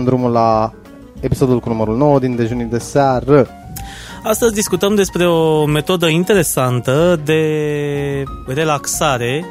dăm 0.00 0.04
drumul 0.14 0.30
la 0.32 0.72
episodul 1.20 1.60
cu 1.60 1.68
numărul 1.68 1.96
9 1.96 2.18
din 2.18 2.36
dejunii 2.36 2.64
de 2.64 2.78
seară. 2.78 3.48
Astăzi 4.22 4.54
discutăm 4.54 4.94
despre 4.94 5.26
o 5.28 5.64
metodă 5.64 6.06
interesantă 6.06 7.20
de 7.24 7.42
relaxare, 8.46 9.44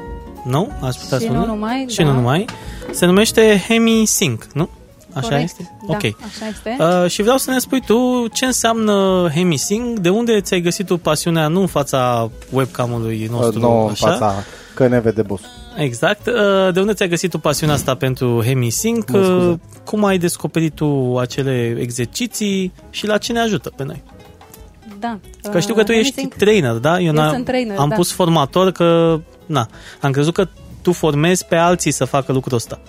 nu? 0.45 0.71
Aș 0.81 0.95
putea 0.95 1.17
Și 1.17 1.23
spune? 1.23 1.39
nu 1.39 1.45
numai, 1.45 1.85
Și 1.89 1.97
da. 1.97 2.03
nu 2.03 2.11
numai. 2.13 2.45
Se 2.91 3.05
numește 3.05 3.63
HemiSync, 3.67 4.43
nu? 4.53 4.69
Așa 5.13 5.27
Corect? 5.27 5.43
este? 5.43 5.71
Da, 5.87 5.93
ok. 5.93 6.03
așa 6.03 6.47
este. 6.49 6.77
Uh, 7.03 7.09
și 7.09 7.21
vreau 7.21 7.37
să 7.37 7.51
ne 7.51 7.59
spui 7.59 7.81
tu 7.85 8.27
ce 8.33 8.45
înseamnă 8.45 9.27
HemiSync, 9.33 9.99
de 9.99 10.09
unde 10.09 10.41
ți-ai 10.41 10.61
găsit 10.61 10.85
tu 10.85 10.97
pasiunea, 10.97 11.47
nu 11.47 11.59
în 11.61 11.67
fața 11.67 12.29
webcam-ului 12.51 13.27
nostru, 13.31 13.59
Nou 13.59 13.83
în 13.85 13.89
așa? 13.91 14.07
fața 14.11 14.33
că 14.75 14.87
ne 14.87 14.99
vede 14.99 15.21
boss. 15.21 15.43
Exact. 15.77 16.27
Uh, 16.27 16.73
De 16.73 16.79
unde 16.79 16.93
ți-ai 16.93 17.09
găsit 17.09 17.29
tu 17.29 17.39
pasiunea 17.39 17.75
asta 17.75 17.95
pentru 17.95 18.41
HemiSync? 18.43 19.09
Mă 19.09 19.23
scuze. 19.23 19.45
Uh, 19.47 19.55
Cum 19.89 20.03
ai 20.05 20.17
descoperit 20.17 20.73
tu 20.73 21.17
acele 21.17 21.77
exerciții 21.79 22.73
și 22.89 23.07
la 23.07 23.17
ce 23.17 23.31
ne 23.33 23.39
ajută 23.39 23.71
pe 23.75 23.83
noi? 23.83 24.03
da. 24.99 25.19
Că 25.51 25.59
știu 25.59 25.73
că 25.73 25.83
tu 25.83 25.91
Uh, 25.91 25.97
ești 25.97 26.21
Hemi-Sync- 26.21 26.35
trainer, 26.37 26.73
da? 26.73 26.99
Eu 26.99 27.11
n-am- 27.13 27.33
sunt 27.33 27.45
trainer, 27.45 27.77
am 27.77 27.89
da. 27.89 27.95
pus 27.95 28.11
formator 28.11 28.71
că, 28.71 29.19
na, 29.45 29.67
am 30.01 30.11
crezut 30.11 30.33
că 30.33 30.47
tu 30.81 30.91
formezi 30.91 31.45
pe 31.45 31.55
alții 31.55 31.91
să 31.91 32.05
facă 32.05 32.31
lucrul 32.31 32.55
ăsta. 32.57 32.79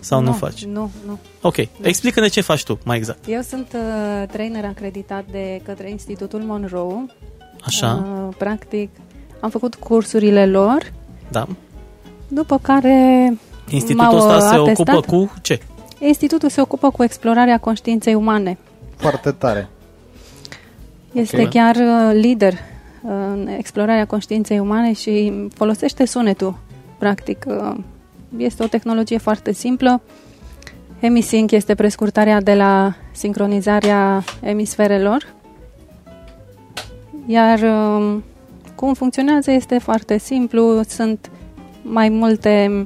Sau 0.00 0.20
nu, 0.20 0.32
faci? 0.32 0.64
Nu, 0.64 0.90
nu. 1.06 1.18
Ok, 1.40 1.56
explică-ne 1.82 2.28
ce 2.28 2.40
faci 2.40 2.62
tu, 2.64 2.78
mai 2.84 2.96
exact. 2.96 3.18
Eu 3.28 3.40
sunt 3.40 3.72
uh, 3.74 4.28
trainer 4.28 4.64
acreditat 4.64 5.24
de 5.30 5.60
către 5.64 5.90
Institutul 5.90 6.40
Monroe. 6.40 7.06
Așa, 7.64 8.04
Uh, 8.28 8.34
practic, 8.38 8.90
am 9.40 9.50
făcut 9.50 9.74
cursurile 9.74 10.46
lor, 10.46 10.92
da. 11.30 11.46
după 12.28 12.58
care 12.62 13.32
Institutul 13.68 14.04
m-au 14.04 14.16
ăsta 14.16 14.40
se 14.48 14.54
atestat. 14.54 14.94
ocupă 14.96 15.00
cu 15.16 15.32
ce? 15.42 15.60
Institutul 16.06 16.48
se 16.48 16.60
ocupă 16.60 16.90
cu 16.90 17.02
explorarea 17.02 17.58
conștiinței 17.58 18.14
umane. 18.14 18.58
Foarte 18.96 19.30
tare. 19.30 19.68
Este 21.12 21.42
Ok. 21.42 21.48
chiar 21.48 21.76
uh, 21.76 22.10
lider 22.12 22.54
în 23.02 23.48
explorarea 23.58 24.06
conștiinței 24.06 24.58
umane 24.58 24.92
și 24.92 25.32
folosește 25.54 26.04
sunetul. 26.04 26.58
Practic, 26.98 27.44
uh, 27.48 27.76
este 28.36 28.62
o 28.62 28.66
tehnologie 28.66 29.18
foarte 29.18 29.52
simplă. 29.52 30.00
Hemisync 31.00 31.50
este 31.50 31.74
prescurtarea 31.74 32.40
de 32.40 32.54
la 32.54 32.94
sincronizarea 33.12 34.24
emisferelor. 34.40 35.26
Iar 37.26 37.60
um, 37.60 38.24
cum 38.74 38.94
funcționează 38.94 39.50
este 39.50 39.78
foarte 39.78 40.18
simplu. 40.18 40.82
Sunt 40.88 41.30
mai 41.82 42.08
multe 42.08 42.84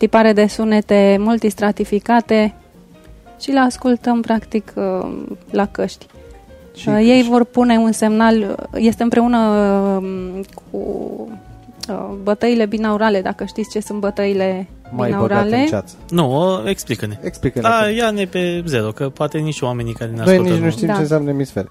tipare 0.00 0.32
de 0.32 0.46
sunete 0.46 1.16
multistratificate 1.18 2.54
și 3.40 3.50
le 3.50 3.58
ascultăm 3.58 4.20
practic 4.20 4.72
uh, 4.76 5.12
la 5.50 5.66
căști. 5.66 6.06
Și, 6.76 6.88
Uh, 6.88 6.98
Ei 7.02 7.22
vor 7.30 7.44
pune 7.44 7.76
un 7.76 7.92
semnal, 7.92 8.36
uh, 8.40 8.54
este 8.74 9.02
împreună 9.02 9.38
um, 9.38 10.42
cu 10.54 10.78
uh, 11.88 12.08
bătăile 12.22 12.66
binaurale, 12.66 13.20
dacă 13.22 13.44
știți 13.44 13.70
ce 13.70 13.80
sunt 13.80 14.00
bătăile 14.00 14.68
mai 14.90 15.10
băgat 15.10 15.20
în 15.20 15.26
binaurale. 15.26 15.66
ceață. 15.68 15.94
Nu, 16.10 16.54
uh, 16.56 16.62
explică-ne. 16.70 17.18
Explică-ne. 17.22 17.68
Da, 17.68 17.80
că 17.82 17.90
ia-ne 17.92 18.24
pe 18.24 18.62
zero, 18.66 18.90
că 18.90 19.08
poate 19.08 19.38
nici 19.38 19.60
oamenii 19.60 19.92
care 19.92 20.10
ne 20.10 20.16
Noi 20.24 20.32
ascultă 20.34 20.52
nici 20.52 20.62
nu 20.62 20.70
știm 20.70 20.86
Da. 20.86 20.94
ce 20.94 21.00
înseamnă 21.00 21.30
emisfere. 21.30 21.68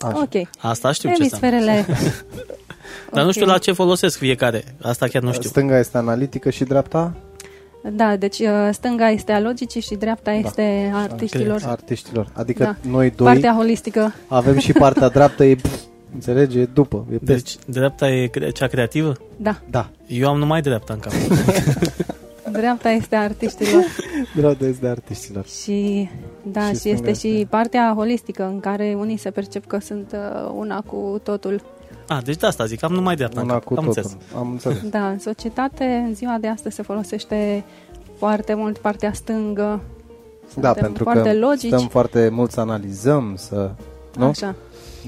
Așa. 0.00 0.18
Ok. 0.18 0.48
Asta 0.58 0.92
știu 0.92 1.12
ce 1.14 1.22
înseamnă. 1.22 1.56
Emisferele. 1.56 1.86
Dar 3.14 3.24
nu 3.24 3.30
știu 3.30 3.44
Ok. 3.44 3.50
la 3.50 3.58
ce 3.58 3.72
folosesc 3.72 4.18
fiecare. 4.18 4.64
Asta 4.82 5.06
chiar 5.06 5.22
nu 5.22 5.32
știu. 5.32 5.48
Stânga 5.48 5.78
este 5.78 5.96
analitică 5.96 6.50
și 6.50 6.64
dreapta 6.64 7.12
Da, 7.90 8.16
deci 8.16 8.38
uh, 8.38 8.68
stânga 8.72 9.08
este 9.10 9.32
a 9.32 9.40
logicii 9.40 9.80
și 9.80 9.94
dreapta 9.94 10.30
este 10.32 10.90
a 10.94 11.02
artiștilor. 11.02 11.62
artiștilor. 11.66 12.28
Adică 12.32 12.62
Da. 12.64 12.88
noi 12.90 13.10
doi 13.16 13.26
Partea 13.26 13.52
holistică. 13.54 14.14
avem 14.28 14.58
și 14.58 14.72
partea 14.72 15.08
dreaptă, 15.18 15.44
e, 15.44 15.54
pf, 15.54 15.80
înțelegi, 16.14 16.58
e 16.58 16.64
după, 16.74 17.06
e 17.12 17.16
peste. 17.16 17.32
Deci, 17.32 17.56
dreapta 17.66 18.08
e 18.08 18.26
cre- 18.26 18.50
cea 18.50 18.66
creativă? 18.66 19.12
Da, 19.36 19.60
Da, 19.70 19.88
Eu 20.06 20.28
am 20.28 20.38
numai 20.38 20.60
dreapta 20.60 20.92
în 20.92 20.98
cap. 20.98 21.12
dreapta 22.52 22.90
este 22.90 23.16
a 23.16 23.22
artiștilor. 23.22 23.84
dreapta 24.36 24.64
este 24.66 24.80
de 24.80 24.88
artiștilor. 24.88 25.44
Și 25.46 26.08
da, 26.42 26.60
Și 26.60 26.66
și, 26.68 26.74
stânga 26.74 26.90
este 26.94 27.10
este- 27.10 27.28
și 27.28 27.46
partea 27.50 27.92
holistică 27.96 28.44
în 28.44 28.60
care 28.60 28.94
unii 28.98 29.16
se 29.16 29.30
percep 29.30 29.66
că 29.66 29.78
sunt 29.78 30.12
uh, 30.12 30.52
una 30.56 30.80
cu 30.80 31.20
totul. 31.22 31.62
Ah, 32.16 32.22
deci 32.24 32.36
de 32.36 32.46
asta 32.46 32.64
zic, 32.64 32.82
am 32.82 32.92
numai 32.92 33.14
dreapta 33.16 33.40
în 33.40 33.46
Una 33.46 33.54
cap. 33.54 33.64
cu 33.64 33.74
am 33.78 33.84
totul. 33.84 34.02
înțeles. 34.04 34.24
Am 34.36 34.50
înțeles. 34.50 34.88
Da, 34.90 35.08
în 35.08 35.18
societate, 35.18 35.84
în 35.84 36.14
ziua 36.14 36.36
de 36.40 36.48
astăzi 36.48 36.74
se 36.74 36.82
folosește 36.82 37.64
foarte 38.18 38.54
mult 38.54 38.78
partea 38.78 39.12
stângă. 39.12 39.80
Da, 40.54 40.68
Suntem 40.68 40.82
pentru 40.82 41.04
foarte 41.04 41.30
că 41.32 41.38
logici. 41.38 41.72
stăm 41.72 41.88
foarte 41.88 42.28
mult 42.28 42.50
să 42.50 42.60
analizăm, 42.60 43.34
să... 43.36 43.70
Nu? 44.16 44.24
Așa. 44.24 44.54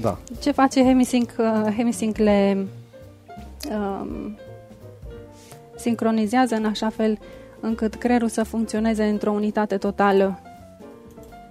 Da. 0.01 0.17
Ce 0.41 0.51
face 0.51 0.83
Hemisync? 0.83 1.29
Uh, 1.37 1.73
Hemisync 1.77 2.17
le 2.17 2.65
um, 3.71 4.37
sincronizează 5.75 6.55
în 6.55 6.65
așa 6.65 6.89
fel 6.89 7.17
încât 7.59 7.95
creierul 7.95 8.27
să 8.29 8.43
funcționeze 8.43 9.03
într-o 9.03 9.31
unitate 9.31 9.77
totală. 9.77 10.39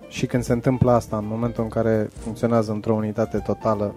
Și 0.09 0.27
când 0.27 0.43
se 0.43 0.53
întâmplă 0.53 0.91
asta, 0.91 1.17
în 1.17 1.25
momentul 1.27 1.63
în 1.63 1.69
care 1.69 2.11
funcționează 2.19 2.73
într-o 2.73 2.95
unitate 2.95 3.39
totală, 3.39 3.95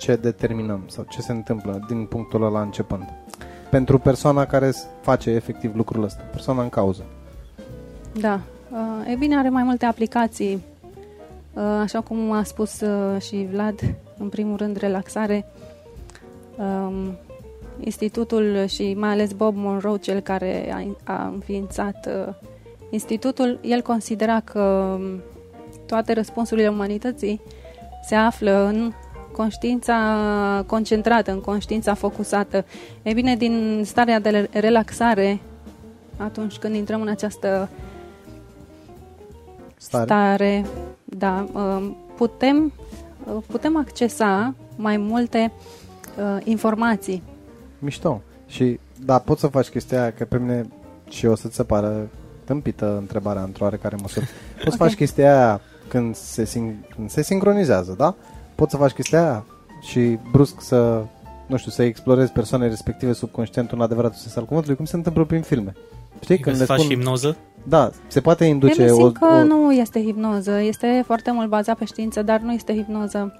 ce 0.00 0.16
determinăm 0.16 0.82
sau 0.86 1.06
ce 1.08 1.20
se 1.20 1.32
întâmplă 1.32 1.84
din 1.88 2.04
punctul 2.04 2.42
ăla 2.42 2.60
începând? 2.60 3.04
Pentru 3.70 3.98
persoana 3.98 4.46
care 4.46 4.70
s- 4.70 4.86
face 5.00 5.30
efectiv 5.30 5.76
lucrul 5.76 6.02
ăsta, 6.04 6.22
persoana 6.30 6.62
în 6.62 6.68
cauză. 6.68 7.04
Da. 8.20 8.40
Uh, 8.70 9.12
e 9.12 9.14
bine, 9.14 9.36
are 9.36 9.48
mai 9.48 9.62
multe 9.62 9.84
aplicații. 9.84 10.62
Uh, 11.54 11.62
așa 11.62 12.00
cum 12.00 12.30
a 12.30 12.42
spus 12.42 12.80
uh, 12.80 13.20
și 13.20 13.48
Vlad, 13.50 13.80
în 14.18 14.28
primul 14.28 14.56
rând, 14.56 14.76
relaxare. 14.76 15.46
Um, 16.56 17.16
institutul 17.80 18.66
și 18.66 18.94
mai 18.94 19.10
ales 19.10 19.32
Bob 19.32 19.54
Monroe, 19.56 19.98
cel 19.98 20.20
care 20.20 20.72
a, 21.04 21.12
a 21.12 21.26
înființat 21.26 22.06
uh, 22.06 22.34
institutul, 22.90 23.58
el 23.62 23.80
considera 23.82 24.40
că 24.40 24.60
um, 24.60 25.20
toate 25.86 26.12
răspunsurile 26.12 26.68
umanității 26.68 27.40
se 28.08 28.14
află 28.14 28.64
în 28.66 28.92
conștiința 29.40 29.96
concentrată, 30.66 31.30
în 31.30 31.40
conștiința 31.40 31.94
focusată. 31.94 32.64
E 33.02 33.12
bine, 33.12 33.36
din 33.36 33.82
starea 33.84 34.20
de 34.20 34.48
relaxare, 34.52 35.40
atunci 36.16 36.56
când 36.56 36.74
intrăm 36.74 37.00
în 37.00 37.08
această 37.08 37.68
Stare. 39.76 40.04
stare, 40.04 40.64
da, 41.04 41.46
um, 41.52 41.96
putem, 42.16 42.72
uh, 43.24 43.42
putem 43.46 43.76
accesa 43.76 44.54
mai 44.76 44.96
multe 44.96 45.52
uh, 46.18 46.44
informații. 46.44 47.22
Mișto. 47.78 48.22
Și 48.46 48.78
da, 49.04 49.18
poți 49.18 49.40
să 49.40 49.46
faci 49.46 49.68
chestia 49.68 50.00
aia, 50.00 50.12
că 50.12 50.24
pe 50.24 50.38
mine 50.38 50.68
și 51.08 51.26
o 51.26 51.34
să-ți 51.34 51.54
se 51.54 51.64
pară 51.64 52.08
tâmpită 52.44 52.96
întrebarea 52.98 53.42
într-o 53.42 53.64
oarecare 53.64 53.96
măsură. 54.00 54.24
Poți 54.64 54.76
să 54.76 54.82
Ok. 54.82 54.88
faci 54.88 54.94
chestia 54.94 55.34
aia 55.36 55.60
când 55.88 56.14
se, 56.14 56.44
sin- 56.44 56.86
când 56.94 57.10
se 57.10 57.22
sincronizează, 57.22 57.94
da? 57.98 58.14
Poți 58.60 58.72
să 58.72 58.76
faci 58.76 58.92
chestia 58.92 59.22
aia 59.22 59.44
și 59.80 60.18
brusc 60.30 60.60
să, 60.60 61.04
nu 61.46 61.56
știu, 61.56 61.70
să 61.70 61.82
explorezi 61.82 62.32
persoanele 62.32 62.70
respective 62.70 63.12
subconștient 63.12 63.70
în 63.70 63.80
adevăratul 63.80 64.18
sens 64.18 64.36
al 64.36 64.44
cuvântului, 64.44 64.76
cum 64.76 64.84
se 64.84 64.96
întâmplă 64.96 65.24
prin 65.24 65.42
filme. 65.42 65.72
Știi? 66.20 66.38
Când 66.38 66.58
le 66.58 66.64
faci 66.64 66.78
spun, 66.78 66.96
hipnoză? 66.96 67.36
Da, 67.62 67.90
se 68.06 68.20
poate 68.20 68.44
induce 68.44 68.82
Eu 68.82 68.96
o, 68.96 69.00
simt 69.00 69.16
că 69.16 69.24
o, 69.24 69.44
nu 69.44 69.72
este 69.72 70.02
hipnoză, 70.02 70.60
este 70.60 71.02
foarte 71.06 71.30
mult 71.30 71.48
bazat 71.48 71.78
pe 71.78 71.84
știință, 71.84 72.22
dar 72.22 72.40
nu 72.40 72.52
este 72.52 72.74
hipnoză. 72.74 73.34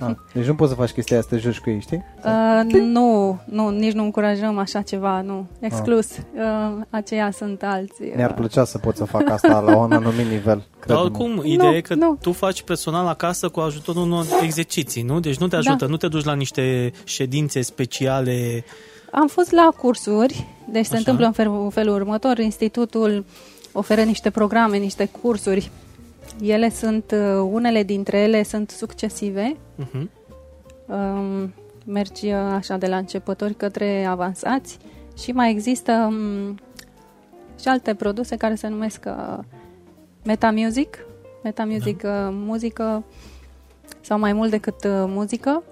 A, 0.00 0.16
Deci 0.32 0.46
nu 0.46 0.54
poți 0.54 0.70
să 0.70 0.76
faci 0.76 0.90
chestia 0.90 1.16
aia 1.16 1.24
să 1.28 1.34
te 1.34 1.40
joci 1.40 1.58
cu 1.58 1.70
ei, 1.70 1.80
știi? 1.80 2.04
Uh, 2.24 2.72
nu, 2.72 3.38
nu, 3.44 3.68
nici 3.68 3.92
nu 3.92 4.02
încurajăm 4.04 4.58
așa 4.58 4.82
ceva, 4.82 5.20
nu. 5.20 5.46
Exclus. 5.60 6.10
Uh, 6.10 6.80
aceia 6.90 7.30
sunt 7.30 7.62
alții. 7.62 8.12
Mi-ar 8.16 8.30
uh, 8.30 8.36
plăcea 8.36 8.64
să 8.64 8.78
pot 8.78 8.96
să 8.96 9.04
fac 9.04 9.30
asta 9.30 9.60
la 9.60 9.76
un 9.76 9.92
anumit 9.92 10.26
nivel. 10.26 10.56
Dar 10.56 10.78
crede-mă. 10.80 11.00
oricum, 11.00 11.40
ideea 11.44 11.70
Nu, 11.70 11.76
e 11.76 11.80
că 11.80 11.94
nu. 11.94 12.18
tu 12.20 12.32
faci 12.32 12.62
personal 12.62 13.06
acasă 13.06 13.48
cu 13.48 13.60
ajutorul 13.60 14.02
unor 14.02 14.24
exerciții, 14.42 15.02
nu? 15.02 15.20
Deci 15.20 15.36
nu 15.38 15.48
te 15.48 15.56
ajută, 15.56 15.84
Da. 15.84 15.90
nu 15.90 15.96
te 15.96 16.08
duci 16.08 16.24
la 16.24 16.34
niște 16.34 16.92
ședințe 17.04 17.60
speciale. 17.60 18.64
Am 19.12 19.26
fost 19.26 19.50
la 19.50 19.68
cursuri, 19.76 20.46
deci 20.70 20.84
se 20.84 20.90
Așa. 20.90 20.98
întâmplă 20.98 21.26
în 21.26 21.32
felul, 21.32 21.70
felul 21.70 21.94
următor. 21.94 22.38
Institutul 22.38 23.24
oferă 23.72 24.02
niște 24.02 24.30
programe, 24.30 24.76
niște 24.76 25.08
cursuri. 25.20 25.70
Ele 26.40 26.68
sunt, 26.68 27.10
uh, 27.10 27.48
unele 27.50 27.82
dintre 27.82 28.18
ele 28.18 28.42
sunt 28.42 28.70
succesive. 28.70 29.56
Uh-huh. 29.56 30.06
Um, 30.86 31.54
mergi 31.86 32.26
uh, 32.26 32.34
așa 32.34 32.76
de 32.76 32.86
la 32.86 32.96
începători 32.96 33.54
către 33.54 34.04
avansați 34.04 34.78
și 35.18 35.32
mai 35.32 35.50
există 35.50 35.92
um, 35.92 36.54
și 37.60 37.68
alte 37.68 37.94
produse 37.94 38.36
care 38.36 38.54
se 38.54 38.68
numesc 38.68 39.04
uh, 39.06 39.38
Metamusic. 40.24 40.98
Metamusic, 41.42 42.02
uh, 42.04 42.28
muzică 42.30 43.04
sau 44.00 44.18
mai 44.18 44.32
mult 44.32 44.50
decât 44.50 44.84
uh, 44.84 45.04
muzică. 45.06 45.62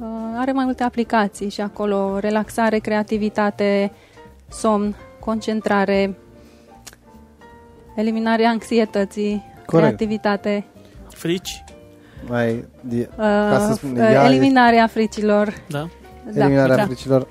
Uh, 0.00 0.06
are 0.36 0.52
mai 0.52 0.64
multe 0.64 0.82
aplicații 0.82 1.48
și 1.48 1.60
acolo 1.60 2.18
relaxare, 2.18 2.78
creativitate, 2.78 3.92
somn, 4.48 4.96
concentrare, 5.20 6.18
eliminarea 7.96 8.48
anxietății, 8.48 9.44
Corect. 9.70 9.96
creativitate, 9.96 10.64
Frici? 11.08 11.64
Mai, 12.28 12.64
di- 12.80 13.08
uh, 13.18 13.66
să 13.66 13.72
spun, 13.74 13.90
uh, 13.90 13.98
ea 13.98 14.24
eliminarea 14.24 14.86
fricilor. 14.86 15.54
Da? 15.68 15.88
eliminarea 16.34 16.76
da. 16.76 16.84
fricilor. 16.84 17.20
Uh, 17.20 17.26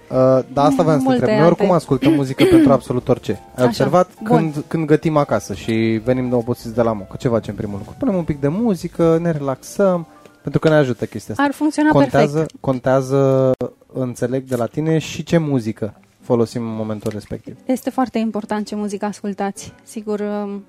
dar 0.54 0.66
asta 0.66 0.84
vreau 0.84 0.98
să 0.98 1.04
te 1.04 1.04
Multe 1.04 1.20
întreb. 1.20 1.38
Noi 1.38 1.46
oricum 1.46 1.66
alte. 1.66 1.78
ascultăm 1.78 2.14
muzică 2.14 2.44
pentru 2.56 2.72
absolut 2.72 3.08
orice. 3.08 3.32
Ai 3.32 3.40
Așa. 3.56 3.66
observat 3.66 4.10
Bun. 4.24 4.38
când, 4.38 4.64
când 4.68 4.86
gătim 4.86 5.18
acasă 5.18 5.54
și 5.54 6.02
venim 6.04 6.30
de 6.30 6.36
obosiți 6.36 6.76
de 6.76 6.82
la 6.82 6.94
muncă. 6.94 7.16
Ce 7.20 7.28
facem 7.28 7.56
primul 7.56 7.78
lucru? 7.78 7.96
Punem 8.00 8.16
un 8.16 8.24
pic 8.24 8.40
de 8.40 8.48
muzică, 8.48 9.18
ne 9.22 9.32
relaxăm, 9.32 10.08
pentru 10.42 10.60
că 10.60 10.70
ne 10.70 10.76
ajută 10.76 11.06
chestia 11.06 11.34
asta. 11.34 11.46
Ar 11.46 11.54
funcționa 11.54 11.90
Contează, 11.90 12.38
perfect. 12.38 12.62
contează, 12.62 13.52
înțeleg 13.94 14.44
de 14.44 14.56
la 14.56 14.66
tine, 14.66 14.98
și 14.98 15.24
ce 15.24 15.38
muzică 15.38 15.94
folosim 16.22 16.62
în 16.62 16.76
momentul 16.76 17.12
respectiv. 17.14 17.58
Este 17.66 17.90
foarte 17.90 18.18
important 18.18 18.68
ce 18.68 18.76
muzică 18.76 19.06
ascultați. 19.06 19.74
Sigur, 19.84 20.20
um, 20.20 20.54
uh, 20.54 20.60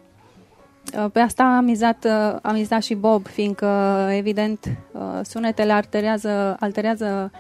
pe 1.13 1.19
asta 1.21 1.43
a 1.45 1.61
mizat, 1.61 2.05
uh, 2.05 2.39
a 2.43 2.53
mizat 2.53 2.83
și 2.83 2.95
Bob, 2.95 3.27
fiindcă, 3.27 3.67
evident, 4.11 4.59
uh, 4.93 5.01
sunetele 5.25 5.73
alterează, 5.73 6.57
alterează 6.61 7.31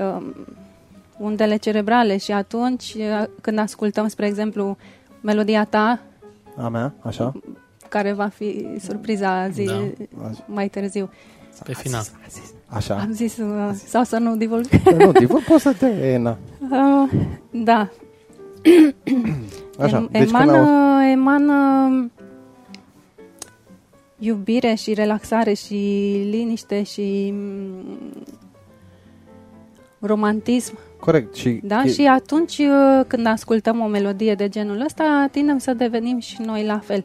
um, 0.00 0.34
undele 1.18 1.56
cerebrale 1.56 2.16
și 2.16 2.32
atunci, 2.32 2.94
uh, 2.98 3.24
când 3.40 3.58
ascultăm, 3.58 4.08
spre 4.08 4.26
exemplu, 4.26 4.76
melodia 5.20 5.64
ta, 5.64 6.00
A 6.56 6.68
mea, 6.68 6.92
așa? 7.00 7.32
care 7.88 8.12
va 8.12 8.26
fi 8.28 8.66
surpriza 8.80 9.48
zi 9.48 9.64
Da. 9.64 10.30
mai 10.46 10.68
târziu. 10.68 11.10
Pe 11.64 11.72
final. 11.74 12.02
Așa. 12.66 12.94
Am 12.94 13.12
zis, 13.12 13.36
uh, 13.36 13.70
sau 13.86 14.02
să 14.04 14.18
nu 14.18 14.36
divulg. 14.36 14.64
nu, 14.98 15.12
divul, 15.12 15.40
poți 15.48 15.62
să 15.62 15.72
te... 15.72 15.86
E, 15.86 16.16
na. 16.18 16.36
Uh, 16.70 17.10
da. 17.50 17.88
Așa, 19.78 20.06
Em- 20.06 20.10
deci 20.10 20.30
când 20.30 20.34
emană, 20.48 20.56
au... 20.56 21.02
emană 21.10 21.54
iubire 24.18 24.74
și 24.74 24.94
relaxare 24.94 25.52
și 25.52 25.74
liniște 26.30 26.82
și 26.82 27.30
mm, 27.32 28.22
romantism. 30.00 30.78
Corect. 31.00 31.34
Și, 31.34 31.60
Da? 31.62 31.82
e- 31.84 31.90
Și 31.92 32.06
atunci 32.06 32.58
uh, 32.58 33.04
când 33.06 33.26
ascultăm 33.26 33.80
o 33.80 33.86
melodie 33.86 34.34
de 34.34 34.48
genul 34.48 34.80
ăsta, 34.84 35.28
tindem 35.30 35.58
să 35.58 35.72
devenim 35.74 36.18
și 36.18 36.36
noi 36.44 36.64
la 36.64 36.78
fel. 36.78 37.04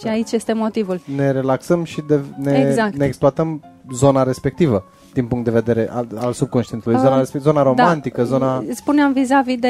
Și 0.00 0.06
aici 0.08 0.32
este 0.32 0.52
motivul. 0.52 1.00
ne 1.16 1.30
relaxăm 1.30 1.84
și 1.84 2.02
de, 2.08 2.20
ne, 2.38 2.64
Exact. 2.68 2.94
ne 2.96 3.04
exploatăm 3.06 3.62
zona 3.92 4.22
respectivă 4.22 4.84
din 5.12 5.26
punct 5.26 5.44
de 5.44 5.50
vedere 5.50 5.88
al, 5.90 6.06
al 6.16 6.32
subconștientului, 6.32 6.98
zona, 6.98 7.12
Uh, 7.12 7.18
respectivă, 7.18 7.52
zona 7.52 7.62
romantică, 7.62 8.20
da. 8.20 8.26
zona... 8.26 8.64
Spuneam 8.70 9.12
vis-a-vis 9.12 9.58
de 9.58 9.68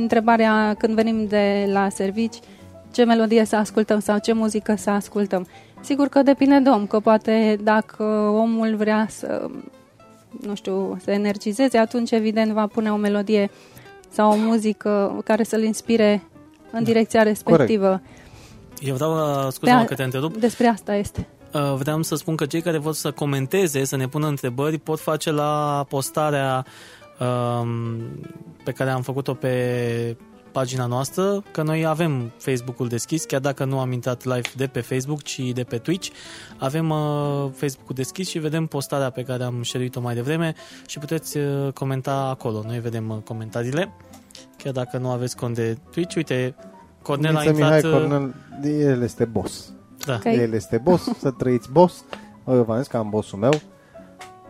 întrebarea 0.00 0.74
când 0.78 0.94
venim 0.94 1.26
de 1.26 1.68
la 1.72 1.88
servici, 1.88 2.36
ce 2.92 3.04
melodie 3.04 3.44
să 3.44 3.56
ascultăm 3.56 3.98
sau 4.00 4.18
ce 4.18 4.32
muzică 4.32 4.74
să 4.76 4.90
ascultăm. 4.90 5.46
Sigur 5.86 6.08
că 6.08 6.22
depinde 6.22 6.58
de 6.58 6.68
om, 6.68 6.86
că 6.86 7.00
poate 7.00 7.58
dacă 7.62 8.02
omul 8.34 8.76
vrea 8.76 9.06
să, 9.10 9.50
nu 10.40 10.54
știu, 10.54 10.98
să 11.04 11.10
energizeze, 11.10 11.78
atunci 11.78 12.10
evident 12.10 12.52
va 12.52 12.66
pune 12.66 12.92
o 12.92 12.96
melodie 12.96 13.50
sau 14.10 14.30
o 14.30 14.36
muzică 14.36 15.20
care 15.24 15.42
să-l 15.42 15.62
inspire 15.62 16.22
în 16.70 16.84
direcția 16.84 17.22
respectivă. 17.22 18.00
Eu 18.80 18.94
vreau, 18.94 19.12
uh, 19.12 19.52
scuze-mă 19.52 19.78
Pe 19.78 19.84
a- 19.84 19.88
că 19.88 19.94
te 19.94 20.02
întrerup, 20.02 20.36
Despre 20.36 20.66
asta 20.66 20.94
este. 20.94 21.26
Uh, 21.52 21.74
vreau 21.78 22.02
să 22.02 22.14
spun 22.14 22.36
că 22.36 22.46
cei 22.46 22.60
care 22.60 22.78
vor 22.78 22.94
să 22.94 23.10
comenteze, 23.10 23.84
să 23.84 23.96
ne 23.96 24.08
pună 24.08 24.26
întrebări, 24.26 24.78
pot 24.78 25.00
face 25.00 25.30
la 25.30 25.84
postarea 25.88 26.66
um, 27.18 27.98
pe 28.64 28.72
care 28.72 28.90
am 28.90 29.02
făcut-o 29.02 29.34
pe 29.34 30.16
pagina 30.56 30.86
noastră, 30.86 31.42
că 31.50 31.62
noi 31.62 31.86
avem 31.86 32.32
Facebook-ul 32.36 32.88
deschis, 32.88 33.24
chiar 33.24 33.40
dacă 33.40 33.64
nu 33.64 33.78
am 33.78 33.92
intrat 33.92 34.24
live 34.24 34.48
de 34.56 34.66
pe 34.66 34.80
Facebook, 34.80 35.22
ci 35.22 35.38
de 35.38 35.64
pe 35.64 35.78
Twitch. 35.78 36.10
Avem 36.58 36.90
uh, 36.90 37.50
Facebook-ul 37.52 37.94
deschis 37.94 38.28
și 38.28 38.38
vedem 38.38 38.66
postarea 38.66 39.10
pe 39.10 39.22
care 39.22 39.42
am 39.44 39.62
share-o 39.62 40.00
mai 40.00 40.14
devreme 40.14 40.54
și 40.86 40.98
puteți 40.98 41.36
uh, 41.36 41.72
comenta 41.72 42.12
acolo. 42.12 42.62
Noi 42.66 42.80
vedem 42.80 43.08
uh, 43.08 43.16
comentariile, 43.24 43.92
chiar 44.56 44.72
dacă 44.72 44.98
nu 44.98 45.10
aveți 45.10 45.36
cont 45.36 45.54
de 45.54 45.78
Twitch. 45.90 46.16
Uite, 46.16 46.54
Cornel 47.02 47.36
a 47.36 47.40
Niță 47.40 47.52
intrat... 47.52 47.82
Mihai 47.82 47.92
uh, 47.92 47.98
Cornel, 47.98 48.34
el 48.64 49.02
este 49.02 49.24
boss. 49.24 49.72
Da. 50.04 50.14
Ok. 50.14 50.24
El 50.24 50.52
este 50.52 50.80
boss, 50.82 51.08
să 51.18 51.30
trăiți 51.30 51.70
boss. 51.70 52.04
Eu 52.48 52.62
v-am 52.62 52.78
zis 52.78 52.86
că 52.86 52.96
am 52.96 53.10
bossul 53.10 53.38
meu. 53.38 53.60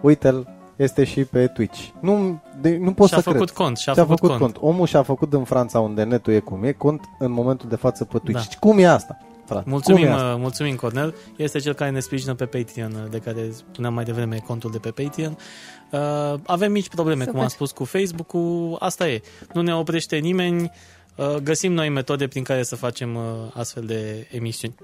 Uite-l, 0.01 0.56
este 0.77 1.05
și 1.05 1.25
pe 1.25 1.47
Twitch. 1.47 1.89
Nu, 2.01 2.43
de, 2.61 2.77
nu 2.81 2.93
pot 2.93 3.09
și-a 3.09 3.17
să 3.17 3.23
făcut 3.23 3.45
cred. 3.45 3.57
cont, 3.57 3.77
și-a, 3.77 3.93
Și-a 3.93 4.03
făcut, 4.05 4.19
făcut 4.19 4.39
cont. 4.39 4.53
cont. 4.57 4.73
Omul 4.75 4.87
și-a 4.87 5.03
făcut 5.03 5.33
în 5.33 5.45
Franța, 5.45 5.81
unde 5.81 6.03
netul 6.03 6.33
e 6.33 6.39
cum 6.39 6.65
e, 6.65 6.73
cont 6.73 7.01
în 7.19 7.33
momentul 7.33 7.69
de 7.69 7.77
față 7.77 8.05
pe 8.05 8.19
Twitch. 8.19 8.49
Da. 8.49 8.57
Cum 8.61 8.79
e 8.79 8.87
asta, 8.87 9.19
frate? 9.45 9.71
Mulțumim, 9.71 10.03
Cum 10.03 10.11
e 10.11 10.15
asta? 10.15 10.33
uh, 10.33 10.41
mulțumim, 10.41 10.75
Cornel. 10.75 11.15
Este 11.37 11.59
cel 11.59 11.73
care 11.73 11.91
ne 11.91 12.01
sprijină 12.01 12.35
pe 12.35 12.45
Patreon, 12.45 12.93
uh, 12.93 13.11
de 13.11 13.19
care 13.19 13.51
spuneam 13.53 13.95
mai 13.95 14.05
devreme 14.05 14.43
contul 14.47 14.71
de 14.71 14.79
pe 14.79 14.91
Patreon. 14.91 15.37
Uh, 15.91 16.35
avem 16.47 16.73
mici 16.73 16.89
probleme, 16.89 17.19
Super. 17.19 17.33
cum 17.35 17.43
am 17.43 17.49
spus, 17.49 17.71
cu 17.71 17.85
Facebook-ul. 17.85 18.77
Asta 18.79 19.09
e. 19.09 19.21
Nu 19.53 19.61
ne 19.61 19.75
oprește 19.75 20.17
nimeni. 20.17 20.63
Uh, 20.63 20.71
găsim 21.43 21.73
noi 21.73 21.89
metode 21.89 22.29
prin 22.29 22.43
care 22.43 22.63
să 22.63 22.77
facem 22.77 23.15
uh, 23.15 23.23
astfel 23.55 23.83
de 23.87 24.27
emisiuni. 24.31 24.75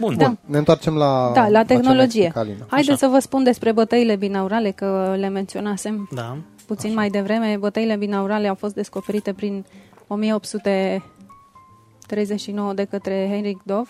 Bun, 0.00 0.16
Da. 0.16 0.26
bun. 0.26 0.38
Ne 0.44 0.58
întoarcem 0.58 0.96
la 0.96 1.30
Da, 1.34 1.48
la 1.48 1.62
ce 1.62 1.74
ne 1.74 1.80
tehnologie. 1.80 2.22
explica 2.24 2.40
Alina. 2.40 2.66
Haideți 2.70 2.98
să 2.98 3.06
vă 3.06 3.18
spun 3.18 3.42
despre 3.42 3.72
bătăile 3.72 4.16
binaurale, 4.16 4.70
că 4.70 5.14
le 5.18 5.28
menționasem 5.28 6.08
Da. 6.14 6.36
puțin 6.66 6.88
Așa. 6.90 6.98
mai 6.98 7.08
devreme. 7.10 7.56
Bătăile 7.58 7.96
binaurale 7.96 8.48
au 8.48 8.54
fost 8.54 8.74
descoperite 8.74 9.32
prin 9.32 9.64
1839 10.06 12.72
de 12.72 12.84
către 12.84 13.26
Heinrich 13.28 13.60
Dove 13.64 13.88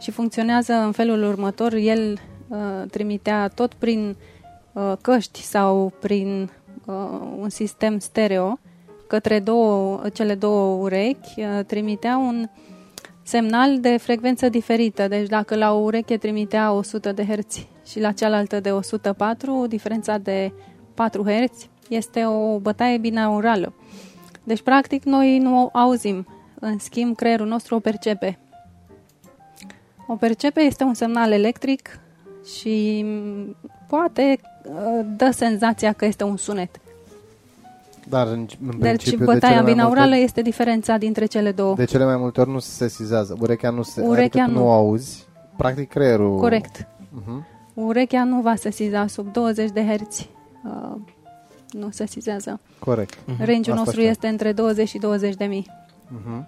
și 0.00 0.10
funcționează 0.10 0.72
în 0.72 0.92
felul 0.92 1.22
următor. 1.22 1.72
El 1.74 2.18
uh, 2.48 2.58
trimitea 2.90 3.48
tot 3.48 3.74
prin 3.74 4.16
uh, 4.72 4.92
căști 5.00 5.42
sau 5.42 5.92
prin 6.00 6.50
uh, 6.84 6.94
un 7.38 7.48
sistem 7.48 7.98
stereo 7.98 8.58
către 9.10 9.40
două, 9.40 10.02
cele 10.12 10.34
două 10.34 10.82
urechi, 10.82 11.34
uh, 11.36 11.64
trimitea 11.66 12.16
un 12.16 12.48
semnal 13.22 13.80
de 13.80 13.96
frecvență 13.96 14.48
diferită. 14.48 15.08
Deci 15.08 15.28
dacă 15.28 15.56
la 15.56 15.72
o 15.72 15.78
ureche 15.78 16.16
trimitea 16.16 16.72
100 16.72 17.12
de 17.12 17.24
Hz 17.24 17.66
și 17.86 18.00
la 18.00 18.12
cealaltă 18.12 18.60
de 18.60 18.72
104, 18.72 19.66
diferența 19.66 20.18
de 20.18 20.52
4 20.94 21.22
Hz 21.22 21.68
este 21.88 22.24
o 22.26 22.58
bătaie 22.58 22.98
binaurală. 22.98 23.72
Deci, 24.44 24.62
practic, 24.62 25.04
noi 25.04 25.38
nu 25.38 25.64
o 25.64 25.78
auzim. 25.78 26.26
În 26.60 26.78
schimb, 26.78 27.16
creierul 27.16 27.46
nostru 27.46 27.74
o 27.74 27.80
percepe. 27.80 28.38
O 30.06 30.16
percepe 30.16 30.60
este 30.60 30.84
un 30.84 30.94
semnal 30.94 31.32
electric 31.32 32.00
și 32.56 33.02
m, 33.04 33.56
poate 33.88 34.38
uh, 34.64 35.06
dă 35.16 35.30
senzația 35.30 35.92
că 35.92 36.04
este 36.04 36.24
un 36.24 36.36
sunet. 36.36 36.80
Dar 38.10 38.26
în, 38.26 38.46
în 38.60 38.78
Deci 38.78 38.78
principiu, 38.78 39.18
de 39.18 39.24
bătaia 39.24 39.52
cele 39.52 39.62
mai 39.64 39.72
binaurală 39.72 40.08
multe, 40.08 40.22
este 40.22 40.42
diferența 40.42 40.96
dintre 40.96 41.24
cele 41.26 41.52
două. 41.52 41.74
de 41.74 41.84
cele 41.84 42.04
mai 42.04 42.16
multe 42.16 42.40
ori 42.40 42.50
nu 42.50 42.58
se 42.58 42.70
sesizează. 42.70 43.36
Urechea 43.40 43.70
nu 43.70 43.82
se... 43.82 44.00
Urechea 44.00 44.42
adică 44.42 44.44
tu 44.44 44.50
nu. 44.50 44.58
nu 44.58 44.66
o 44.66 44.70
auzi. 44.72 45.26
Practic 45.56 45.88
creierul... 45.88 46.36
Corect. 46.38 46.86
Uh-huh. 46.86 47.44
Urechea 47.74 48.24
nu 48.24 48.40
va 48.40 48.54
sesiza 48.54 49.06
sub 49.06 49.32
20 49.32 49.70
de 49.70 49.80
Hz. 49.86 50.18
Uh, 50.64 50.96
nu 51.70 51.88
sesizează. 51.90 52.60
Corect. 52.78 53.18
Mhm. 53.26 53.36
Range-ul 53.38 53.58
Asta 53.60 53.74
nostru 53.74 53.98
știu. 54.00 54.10
este 54.10 54.26
între 54.26 54.52
20 54.52 54.88
și 54.88 54.98
20 54.98 55.34
de 55.34 55.44
mii 55.44 55.66
Uh-huh. 56.10 56.44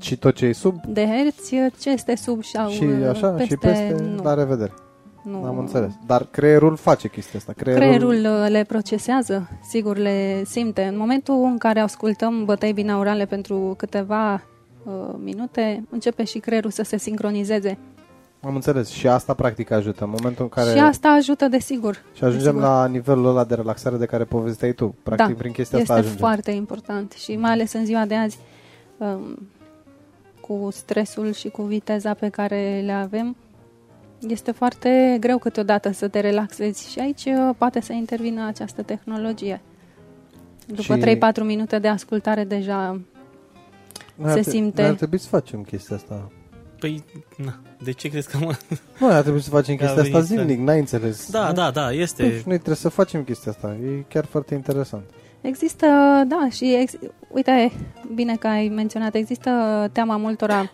Și 0.00 0.16
tot 0.16 0.34
ce 0.34 0.46
e 0.46 0.52
sub 0.52 0.84
de 0.86 1.06
herți, 1.06 1.54
ce 1.80 1.90
este 1.90 2.16
sub 2.16 2.44
sau 2.44 2.68
și 2.68 2.84
așa, 3.10 3.28
peste, 3.28 3.48
și 3.48 3.56
peste, 3.56 3.96
nu, 4.16 4.22
la 4.22 4.34
revedere. 4.34 4.72
Nu. 5.22 5.44
Am 5.44 5.58
înțeles. 5.58 5.92
Dar 6.06 6.26
creierul 6.30 6.76
face 6.76 7.08
chestia 7.08 7.38
asta. 7.38 7.52
Creierul, 7.56 7.84
Creierul 7.84 8.42
uh, 8.42 8.50
le 8.50 8.64
procesează, 8.64 9.48
sigur 9.68 9.96
le 9.96 10.42
simte. 10.44 10.82
În 10.82 10.96
momentul 10.96 11.44
în 11.44 11.58
care 11.58 11.80
ascultăm 11.80 12.44
bătăi 12.44 12.72
binaurale 12.72 13.24
pentru 13.24 13.74
câteva 13.76 14.34
uh, 14.34 14.92
minute, 15.18 15.84
începe 15.90 16.24
și 16.24 16.38
creierul 16.38 16.70
să 16.70 16.82
se 16.82 16.96
sincronizeze. 16.96 17.78
Am 18.44 18.54
înțeles. 18.54 18.88
Și 18.88 19.08
asta 19.08 19.34
practic 19.34 19.70
ajută. 19.70 20.04
În 20.04 20.10
momentul 20.10 20.44
în 20.44 20.48
care... 20.48 20.70
Și 20.70 20.78
asta 20.78 21.08
ajută, 21.08 21.48
desigur. 21.48 22.02
și 22.14 22.24
ajungem 22.24 22.52
desigur. 22.52 22.62
la 22.62 22.86
nivelul 22.86 23.26
ăla 23.26 23.44
de 23.44 23.54
relaxare 23.54 23.96
de 23.96 24.06
care 24.06 24.24
povesteai 24.24 24.72
tu. 24.72 24.94
Practic 25.02 25.26
Da, 25.26 25.34
prin 25.38 25.52
chestia 25.52 25.78
este 25.78 25.92
asta 25.92 26.02
ajungem. 26.02 26.26
foarte 26.26 26.50
important 26.50 27.12
și 27.12 27.36
mai 27.36 27.50
ales 27.50 27.72
în 27.72 27.84
ziua 27.84 28.04
de 28.04 28.14
azi 28.14 28.38
um, 28.96 29.48
cu 30.40 30.68
stresul 30.70 31.32
și 31.32 31.48
cu 31.48 31.62
viteza 31.62 32.14
pe 32.14 32.28
care 32.28 32.82
le 32.84 32.92
avem 32.92 33.36
este 34.28 34.50
foarte 34.50 35.16
greu 35.20 35.38
câteodată 35.38 35.92
să 35.92 36.08
te 36.08 36.20
relaxezi 36.20 36.90
și 36.90 36.98
aici 36.98 37.24
uh, 37.24 37.54
poate 37.58 37.80
să 37.80 37.92
intervină 37.92 38.46
această 38.46 38.82
tehnologie. 38.82 39.60
După 40.66 40.96
Și- 40.96 41.16
3-4 41.16 41.42
minute 41.44 41.78
de 41.78 41.88
ascultare 41.88 42.44
deja 42.44 43.00
Noi 44.14 44.30
se 44.30 44.38
ar, 44.38 44.40
tre- 44.42 44.50
simte. 44.50 44.80
Noi 44.80 44.90
ar 44.90 44.96
trebui 44.96 45.18
să 45.18 45.28
facem 45.28 45.62
chestia 45.62 45.96
asta. 45.96 46.30
Păi, 46.78 47.04
na, 47.36 47.54
de 47.84 47.90
ce 47.92 48.08
crezi 48.08 48.30
că 48.30 48.38
mă... 48.38 48.54
Noi 49.00 49.12
ar 49.12 49.22
trebui 49.22 49.40
să 49.40 49.50
facem 49.50 49.76
Că 49.76 49.84
a 49.84 49.86
chestia 49.86 50.02
asta 50.02 50.18
venit 50.18 50.28
să- 50.28 50.34
zilnic, 50.34 50.58
n-ai 50.66 50.78
înțeles. 50.78 51.30
Da, 51.30 51.46
nu? 51.48 51.52
da, 51.52 51.70
da, 51.70 51.84
Păi, 51.86 51.98
este... 52.00 52.22
și 52.38 52.42
noi 52.46 52.56
trebuie 52.56 52.76
să 52.76 52.88
facem 52.88 53.22
chestia 53.24 53.50
asta. 53.52 53.76
E 53.84 54.04
chiar 54.08 54.24
foarte 54.24 54.54
interesant. 54.54 55.02
Există, 55.40 55.86
da, 56.26 56.48
și 56.50 56.74
ex, 56.74 56.92
uite, 57.28 57.72
bine 58.14 58.36
că 58.36 58.46
ai 58.46 58.68
menționat, 58.68 59.14
există 59.14 59.50
teama 59.92 60.16
multora 60.16 60.70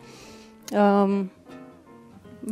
Um, 0.72 1.30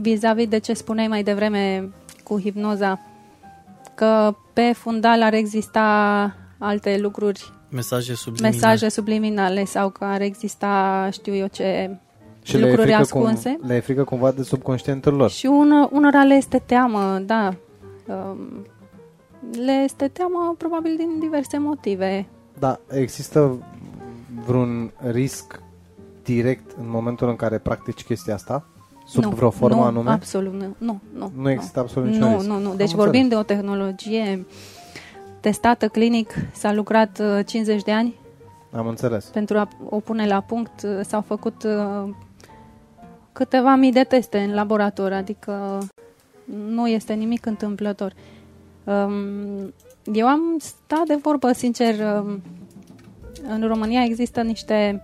vis-a-vis 0.01 0.49
de 0.49 0.59
ce 0.59 0.73
spuneai 0.73 1.09
mai 1.09 1.23
devreme 1.23 1.89
cu 2.25 2.41
hipnoza, 2.41 3.01
că 3.95 4.35
pe 4.53 4.73
fundal 4.75 5.23
ar 5.23 5.33
exista 5.35 6.35
alte 6.59 6.99
lucruri, 6.99 7.53
Mesaje 7.71 8.15
subliminale. 8.15 8.55
mesaje 8.55 8.89
subliminale 8.89 9.65
sau 9.65 9.89
că 9.91 10.05
ar 10.05 10.21
exista, 10.21 11.09
știu 11.13 11.35
eu 11.35 11.47
ce, 11.47 11.99
Și 12.43 12.57
le 12.57 12.59
e, 12.59 12.69
lucruri 12.69 12.83
frică 12.87 13.01
ascunse. 13.03 13.57
cum, 13.59 13.69
le 13.69 13.75
e 13.75 13.81
frică 13.81 14.05
cumva 14.05 14.31
de 14.31 14.43
subconștientul 14.43 15.15
lor. 15.15 15.31
Și 15.31 15.47
unor, 15.47 15.89
unora 15.93 16.23
le 16.25 16.35
este 16.35 16.63
teamă, 16.67 17.19
da. 17.27 17.55
Um, 18.07 18.67
le 19.65 19.73
este 19.73 20.09
teamă 20.09 20.55
probabil 20.59 20.95
din 20.97 21.19
diverse 21.21 21.59
motive. 21.59 22.27
Da, 22.59 22.81
există 22.91 23.59
vreun 24.47 24.93
risc 24.97 25.61
direct 26.23 26.71
în 26.79 26.91
momentul 26.91 27.29
în 27.29 27.37
care 27.37 27.59
practici 27.59 28.03
chestia 28.05 28.35
asta? 28.35 28.67
Sub 29.07 29.23
nu, 29.23 29.29
vreo 29.31 29.51
formă 29.51 29.77
nu, 29.77 29.83
anume? 29.83 30.11
absolut 30.11 30.53
nu. 30.53 30.75
Nu, 30.79 31.01
nu, 31.19 31.33
Nu 31.37 31.51
există 31.51 31.81
absolut 31.81 32.09
niciun 32.09 32.29
nu, 32.29 32.35
risc. 32.37 32.49
nu, 32.49 32.59
nu. 32.59 32.71
Am 32.71 32.77
Deci 32.77 32.93
vorbim 32.93 33.23
înțeles. 33.23 33.45
de 33.47 33.53
o 33.55 33.57
tehnologie 33.57 34.47
testată 35.41 35.89
clinic, 35.89 36.35
s-a 36.53 36.73
lucrat 36.73 37.21
uh, 37.39 37.47
50 37.47 37.83
de 37.83 37.93
ani 37.93 38.15
Am 38.73 38.87
înțeles. 38.87 39.25
pentru 39.25 39.59
a 39.59 39.69
o 39.89 40.01
pune 40.01 40.27
la 40.27 40.41
punct. 40.41 40.83
uh, 40.83 41.01
S-au 41.03 41.21
făcut 41.21 41.63
uh, 41.65 42.11
câteva 43.33 43.75
mii 43.75 43.93
de 43.93 44.03
teste 44.05 44.39
în 44.39 44.55
laborator, 44.55 45.13
adică 45.13 45.79
nu 46.69 46.89
este 46.89 47.13
nimic 47.13 47.47
întâmplător. 47.47 48.13
Um, 48.85 49.73
Eu 50.13 50.27
am 50.27 50.41
stat 50.59 51.07
de 51.07 51.19
vorbă, 51.23 51.53
sincer, 51.53 51.95
um, 52.23 52.43
în 53.49 53.67
România 53.67 54.03
există 54.05 54.41
niște 54.43 55.03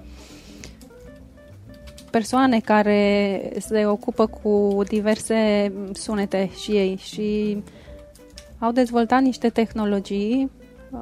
persoane 2.12 2.60
care 2.60 3.40
se 3.58 3.86
ocupă 3.86 4.26
cu 4.26 4.82
diverse 4.88 5.72
sunete 5.92 6.50
și 6.60 6.70
ei 6.70 6.96
și 6.96 7.62
au 8.58 8.72
dezvoltat 8.72 9.22
niște 9.22 9.48
tehnologii 9.48 10.50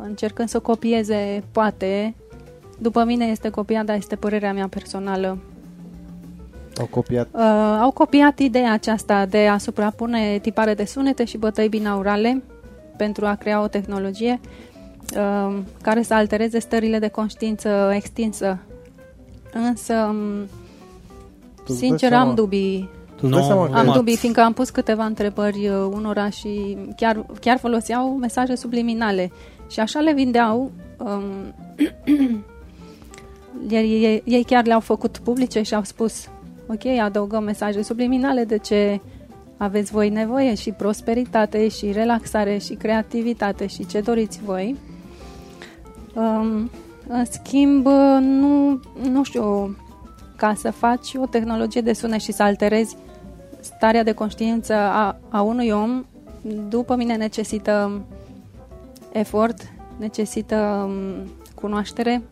încercând 0.02 0.48
să 0.48 0.58
copieze, 0.58 1.44
poate, 1.52 2.14
după 2.78 3.04
mine 3.04 3.24
este 3.24 3.48
copiat, 3.48 3.84
dar 3.84 3.96
este 3.96 4.16
părerea 4.16 4.52
mea 4.52 4.68
personală. 4.68 5.38
Au 6.78 6.86
copiat. 6.86 7.28
Uh, 7.32 7.40
au 7.80 7.90
copiat 7.90 8.38
ideea 8.38 8.72
aceasta 8.72 9.26
de 9.26 9.46
a 9.46 9.58
suprapune 9.58 10.38
tipare 10.38 10.74
de 10.74 10.84
sunete 10.84 11.24
și 11.24 11.36
bătăi 11.36 11.68
binaurale 11.68 12.42
pentru 12.96 13.26
a 13.26 13.34
crea 13.34 13.62
o 13.62 13.68
tehnologie 13.68 14.40
uh, 15.16 15.58
care 15.82 16.02
să 16.02 16.14
altereze 16.14 16.58
stările 16.58 16.98
de 16.98 17.08
conștiință 17.08 17.90
extinsă. 17.94 18.58
Însă, 19.52 19.94
um, 19.94 20.48
Tu 21.70 21.76
îți 21.76 21.80
dai 21.80 21.88
sincer, 21.88 22.08
seama- 22.08 22.28
am 22.28 22.34
dubii. 22.34 22.88
Tu 23.16 23.26
îți 23.26 23.30
dai 23.32 23.40
Nu, 23.40 23.46
seama 23.46 23.66
că 23.68 23.78
Am 23.78 23.86
Mat. 23.86 23.96
dubii, 23.96 24.16
fiindcă 24.16 24.40
am 24.40 24.52
pus 24.52 24.70
câteva 24.70 25.04
întrebări 25.04 25.68
uh, 25.68 25.88
unora 25.92 26.28
și 26.30 26.76
chiar, 26.96 27.26
chiar 27.40 27.58
foloseau 27.58 28.16
mesaje 28.16 28.54
subliminale. 28.54 29.30
Și 29.70 29.80
așa 29.80 30.00
le 30.00 30.12
vindeau. 30.12 30.70
Um, 30.98 31.54
iar 33.72 33.82
ei, 33.82 34.22
ei 34.24 34.44
chiar 34.44 34.66
le-au 34.66 34.80
făcut 34.80 35.18
publice 35.18 35.62
și 35.62 35.74
au 35.74 35.82
spus 35.84 36.28
ok, 36.68 36.86
adăugăm 37.02 37.42
mesaje 37.44 37.82
subliminale 37.82 38.44
de 38.44 38.58
ce 38.58 39.00
aveți 39.56 39.92
voi 39.92 40.08
nevoie 40.08 40.54
și 40.54 40.70
prosperitate 40.70 41.68
și 41.68 41.92
relaxare 41.92 42.58
și 42.58 42.74
creativitate 42.74 43.66
și 43.66 43.86
ce 43.86 44.00
doriți 44.00 44.40
voi. 44.44 44.76
Um, 46.14 46.70
în 47.08 47.24
schimb, 47.24 47.86
nu, 48.20 48.80
nu 49.10 49.22
știu, 49.24 49.76
ca 50.40 50.54
să 50.54 50.70
faci 50.70 51.14
o 51.16 51.26
tehnologie 51.26 51.80
de 51.80 51.92
sunet 51.92 52.20
și 52.20 52.32
să 52.32 52.42
alterezi 52.42 52.96
starea 53.60 54.02
de 54.02 54.12
conștiință 54.12 54.72
a, 54.74 55.18
a 55.28 55.40
unui 55.42 55.70
om, 55.70 56.04
după 56.68 56.96
mine 56.96 57.16
necesită 57.16 58.02
efort, 59.12 59.72
necesită 59.98 60.56
um, 60.88 61.30
cunoaștere, 61.54 62.22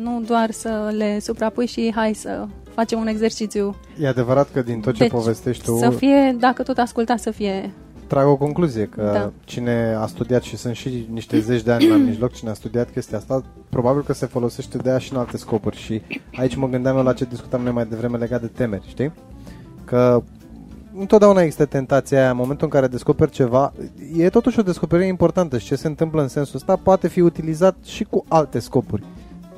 nu 0.00 0.20
doar 0.26 0.50
să 0.50 0.92
le 0.96 1.18
suprapui 1.18 1.66
și 1.66 1.92
hai 1.94 2.14
să 2.14 2.46
facem 2.74 2.98
un 2.98 3.06
exercițiu. 3.06 3.76
E 3.98 4.08
adevărat 4.08 4.50
că 4.52 4.62
din 4.62 4.80
tot 4.80 4.92
ce 4.94 4.98
Deci, 4.98 5.10
povestești 5.10 5.64
tu, 5.64 5.76
Să 5.76 5.90
fie, 5.90 6.36
dacă 6.38 6.62
tot 6.62 6.78
asculta, 6.78 7.16
să 7.16 7.30
fie 7.30 7.72
trag 8.06 8.26
o 8.26 8.36
concluzie, 8.36 8.84
că 8.86 9.10
Da. 9.12 9.32
cine 9.44 9.94
a 10.00 10.06
studiat 10.06 10.42
și 10.42 10.56
sunt 10.56 10.74
și 10.74 11.08
niște 11.12 11.40
zeci 11.40 11.62
de 11.62 11.72
ani 11.72 11.88
la 11.88 11.96
mijloc, 11.96 12.32
cine 12.32 12.50
a 12.50 12.54
studiat 12.54 12.90
chestia 12.90 13.18
asta, 13.18 13.42
probabil 13.68 14.02
că 14.02 14.12
se 14.12 14.26
folosește 14.26 14.78
de 14.78 14.90
ea 14.90 14.98
și 14.98 15.12
în 15.12 15.18
alte 15.18 15.36
scopuri. 15.36 15.76
Și 15.76 16.02
aici 16.36 16.54
mă 16.54 16.68
gândeam 16.68 16.96
eu 16.96 17.02
la 17.02 17.12
ce 17.12 17.24
discutam 17.24 17.62
noi 17.62 17.72
mai 17.72 17.86
devreme 17.86 18.16
legat 18.18 18.40
de 18.40 18.46
temeri, 18.46 18.88
știi? 18.88 19.12
Că 19.84 20.22
întotdeauna 20.98 21.40
există 21.40 21.64
tentația 21.64 22.18
aia, 22.20 22.30
în 22.30 22.36
momentul 22.36 22.64
în 22.66 22.72
care 22.72 22.86
descoperi 22.86 23.30
ceva, 23.30 23.72
e 24.16 24.28
totuși 24.28 24.58
o 24.58 24.62
descoperire 24.62 25.08
importantă 25.08 25.58
și 25.58 25.66
ce 25.66 25.74
se 25.74 25.86
întâmplă 25.86 26.22
în 26.22 26.28
sensul 26.28 26.56
ăsta 26.56 26.76
poate 26.76 27.08
fi 27.08 27.20
utilizat 27.20 27.76
și 27.84 28.04
cu 28.04 28.24
alte 28.28 28.58
scopuri. 28.58 29.02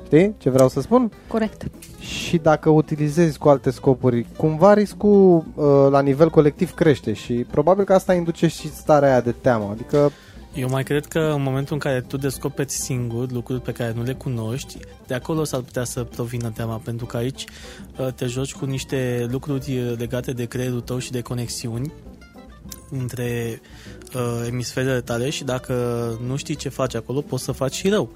Știi 0.07 0.35
ce 0.37 0.49
vreau 0.49 0.69
să 0.69 0.81
spun? 0.81 1.11
corect. 1.27 1.63
Și 1.99 2.37
dacă 2.37 2.69
utilizezi 2.69 3.37
cu 3.37 3.49
alte 3.49 3.69
scopuri, 3.69 4.25
cumva 4.37 4.73
riscul 4.73 5.43
uh, 5.55 5.65
la 5.89 6.01
nivel 6.01 6.29
colectiv 6.29 6.73
crește 6.73 7.13
și 7.13 7.33
probabil 7.33 7.83
că 7.83 7.93
asta 7.93 8.13
induce 8.13 8.47
și 8.47 8.73
starea 8.73 9.09
aia 9.09 9.21
de 9.21 9.31
teamă. 9.31 9.69
Adică, 9.71 10.11
Eu 10.55 10.69
mai 10.69 10.83
cred 10.83 11.05
că 11.05 11.19
în 11.19 11.41
momentul 11.41 11.73
în 11.73 11.79
care 11.79 12.01
tu 12.01 12.17
descoperi 12.17 12.71
singur 12.71 13.31
lucruri 13.31 13.61
pe 13.61 13.71
care 13.71 13.93
nu 13.95 14.03
le 14.03 14.13
cunoști, 14.13 14.77
de 15.07 15.13
acolo 15.13 15.43
s-ar 15.43 15.59
putea 15.59 15.83
să 15.83 16.03
provină 16.03 16.51
teama, 16.55 16.81
pentru 16.83 17.05
că 17.05 17.17
aici 17.17 17.45
uh, 17.99 18.07
te 18.15 18.25
joci 18.25 18.53
cu 18.53 18.65
niște 18.65 19.27
lucruri 19.31 19.77
uh, 19.77 19.97
legate 19.97 20.31
de 20.31 20.45
creierul 20.45 20.81
tău 20.81 20.97
și 20.97 21.11
de 21.11 21.21
conexiuni 21.21 21.93
între 22.89 23.61
uh, 24.15 24.47
emisferele 24.47 25.01
tale 25.01 25.29
și 25.29 25.43
dacă 25.43 25.73
nu 26.27 26.35
știi 26.35 26.55
ce 26.55 26.69
faci 26.69 26.95
acolo, 26.95 27.21
poți 27.21 27.43
să 27.43 27.51
faci 27.51 27.73
și 27.73 27.89
rău. 27.89 28.09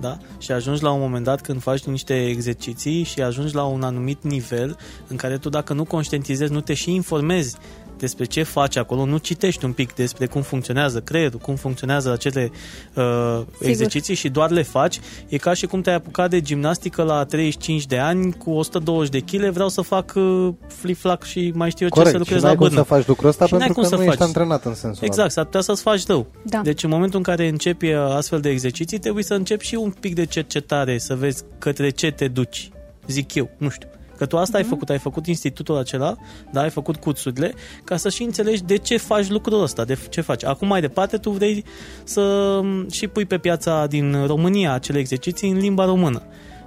Da? 0.00 0.18
Și 0.38 0.52
ajungi 0.52 0.82
la 0.82 0.90
un 0.90 1.00
moment 1.00 1.24
dat 1.24 1.40
când 1.40 1.62
faci 1.62 1.84
niște 1.84 2.26
exerciții 2.26 3.02
și 3.02 3.22
ajungi 3.22 3.54
la 3.54 3.64
un 3.64 3.82
anumit 3.82 4.22
nivel 4.22 4.76
în 5.06 5.16
care 5.16 5.38
tu 5.38 5.48
dacă 5.48 5.72
nu 5.72 5.84
conștientizezi, 5.84 6.52
nu 6.52 6.60
te 6.60 6.74
și 6.74 6.94
informezi 6.94 7.56
despre 7.98 8.24
ce 8.24 8.42
faci 8.42 8.76
acolo, 8.76 9.04
nu 9.04 9.16
citești 9.16 9.64
un 9.64 9.72
pic 9.72 9.94
despre 9.94 10.26
cum 10.26 10.42
funcționează 10.42 11.00
creierul, 11.00 11.38
cum 11.38 11.54
funcționează 11.54 12.12
acele 12.12 12.50
uh, 12.94 13.40
exerciții 13.60 14.14
și 14.14 14.28
doar 14.28 14.50
le 14.50 14.62
faci, 14.62 15.00
e 15.28 15.36
ca 15.36 15.54
și 15.54 15.66
cum 15.66 15.80
te-ai 15.80 15.96
apucat 15.96 16.30
de 16.30 16.40
gimnastică 16.40 17.02
la 17.02 17.24
35 17.24 17.86
de 17.86 17.98
ani 17.98 18.32
cu 18.32 18.50
120 18.50 19.10
de 19.10 19.38
kg, 19.38 19.50
vreau 19.50 19.68
să 19.68 19.80
fac 19.80 20.12
uh, 20.16 20.48
flip-flac 20.66 21.22
și 21.22 21.52
mai 21.54 21.70
știu 21.70 21.86
eu 21.86 22.02
ce 22.02 22.10
să 22.10 22.12
corect, 22.12 22.12
și 22.12 22.18
lucrez 22.18 22.42
n-ai 22.42 22.52
la 22.52 22.58
cum 22.58 22.68
să 22.68 22.74
bârnă. 22.74 22.96
faci 22.96 23.06
lucrul 23.06 23.28
ăsta 23.28 23.46
Și 23.46 23.52
n-ai 23.52 23.60
pentru 23.60 23.80
cum 23.80 23.90
că 23.90 23.96
să 23.96 23.96
nu 23.96 24.02
ești 24.02 24.16
faci. 24.16 24.26
antrenat 24.26 24.64
în 24.64 24.74
sensul 24.74 25.04
Exact, 25.06 25.30
s-ar 25.30 25.44
putea 25.44 25.60
să-ți 25.60 25.82
faci 25.82 26.06
rău. 26.06 26.26
Da. 26.44 26.60
Deci 26.62 26.82
în 26.82 26.90
momentul 26.90 27.18
în 27.18 27.24
care 27.24 27.48
începi 27.48 27.92
uh, 27.92 27.98
astfel 28.00 28.40
de 28.40 28.48
exerciții, 28.48 28.98
trebuie 28.98 29.24
să 29.24 29.34
începi 29.34 29.64
și 29.64 29.74
un 29.74 29.90
pic 30.00 30.14
de 30.14 30.24
cercetare, 30.24 30.98
să 30.98 31.14
vezi 31.14 31.42
către 31.58 31.90
ce 31.90 32.10
te 32.10 32.28
duci, 32.28 32.70
zic 33.06 33.34
eu, 33.34 33.50
nu 33.58 33.68
știu. 33.68 33.88
Că 34.16 34.26
tu 34.26 34.36
asta 34.38 34.56
ai 34.56 34.64
făcut, 34.64 34.90
ai 34.90 34.98
făcut 34.98 35.26
institutul 35.26 35.76
acela, 35.76 36.16
da, 36.50 36.60
ai 36.60 36.70
făcut 36.70 36.96
cursurile, 36.96 37.54
ca 37.84 37.96
să 37.96 38.08
și 38.08 38.22
înțelegi 38.22 38.62
de 38.62 38.76
ce 38.76 38.96
faci 38.96 39.28
lucrul 39.28 39.62
ăsta, 39.62 39.84
de 39.84 39.98
ce 40.08 40.20
faci. 40.20 40.44
Acum 40.44 40.68
mai 40.68 40.80
departe 40.80 41.16
tu 41.16 41.30
vrei 41.30 41.64
să 42.04 42.60
m, 42.62 42.90
și 42.90 43.06
pui 43.08 43.24
pe 43.24 43.38
piața 43.38 43.86
din 43.86 44.26
România 44.26 44.72
acele 44.72 44.98
exerciții 44.98 45.50
în 45.50 45.58
limba 45.58 45.84
română, 45.84 46.22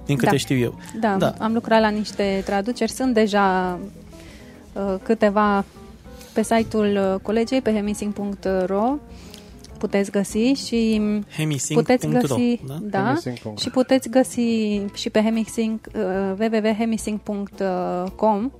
din 0.06 0.16
câte 0.16 0.32
Da. 0.32 0.38
știu 0.38 0.58
eu. 0.58 0.80
Da, 1.00 1.16
Da. 1.20 1.34
am 1.40 1.54
lucrat 1.54 1.82
la 1.82 1.90
niște 1.90 2.42
traduceri. 2.46 2.92
Sunt 2.92 3.14
deja 3.14 3.80
uh, 4.74 4.96
câteva 5.04 5.66
pe 6.34 6.44
site-ul 6.44 7.00
uh, 7.14 7.20
colegiei, 7.22 7.62
pe 7.62 7.74
hemising.ro 7.74 8.96
puteți 9.80 10.12
găsi 10.12 10.38
și 10.38 11.02
Hemisync.ro 11.38 11.82
puteți 11.82 12.08
găsi, 12.08 12.60
da? 12.68 12.78
da, 12.82 13.04
Hemisync.ro. 13.06 13.54
și 13.60 13.70
puteți 13.70 14.10
găsi 14.10 14.42
și 14.94 15.10
pe 15.12 15.22
hemisync, 15.22 15.88
uh, 15.96 16.02
www.hemisync.com 16.40 18.52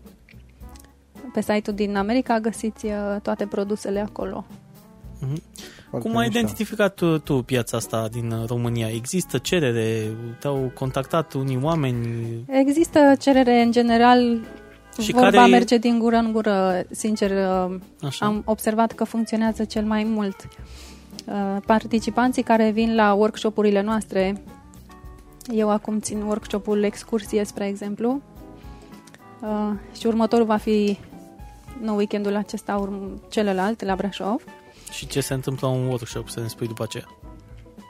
pe 1.34 1.42
site-ul 1.42 1.76
din 1.76 1.96
America 1.96 2.40
găsiți 2.40 2.86
uh, 2.86 2.92
toate 3.22 3.46
produsele 3.46 4.00
acolo. 4.00 4.46
Mhm. 5.20 5.42
Foarte 5.90 6.08
Cum 6.08 6.18
ai 6.18 6.26
mișto. 6.26 6.40
identificat 6.40 6.94
tu, 6.96 7.18
tu 7.20 7.42
piața 7.42 7.78
asta 7.78 8.08
din 8.12 8.32
uh, 8.32 8.48
România? 8.48 8.90
Există 8.90 9.38
cerere? 9.38 10.04
Te-au 10.40 10.72
contactat 10.74 11.34
unii 11.34 11.60
oameni? 11.62 12.06
Există 12.48 13.00
cerere 13.20 13.62
în 13.62 13.72
general, 13.72 14.40
Și 15.02 15.12
vorba 15.12 15.30
care 15.30 15.48
e- 15.48 15.52
merge 15.52 15.78
din 15.78 16.00
gură 16.00 16.16
în 16.16 16.32
gură, 16.32 16.84
sincer, 16.92 17.32
uh, 17.32 17.76
Așa. 18.02 18.26
am 18.26 18.42
observat 18.46 18.92
că 18.92 19.04
funcționează 19.04 19.64
cel 19.64 19.86
mai 19.86 20.04
mult. 20.04 20.48
Uh, 21.32 21.62
Participanții 21.66 22.44
care 22.44 22.70
vin 22.70 22.96
la 22.96 23.14
workshopurile 23.14 23.82
noastre, 23.82 24.42
eu 25.52 25.70
acum 25.70 26.00
țin 26.00 26.22
workshopul 26.22 26.84
excursie, 26.84 27.44
spre 27.44 27.68
exemplu, 27.68 28.22
uh, 29.42 29.48
și 30.00 30.08
următorul 30.08 30.46
va 30.46 30.58
fi, 30.58 30.98
nu 31.82 31.96
weekendul 31.96 32.36
acesta, 32.36 32.88
urm- 32.88 33.30
celălalt, 33.30 33.84
la 33.84 33.96
Brașov. 33.96 34.44
Și 34.92 35.08
ce 35.08 35.22
se 35.22 35.34
întâmplă 35.34 35.68
în 35.68 35.74
un 35.74 35.88
workshop, 35.88 36.30
să 36.30 36.40
ne 36.40 36.48
spui 36.48 36.68
după 36.68 36.84
aceea. 36.84 37.06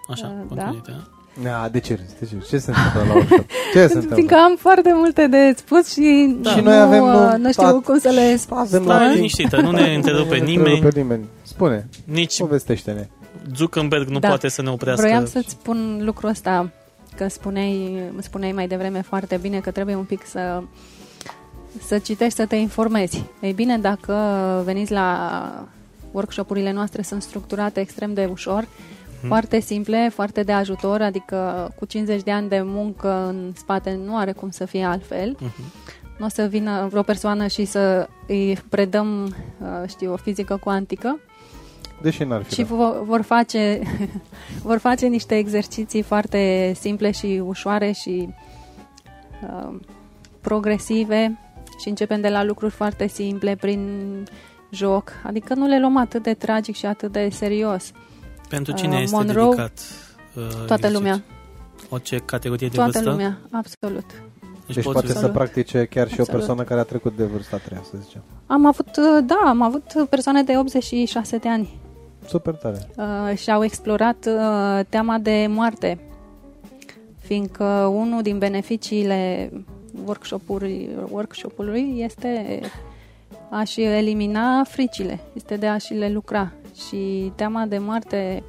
Așa, 0.10 0.28
Uh, 0.40 0.46
continuite, 0.48 0.92
da? 0.92 1.50
Da, 1.50 1.70
de 1.70 1.80
ce 1.80 1.96
râzi? 1.96 2.20
De 2.20 2.26
ce, 2.26 2.36
râzi? 2.36 2.50
ce 2.50 2.58
se 2.58 2.72
întâmplă 2.72 3.04
la 3.08 3.14
workshop? 3.14 3.46
Ce 3.74 3.80
se 3.80 3.94
întâmplă? 3.94 4.14
Fiindcă 4.16 4.36
am 4.36 4.56
foarte 4.60 4.92
multe 4.94 5.28
de 5.28 5.54
spus 5.58 5.92
și, 5.92 6.36
Da. 6.42 6.50
Și 6.50 6.58
nu, 6.58 6.64
noi 6.64 6.80
avem, 6.80 7.04
uh, 7.04 7.12
nu, 7.12 7.38
nu 7.38 7.52
știu 7.52 7.64
stat- 7.64 7.84
cum 7.84 7.98
să 8.00 8.10
le 8.10 8.36
spun. 8.36 8.58
Avem 8.58 8.84
Stai 8.84 9.00
timp. 9.04 9.14
liniștită, 9.16 9.62
nu 9.62 9.72
ne 9.72 9.94
întrerupe 9.96 10.38
Nu 10.38 10.44
nimeni, 10.46 10.72
întrerupe 10.74 11.00
nimeni. 11.02 11.26
Spune, 11.42 11.90
nici 12.04 12.38
povestește-ne. 12.40 13.08
Zuckerberg 13.56 14.08
nu 14.08 14.20
Da. 14.20 14.28
poate 14.28 14.48
să 14.48 14.62
ne 14.62 14.70
oprească. 14.70 15.06
Vroiam 15.06 15.26
să-ți 15.26 15.50
spun 15.50 16.00
lucrul 16.02 16.30
ăsta, 16.30 16.72
că 17.16 17.28
spuneai, 17.28 18.02
spuneai 18.20 18.52
mai 18.52 18.68
devreme 18.68 19.02
foarte 19.02 19.38
bine 19.38 19.60
că 19.60 19.72
trebuie 19.72 19.96
un 19.96 20.04
pic 20.04 20.26
să, 20.26 20.64
să 21.86 21.98
citești, 21.98 22.36
să 22.36 22.46
te 22.46 22.56
informezi. 22.56 23.24
Ei 23.42 23.54
bine, 23.54 23.78
dacă 23.78 24.16
veniți 24.66 24.92
la 24.92 25.68
workshopurile 26.12 26.72
noastre, 26.72 27.02
sunt 27.02 27.22
structurate 27.22 27.80
extrem 27.80 28.14
de 28.14 28.28
ușor, 28.32 28.68
foarte 29.28 29.60
simple, 29.60 30.10
foarte 30.14 30.44
de 30.44 30.52
ajutor, 30.52 31.02
adică 31.02 31.72
cu 31.76 31.86
50 31.86 32.24
de 32.24 32.32
ani 32.32 32.50
de 32.50 32.62
muncă 32.64 33.26
în 33.28 33.52
spate 33.56 34.00
nu 34.06 34.18
are 34.18 34.32
cum 34.32 34.50
să 34.50 34.66
fie 34.66 34.84
altfel. 34.84 35.36
Mhm. 35.40 35.72
Nu 36.18 36.26
o 36.26 36.30
să 36.30 36.42
vină 36.44 36.88
vreo 36.90 37.02
persoană 37.02 37.48
și 37.48 37.66
să 37.66 38.08
îi 38.28 38.60
predăm, 38.70 39.24
uh, 39.26 39.88
știu, 39.88 40.14
o 40.14 40.16
fizică 40.16 40.60
cuantică, 40.64 41.20
Deși 42.02 42.24
n-ar 42.24 42.44
fi 42.44 42.54
și 42.54 42.64
rău. 42.70 42.78
vo- 42.78 43.06
vor 43.06 43.22
face, 43.22 43.82
vor 44.70 44.78
face 44.78 45.06
niște 45.08 45.38
exerciții 45.38 46.02
foarte 46.02 46.72
simple 46.80 47.12
și 47.12 47.42
ușoare 47.46 47.92
și 47.92 48.30
uh, 49.44 49.76
progresive 50.42 51.40
și 51.82 51.90
începem 51.90 52.22
de 52.22 52.30
la 52.30 52.44
lucruri 52.44 52.72
foarte 52.74 53.08
simple 53.08 53.56
prin 53.56 53.90
joc. 54.72 55.12
Adică 55.24 55.54
nu 55.54 55.68
le 55.68 55.80
luăm 55.80 55.98
atât 55.98 56.24
de 56.24 56.34
tragic 56.34 56.76
și 56.76 56.86
atât 56.86 57.12
de 57.12 57.30
serios. 57.32 57.92
Pentru 58.50 58.74
cine 58.74 58.96
Uh, 58.96 59.02
este 59.02 59.16
Monroe, 59.16 59.44
dedicat 59.46 59.80
uh, 60.36 60.44
Toată 60.44 60.64
exercițiul? 60.74 60.94
lumea, 60.94 61.24
Orice 61.90 62.18
categorie 62.18 62.68
de 62.68 62.76
toată 62.76 62.92
vârstă? 62.92 63.10
lumea, 63.10 63.38
absolut. 63.52 64.06
Deci, 64.66 64.76
Deci 64.76 64.84
poți 64.84 64.94
poate 64.94 65.08
să 65.08 65.14
Absolut. 65.14 65.36
practice 65.36 65.86
chiar 65.86 66.08
și 66.08 66.14
o 66.18 66.22
Absolut. 66.22 66.30
persoană 66.30 66.64
care 66.64 66.80
a 66.80 66.84
trecut 66.84 67.16
de 67.18 67.24
vârsta 67.24 67.56
a 67.56 67.60
treia, 67.60 67.82
să 67.84 67.98
zicem. 68.04 68.22
Am 68.48 68.66
avut, 68.66 68.88
uh, 68.88 69.24
da, 69.26 69.42
am 69.46 69.62
avut 69.62 69.84
persoane 70.10 70.44
de 70.44 70.58
86 70.58 71.38
de 71.38 71.50
ani 71.50 71.80
Super 72.30 72.54
tare. 72.54 72.90
uh, 72.98 73.38
și 73.38 73.52
au 73.52 73.64
explorat 73.64 74.26
uh, 74.26 74.86
teama 74.90 75.18
de 75.18 75.46
moarte, 75.50 76.00
fiindcă 77.20 77.64
unul 77.94 78.22
din 78.22 78.38
beneficiile 78.38 79.52
workshop-ului, 80.06 80.90
workshop-ului 81.12 81.94
este 81.98 82.60
a-și 83.50 83.82
elimina 83.82 84.64
fricile, 84.64 85.20
este 85.34 85.56
de 85.56 85.68
a-și 85.68 85.94
le 85.94 86.10
lucra 86.10 86.52
și 86.88 87.32
teama 87.36 87.66
de 87.66 87.78
moarte 87.78 88.44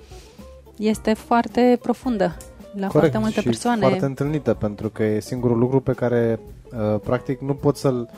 este 0.77 1.15
foarte 1.15 1.79
profundă 1.83 2.37
la 2.77 2.89
foarte 2.89 3.19
multe 3.19 3.41
și 3.41 3.47
persoane. 3.47 3.81
foarte 3.81 4.05
întâlnită, 4.05 4.55
pentru 4.55 4.89
că 4.89 5.03
e 5.03 5.21
singurul 5.21 5.59
lucru 5.59 5.81
pe 5.81 5.93
care, 5.93 6.41
uh, 6.73 7.01
practic, 7.01 7.41
nu 7.41 7.55
poți 7.55 7.81
să-l... 7.81 8.09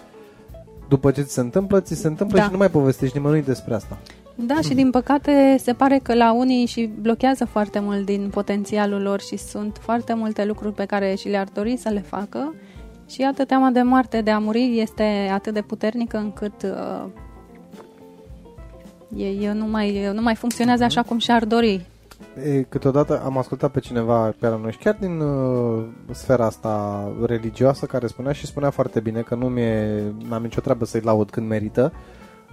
După 0.89 1.11
ce 1.11 1.23
ți 1.23 1.33
se 1.33 1.41
întâmplă, 1.41 1.81
ți 1.81 1.95
se 1.95 2.07
întâmplă 2.07 2.39
Da. 2.39 2.45
și 2.45 2.51
nu 2.51 2.57
mai 2.57 2.71
povestești 2.71 3.17
nimănui 3.17 3.43
despre 3.43 3.75
asta. 3.75 3.99
Da, 4.35 4.61
și 4.61 4.75
din 4.75 4.91
păcate 4.91 5.57
se 5.59 5.73
pare 5.73 6.01
că 6.03 6.15
la 6.15 6.33
unii 6.33 6.67
și 6.67 6.91
blochează 7.01 7.45
foarte 7.45 7.79
mult 7.81 8.05
din 8.05 8.29
potențialul 8.31 9.03
lor 9.03 9.21
și 9.21 9.37
sunt 9.37 9.79
foarte 9.81 10.15
multe 10.15 10.45
lucruri 10.45 10.75
pe 10.75 10.85
care 10.85 11.15
și 11.15 11.29
le-ar 11.29 11.49
dori 11.53 11.77
să 11.77 11.89
le 11.89 12.01
facă 12.01 12.55
și 13.09 13.21
iată 13.21 13.45
teama 13.45 13.71
de 13.71 13.83
moarte, 13.83 14.21
de 14.21 14.31
a 14.31 14.39
muri 14.39 14.81
este 14.81 15.31
atât 15.33 15.55
de 15.55 15.61
puternică 15.63 16.17
încât 16.17 16.63
uh, 16.63 17.05
ei 19.17 19.51
nu 19.55 19.67
mai, 19.67 20.11
nu 20.13 20.23
mai 20.23 20.35
funcționează 20.35 20.85
așa 20.85 21.03
cum 21.03 21.19
și-ar 21.19 21.45
dori. 21.45 21.87
E, 22.45 22.63
câteodată 22.63 23.23
am 23.25 23.39
ascultat 23.39 23.71
pe 23.71 23.81
cineva 23.81 24.35
pe 24.39 24.49
la 24.49 24.57
noi 24.57 24.73
și 24.73 24.79
chiar 24.79 24.97
din 25.01 25.21
uh, 25.21 25.85
sfera 26.11 26.45
asta 26.45 27.05
religioasă 27.27 27.87
care 27.87 28.07
spunea 28.07 28.33
și 28.33 28.47
spunea 28.47 28.71
foarte 28.71 29.01
bine 29.01 29.21
că 29.21 29.35
nu 29.35 29.49
mi-e, 29.49 30.03
n-am 30.29 30.43
nicio 30.43 30.61
treabă 30.61 30.85
să-i 30.85 31.01
laud 31.01 31.31
când 31.31 31.49
merită, 31.49 31.93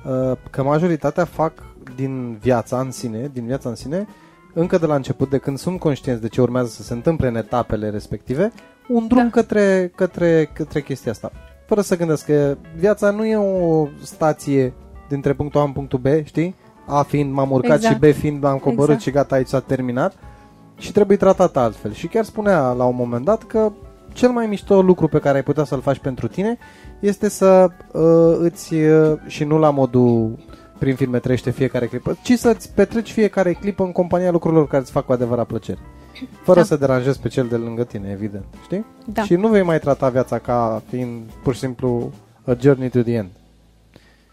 uh, 0.06 0.38
că 0.50 0.64
majoritatea 0.64 1.26
fac 1.26 1.54
din 1.96 2.38
viața 2.42 2.80
în 2.80 2.92
sine, 2.92 3.30
din 3.34 3.46
viața 3.46 3.70
în 3.70 3.76
sine, 3.76 4.08
încă 4.54 4.78
de 4.78 4.86
la 4.86 4.96
început, 4.96 5.30
de 5.30 5.38
când 5.38 5.58
sunt 5.58 5.80
conștienți 5.80 6.22
de 6.22 6.28
ce 6.28 6.42
urmează 6.42 6.68
să 6.68 6.84
se 6.84 6.94
întâmple 6.94 7.28
în 7.28 7.36
etapele 7.36 7.90
respective, 7.90 8.52
un 8.88 9.08
drum 9.08 9.24
Da. 9.24 9.30
către, 9.30 9.92
către, 9.96 10.50
către 10.54 10.82
chestia 10.82 11.12
asta. 11.12 11.32
Fără 11.68 11.82
să 11.82 11.98
gândesc 11.98 12.26
că 12.26 12.58
viața 12.78 13.10
nu 13.10 13.26
e 13.26 13.36
o 13.36 13.88
stație 14.02 14.74
dintre 15.08 15.34
punctul 15.34 15.62
A 15.62 15.64
în 15.64 15.72
punctul 15.72 16.00
B, 16.00 16.08
știi? 16.24 16.56
A 16.88 17.02
fiind 17.02 17.34
m-am 17.34 17.52
urcat 17.52 17.76
Exact. 17.76 17.94
și 17.94 18.00
B 18.00 18.14
fiind 18.14 18.44
am 18.44 18.58
coborât 18.58 18.82
Exact. 18.82 19.02
și 19.02 19.12
gata, 19.12 19.36
aici 19.36 19.48
s-a 19.48 19.60
terminat 19.60 20.14
și 20.78 20.92
trebuie 20.92 21.18
tratat 21.18 21.58
altfel. 21.58 21.94
Și 21.94 22.08
chiar 22.08 22.24
spunea 22.24 22.72
la 22.72 22.84
un 22.84 22.96
moment 22.96 23.26
dat 23.26 23.44
că 23.44 23.72
cel 24.14 24.30
mai 24.30 24.48
mișto 24.48 24.82
lucru 24.82 25.08
pe 25.08 25.20
care 25.20 25.38
ai 25.38 25.44
putea 25.44 25.64
să-l 25.64 25.82
faci 25.82 26.00
pentru 26.00 26.28
tine 26.28 26.58
este 27.00 27.30
să 27.30 27.68
uh, 27.92 28.38
îți, 28.40 28.74
uh, 28.74 29.18
și 29.28 29.44
nu 29.44 29.58
la 29.58 29.70
modul 29.70 30.38
prin 30.80 30.96
filme 30.96 31.20
trăiește 31.20 31.52
fiecare 31.52 31.86
clipă, 31.88 32.18
ci 32.24 32.34
să-ți 32.34 32.74
petreci 32.74 33.12
fiecare 33.12 33.54
clipă 33.54 33.84
în 33.84 33.92
compania 33.92 34.32
lucrurilor 34.32 34.68
care 34.68 34.82
îți 34.82 34.92
fac 34.92 35.06
cu 35.06 35.12
adevărat 35.12 35.48
plăcere. 35.48 35.80
Fără 36.44 36.60
Da. 36.60 36.66
să 36.66 36.76
deranjezi 36.76 37.20
pe 37.20 37.28
cel 37.28 37.48
de 37.48 37.56
lângă 37.56 37.84
tine, 37.84 38.10
evident. 38.12 38.46
Știi? 38.64 38.86
Da. 39.06 39.24
Și 39.24 39.36
nu 39.36 39.48
vei 39.48 39.64
mai 39.64 39.80
trata 39.80 40.10
viața 40.10 40.40
ca 40.40 40.82
fiind 40.90 41.22
pur 41.44 41.54
și 41.54 41.60
simplu 41.60 42.12
a 42.46 42.56
journey 42.60 42.90
to 42.90 43.02
the 43.02 43.14
end. 43.14 43.30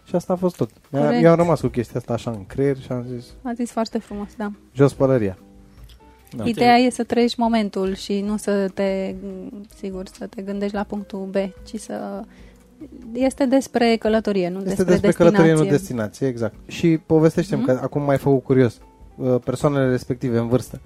Și 0.03 0.15
asta 0.15 0.33
a 0.33 0.35
fost 0.35 0.55
tot. 0.55 0.69
Corect. 0.91 1.23
Eu 1.23 1.29
am 1.29 1.35
rămas 1.37 1.59
cu 1.61 1.67
chestia 1.67 1.99
asta 1.99 2.13
așa 2.13 2.31
în 2.31 2.45
creier 2.45 2.77
și 2.77 2.91
am 2.91 3.05
zis, 3.15 3.25
A 3.41 3.51
zis 3.53 3.71
foarte 3.71 3.99
frumos, 3.99 4.29
da. 4.37 4.51
jos 4.75 4.93
pălăria. 4.93 5.37
Da. 6.35 6.43
Ideea 6.47 6.75
e 6.75 6.89
să 6.89 7.03
trăiești 7.03 7.39
momentul 7.39 7.95
și 7.95 8.21
nu 8.21 8.37
să 8.37 8.69
te, 8.73 9.15
sigur, 9.75 10.03
să 10.17 10.27
te 10.27 10.41
gândești 10.41 10.75
la 10.75 10.83
punctul 10.83 11.29
B, 11.31 11.35
ci 11.65 11.79
să... 11.79 12.21
Este 13.13 13.45
despre 13.45 13.95
călătorie, 13.95 14.49
nu 14.49 14.55
Este 14.57 14.67
despre, 14.67 14.83
despre 14.85 15.07
destinație. 15.07 15.37
călătorie, 15.43 15.63
nu 15.65 15.77
destinație, 15.77 16.27
exact. 16.27 16.55
Și 16.67 16.97
povestește-mi, 17.05 17.61
Mhm. 17.61 17.73
că 17.73 17.79
acum 17.83 18.01
m-ai 18.01 18.17
făcut 18.17 18.43
curios, 18.43 18.79
uh, 19.15 19.35
persoanele 19.43 19.89
respective 19.89 20.37
în 20.37 20.47
vârstă, 20.47 20.81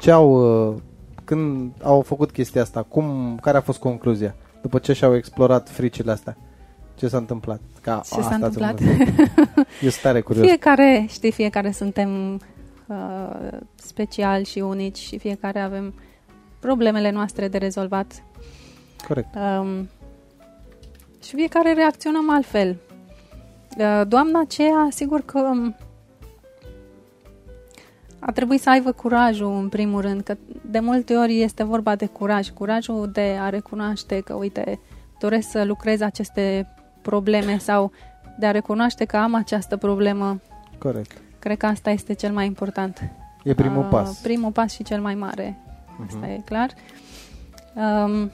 ce 0.00 0.10
au, 0.10 0.30
uh, 0.70 0.74
când 1.24 1.72
au 1.82 2.00
făcut 2.00 2.30
chestia 2.30 2.62
asta, 2.62 2.82
cum, 2.82 3.38
care 3.42 3.56
a 3.56 3.60
fost 3.60 3.78
concluzia? 3.78 4.34
După 4.62 4.78
ce 4.78 4.92
și-au 4.92 5.14
explorat 5.16 5.68
fricile 5.70 6.10
astea, 6.12 6.36
ce 6.94 7.08
s-a 7.08 7.16
întâmplat? 7.16 7.60
Ca, 7.80 8.00
Ce 8.04 8.08
s-a 8.08 8.16
asta 8.18 8.28
ți-am 8.28 8.42
întâmplat? 8.42 8.80
văzut. 8.80 9.28
Eu 9.82 9.88
sunt 9.88 10.02
tare 10.02 10.20
curios. 10.20 10.46
Fiecare, 10.46 11.06
știi, 11.08 11.32
fiecare 11.32 11.70
suntem 11.70 12.40
uh, 12.86 13.58
speciali 13.74 14.44
și 14.44 14.58
unici 14.58 14.98
și 14.98 15.18
fiecare 15.18 15.60
avem 15.60 15.94
problemele 16.60 17.10
noastre 17.10 17.48
de 17.48 17.58
rezolvat. 17.58 18.22
Corect. 19.08 19.34
Um, 19.34 19.88
și 21.22 21.34
fiecare 21.34 21.72
reacționăm 21.72 22.30
altfel. 22.30 22.76
Uh, 23.78 24.02
doamna 24.08 24.40
aceea, 24.40 24.88
sigur 24.90 25.20
că 25.20 25.38
um, 25.40 25.76
a 28.18 28.32
trebuit 28.32 28.60
să 28.60 28.70
aibă 28.70 28.92
curajul, 28.92 29.52
în 29.56 29.68
primul 29.68 30.00
rând, 30.00 30.20
că 30.22 30.36
de 30.70 30.78
multe 30.80 31.16
ori 31.16 31.40
este 31.40 31.62
vorba 31.64 31.94
de 31.96 32.06
curaj. 32.06 32.48
Curajul 32.50 33.10
de 33.12 33.36
a 33.40 33.48
recunoaște 33.48 34.20
că, 34.20 34.34
uite, 34.34 34.80
doresc 35.20 35.50
să 35.50 35.64
lucrez 35.64 36.00
aceste 36.00 36.74
probleme 37.02 37.58
sau 37.58 37.92
de 38.38 38.46
a 38.46 38.50
recunoaște 38.50 39.04
că 39.04 39.16
am 39.16 39.34
această 39.34 39.76
problemă. 39.76 40.40
Corect. 40.78 41.12
Cred 41.38 41.56
că 41.56 41.66
asta 41.66 41.90
este 41.90 42.12
cel 42.12 42.32
mai 42.32 42.46
important. 42.46 43.02
E 43.44 43.54
primul 43.54 43.82
Uh, 43.82 43.88
pas. 43.90 44.18
Primul 44.20 44.50
pas 44.50 44.72
și 44.72 44.82
cel 44.82 45.00
mai 45.00 45.14
mare. 45.14 45.58
Asta 46.06 46.18
Mhm. 46.20 46.30
e 46.30 46.42
clar. 46.44 46.70
Um, 47.74 48.30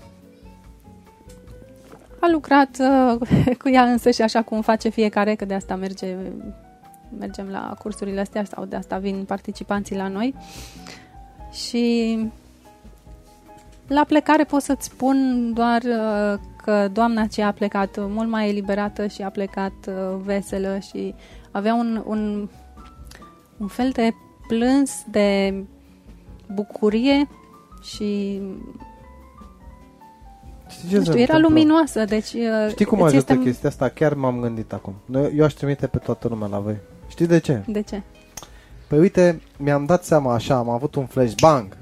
a 2.21 2.29
lucrat 2.31 2.79
uh, 2.81 3.29
cu 3.63 3.69
ea 3.69 3.83
însă 3.83 4.11
și 4.11 4.23
așa 4.23 4.43
cum 4.43 4.61
face 4.61 4.89
fiecare, 4.89 5.35
că 5.35 5.45
de 5.45 5.55
asta 5.55 5.77
merge, 5.77 6.17
mergem 7.19 7.49
la 7.49 7.77
cursurile 7.79 8.21
astea 8.21 8.45
sau 8.45 8.65
de 8.65 8.77
asta 8.77 8.99
vin 8.99 9.25
participanții 9.25 9.97
la 9.97 10.09
noi. 10.09 10.35
Și 11.53 12.19
la 13.87 14.05
plecare 14.05 14.45
pot 14.45 14.63
să-ți 14.63 14.85
spun 14.85 15.51
doar 15.55 15.83
uh, 15.83 16.41
că 16.65 16.89
doamna 16.93 17.23
aceea 17.23 17.47
a 17.47 17.53
plecat 17.53 17.97
mult 17.99 18.29
mai 18.29 18.49
eliberată 18.49 19.07
și 19.07 19.23
a 19.23 19.31
plecat 19.31 19.73
uh, 19.89 20.21
veselă 20.25 20.79
și 20.79 21.15
avea 21.51 21.75
un, 21.75 22.03
un, 22.07 22.49
un 23.57 23.67
fel 23.67 23.91
de 23.91 24.11
plâns 24.49 25.05
de 25.11 25.55
bucurie 26.55 27.29
și 27.83 28.41
Știi 28.41 28.88
ce 30.69 30.97
nu 30.97 31.03
se 31.03 31.11
știu, 31.11 31.13
era 31.23 31.35
întâmplă? 31.35 31.49
luminoasă, 31.49 32.05
deci 32.05 32.33
uh, 32.33 32.71
Știi 32.71 32.85
cum 32.85 33.01
îți 33.03 33.15
ajută 33.17 33.33
este- 33.33 33.45
chestia 33.45 33.69
asta? 33.69 33.89
Chiar 33.89 34.15
m-am 34.15 34.41
gândit 34.41 34.73
acum. 34.73 34.95
Noi- 35.05 35.33
Eu 35.37 35.45
aș 35.45 35.53
trimite 35.53 35.87
pe 35.87 35.99
toată 35.99 36.29
lumea 36.29 36.49
la 36.49 36.59
voi. 36.59 36.77
Știi 37.09 37.27
de 37.27 37.39
ce? 37.39 37.63
De 37.67 37.83
ce? 37.83 38.03
Păi 38.89 38.99
uite, 38.99 39.41
mi-am 39.59 39.85
dat 39.85 40.05
seama 40.05 40.35
așa, 40.35 40.57
am 40.57 40.69
avut 40.69 40.95
un 40.95 41.07
flashbang. 41.07 41.77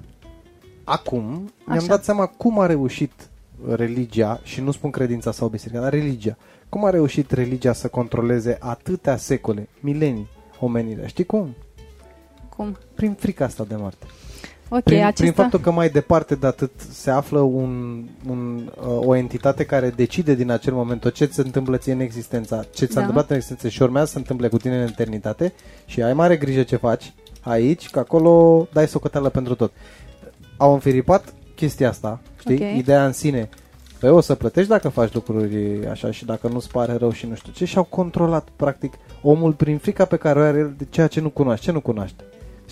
Acum, 0.84 1.22
mi-am 1.66 1.78
Așa. 1.78 1.86
dat 1.86 2.04
seama 2.04 2.26
cum 2.26 2.58
a 2.58 2.66
reușit 2.66 3.12
religia, 3.74 4.40
și 4.42 4.60
nu 4.60 4.70
spun 4.70 4.90
credința 4.90 5.32
sau 5.32 5.48
biserica, 5.48 5.80
dar 5.80 5.92
religia. 5.92 6.36
Cum 6.68 6.84
a 6.84 6.90
reușit 6.90 7.30
religia 7.30 7.72
să 7.72 7.88
controleze 7.88 8.56
atâtea 8.60 9.16
secole, 9.16 9.68
milenii, 9.80 10.28
omenirea? 10.60 11.06
Știi 11.06 11.24
cum? 11.24 11.54
Cum? 12.56 12.76
Prin 12.94 13.12
frica 13.14 13.44
asta 13.44 13.64
de 13.64 13.74
moarte. 13.76 14.06
Ok, 14.68 14.82
prin, 14.82 14.98
acesta... 14.98 15.22
prin 15.22 15.32
faptul 15.32 15.60
că 15.60 15.70
mai 15.70 15.88
departe 15.88 16.34
de 16.34 16.46
atât 16.46 16.70
se 16.90 17.10
află 17.10 17.40
un, 17.40 18.04
un, 18.28 18.70
uh, 18.80 19.06
o 19.06 19.14
entitate 19.14 19.64
care 19.64 19.90
decide 19.90 20.34
din 20.34 20.50
acel 20.50 20.72
moment 20.72 21.00
tot 21.00 21.12
ce 21.14 21.26
se 21.26 21.40
întâmplă 21.40 21.76
ție 21.76 21.92
în 21.92 22.00
existența, 22.00 22.64
ce 22.74 22.84
ți-a 22.84 22.94
Da. 22.94 23.00
întâmplat 23.00 23.30
în 23.30 23.36
existență 23.36 23.68
și 23.68 23.82
urmează 23.82 24.06
să 24.06 24.12
se 24.12 24.18
întâmple 24.18 24.48
cu 24.48 24.56
tine 24.56 24.76
în 24.76 24.86
eternitate 24.88 25.52
și 25.86 26.02
ai 26.02 26.12
mare 26.12 26.36
grijă 26.36 26.62
ce 26.62 26.76
faci 26.76 27.12
aici, 27.40 27.90
că 27.90 27.98
acolo 27.98 28.66
dai 28.72 28.88
socoteală 28.88 29.28
pentru 29.28 29.54
tot. 29.54 29.72
Au 30.56 30.72
înfiripat 30.72 31.34
chestia 31.54 31.88
asta, 31.88 32.20
știi? 32.38 32.54
Ok. 32.54 32.76
Ideea 32.78 33.06
în 33.06 33.12
sine. 33.12 33.48
Păi 34.00 34.10
o 34.10 34.20
să 34.20 34.34
plătești 34.34 34.70
dacă 34.70 34.88
faci 34.88 35.12
lucruri 35.12 35.86
așa 35.90 36.10
și 36.10 36.24
dacă 36.24 36.48
nu-ți 36.48 36.70
pare 36.70 36.92
rău 36.92 37.12
și 37.12 37.26
nu 37.26 37.34
știu 37.34 37.52
ce 37.52 37.64
și 37.64 37.76
au 37.76 37.84
controlat 37.84 38.48
practic 38.56 38.92
omul 39.22 39.52
prin 39.52 39.78
frica 39.78 40.04
pe 40.04 40.16
care 40.16 40.38
o 40.38 40.42
are 40.42 40.58
el 40.58 40.74
de 40.78 40.86
ceea 40.90 41.06
ce 41.06 41.20
nu 41.20 41.28
cunoaște. 41.30 41.64
Ce 41.64 41.72
nu 41.72 41.80
cunoaște? 41.80 42.24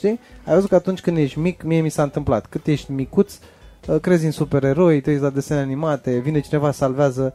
Știi? 0.04 0.20
Ai 0.44 0.54
văzut 0.54 0.68
că 0.68 0.74
atunci 0.74 1.00
când 1.00 1.16
ești 1.16 1.38
mic, 1.38 1.62
mie 1.62 1.80
mi 1.80 1.88
s-a 1.88 2.02
întâmplat. 2.02 2.46
Cât 2.46 2.66
ești 2.66 2.92
micuț, 2.92 3.38
uh, 3.88 4.00
crezi 4.00 4.24
în 4.24 4.30
supereroi, 4.30 5.00
te 5.00 5.10
uiți 5.10 5.22
la 5.22 5.30
desene 5.30 5.60
animate, 5.60 6.18
vine 6.18 6.40
cineva, 6.40 6.70
salvează. 6.70 7.34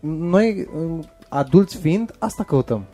Noi, 0.00 0.68
uh, 0.76 1.04
adulți 1.28 1.76
fiind, 1.76 2.14
asta 2.18 2.42
căutăm. 2.42 2.84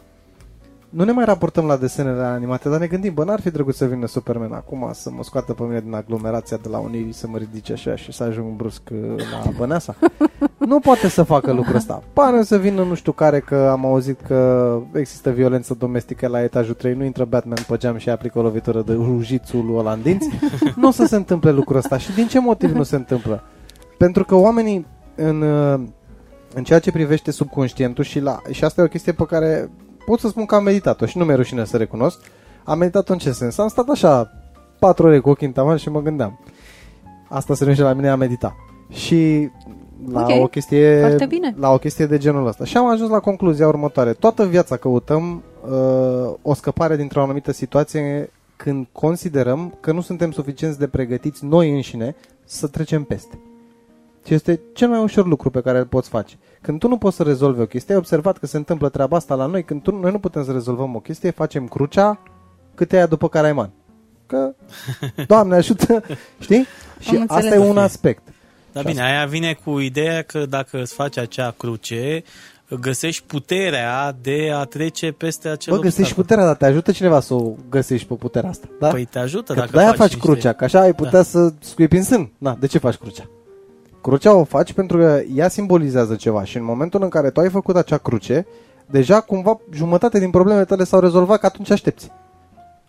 Nu 0.90 1.04
ne 1.04 1.12
mai 1.12 1.24
raportăm 1.24 1.64
la 1.64 1.76
desenele 1.76 2.22
animate, 2.22 2.68
dar 2.68 2.78
ne 2.78 2.86
gândim, 2.86 3.14
bă, 3.14 3.24
n-ar 3.24 3.40
fi 3.40 3.50
drăguț 3.50 3.76
să 3.76 3.84
vină 3.84 4.06
Superman 4.06 4.52
acum 4.52 4.90
să 4.92 5.10
mă 5.10 5.22
scoată 5.22 5.52
pe 5.52 5.62
mine 5.62 5.80
din 5.80 5.94
aglomerația 5.94 6.58
de 6.62 6.68
la 6.68 6.78
Unirii, 6.78 7.12
să 7.12 7.26
mă 7.28 7.38
ridice 7.38 7.72
așa 7.72 7.96
și 7.96 8.12
să 8.12 8.22
ajung 8.22 8.56
brusc 8.56 8.82
uh, 8.92 8.98
la 9.16 9.50
Băneasa. 9.58 9.96
nu 10.58 10.80
poate 10.80 11.08
să 11.08 11.22
facă 11.22 11.52
lucrul 11.52 11.76
ăsta. 11.76 12.02
Pare 12.12 12.42
să 12.42 12.58
vină 12.58 12.82
nu 12.82 12.94
știu 12.94 13.12
care 13.12 13.40
că 13.40 13.68
am 13.70 13.86
auzit 13.86 14.20
că 14.20 14.80
există 14.92 15.30
violență 15.30 15.74
domestică 15.78 16.28
la 16.28 16.42
etajul 16.42 16.74
3, 16.74 16.94
nu 16.94 17.04
intră 17.04 17.24
Batman 17.24 17.58
pe 17.68 17.76
geam 17.76 17.96
și 17.96 18.10
aplică 18.10 18.38
o 18.38 18.42
lovitură 18.42 18.82
de 18.82 18.92
rujițul 18.92 19.64
lui 19.64 19.76
ăla 19.76 19.92
în 19.92 20.02
dinți. 20.02 20.28
nu 20.80 20.88
o 20.88 20.90
să 20.90 21.04
se 21.04 21.16
întâmple 21.16 21.50
lucrul 21.50 21.76
ăsta. 21.76 21.98
Și 21.98 22.14
din 22.14 22.26
ce 22.26 22.40
motiv 22.40 22.70
nu 22.70 22.82
se 22.82 22.96
întâmplă? 22.96 23.42
Pentru 23.98 24.24
că 24.24 24.34
oamenii 24.34 24.86
în, 25.14 25.42
uh, 25.42 25.80
în 26.54 26.64
ceea 26.64 26.78
ce 26.78 26.92
privește 26.92 27.30
subconștientul 27.30 28.04
și, 28.04 28.20
la, 28.20 28.42
și 28.50 28.64
asta 28.64 28.80
e 28.80 28.84
o 28.84 28.88
chestie 28.88 29.12
pe 29.12 29.24
care 29.24 29.70
pot 30.08 30.20
să 30.20 30.28
spun 30.28 30.46
că 30.46 30.54
am 30.54 30.62
meditat-o 30.62 31.06
și 31.06 31.18
nu 31.18 31.24
mi-e 31.24 31.34
rușine 31.34 31.64
să 31.64 31.76
recunosc. 31.76 32.18
Am 32.64 32.78
meditat-o 32.78 33.12
în 33.12 33.18
ce 33.18 33.32
sens? 33.32 33.58
Am 33.58 33.68
stat 33.68 33.88
așa 33.88 34.30
patru 34.78 35.06
ore 35.06 35.18
cu 35.18 35.28
ochii 35.30 35.46
în 35.46 35.52
tavan 35.52 35.76
și 35.76 35.88
mă 35.88 36.02
gândeam. 36.02 36.40
Asta 37.28 37.54
se 37.54 37.62
numește 37.62 37.82
la 37.84 37.92
mine 37.92 38.08
a 38.08 38.16
medita. 38.16 38.56
Și 38.90 39.48
la 40.12 40.20
Ok. 40.22 40.42
o 40.42 40.46
chestie 40.46 41.00
Foarte 41.00 41.26
bine. 41.26 41.54
la 41.58 41.72
o 41.72 41.78
chestie 41.78 42.06
de 42.06 42.18
genul 42.18 42.46
ăsta. 42.46 42.64
Și 42.64 42.76
am 42.76 42.86
ajuns 42.86 43.10
la 43.10 43.20
concluzia 43.20 43.66
următoare. 43.66 44.12
Toată 44.12 44.46
viața 44.46 44.76
căutăm 44.76 45.42
uh, 45.70 46.34
o 46.42 46.54
scăpare 46.54 46.96
dintr-o 46.96 47.22
anumită 47.22 47.52
situație 47.52 48.30
când 48.56 48.86
considerăm 48.92 49.74
că 49.80 49.92
nu 49.92 50.00
suntem 50.00 50.30
suficienți 50.30 50.78
de 50.78 50.86
pregătiți 50.88 51.44
noi 51.44 51.70
înșine 51.74 52.14
să 52.44 52.66
trecem 52.66 53.02
peste. 53.02 53.38
Și 54.26 54.34
este 54.34 54.60
cel 54.72 54.88
mai 54.88 55.02
ușor 55.02 55.26
lucru 55.26 55.50
pe 55.50 55.60
care 55.60 55.78
îl 55.78 55.86
poți 55.86 56.08
face. 56.08 56.38
Când 56.60 56.78
tu 56.78 56.88
nu 56.88 56.96
poți 56.98 57.16
să 57.16 57.22
rezolvi 57.22 57.60
o 57.60 57.66
chestie, 57.66 57.92
ai 57.94 58.00
observat 58.00 58.38
că 58.38 58.46
se 58.46 58.56
întâmplă 58.56 58.88
treaba 58.88 59.16
asta 59.16 59.34
la 59.34 59.46
noi, 59.46 59.64
când 59.64 59.82
tu, 59.82 59.96
noi 59.96 60.10
nu 60.10 60.18
putem 60.18 60.44
să 60.44 60.52
rezolvăm 60.52 60.94
o 60.94 61.00
chestie, 61.00 61.30
facem 61.30 61.66
crucea 61.68 62.20
cât 62.74 62.92
aia 62.92 63.06
după 63.06 63.28
care 63.28 63.46
ai 63.46 63.52
man. 63.52 63.70
Că, 64.26 64.54
Doamne 65.26 65.54
ajută, 65.56 66.02
știi? 66.40 66.66
Și 67.00 67.14
Am 67.16 67.22
asta 67.28 67.40
e 67.40 67.42
înțeles. 67.48 67.68
un 67.68 67.78
aspect. 67.78 68.22
Dar 68.72 68.84
Și 68.86 68.90
bine, 68.90 69.02
aia 69.04 69.24
vine 69.26 69.58
cu 69.64 69.78
ideea 69.78 70.22
că 70.22 70.46
dacă 70.46 70.80
îți 70.80 70.94
faci 70.94 71.16
acea 71.16 71.54
cruce, 71.56 72.22
găsești 72.80 73.24
puterea 73.26 74.16
de 74.22 74.50
a 74.54 74.64
trece 74.64 75.10
peste 75.12 75.48
acel 75.48 75.74
Bă, 75.74 75.80
găsești 75.80 76.00
obstacol. 76.00 76.22
puterea, 76.24 76.44
dar 76.44 76.56
te 76.56 76.66
ajută 76.66 76.92
cineva 76.92 77.20
să 77.20 77.34
o 77.34 77.52
găsești 77.70 78.06
pe 78.06 78.14
puterea 78.14 78.48
asta. 78.50 78.68
Da? 78.80 78.88
Păi 78.88 79.04
te 79.04 79.18
ajută 79.18 79.52
Că 79.52 79.58
dacă 79.58 79.70
de-aia 79.72 79.88
faci, 79.88 79.96
faci 79.98 80.12
niște- 80.12 80.26
crucea, 80.26 80.52
că 80.52 80.64
așa 80.64 80.80
ai 80.80 80.94
putea 80.94 81.10
Da. 81.10 81.22
să 81.22 81.52
scuipi 81.60 81.96
în 81.96 82.02
sân. 82.02 82.30
Na, 82.38 82.56
de 82.60 82.66
ce 82.66 82.78
faci 82.78 82.94
crucea? 82.94 83.28
Crucea 84.02 84.34
o 84.34 84.44
faci 84.44 84.72
pentru 84.72 84.96
că 84.98 85.20
ea 85.34 85.48
simbolizează 85.48 86.14
ceva 86.14 86.44
și 86.44 86.56
în 86.56 86.64
momentul 86.64 87.02
în 87.02 87.08
care 87.08 87.30
tu 87.30 87.40
ai 87.40 87.48
făcut 87.50 87.76
acea 87.76 87.98
cruce, 87.98 88.46
deja 88.86 89.20
cumva 89.20 89.60
jumătate 89.72 90.18
din 90.18 90.30
problemele 90.30 90.64
tale 90.64 90.84
s-au 90.84 91.00
rezolvat 91.00 91.40
că 91.40 91.46
atunci 91.46 91.70
aștepți. 91.70 92.10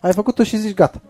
Ai 0.00 0.12
făcut-o 0.12 0.42
și 0.42 0.56
zici 0.56 0.74
gata. 0.74 1.00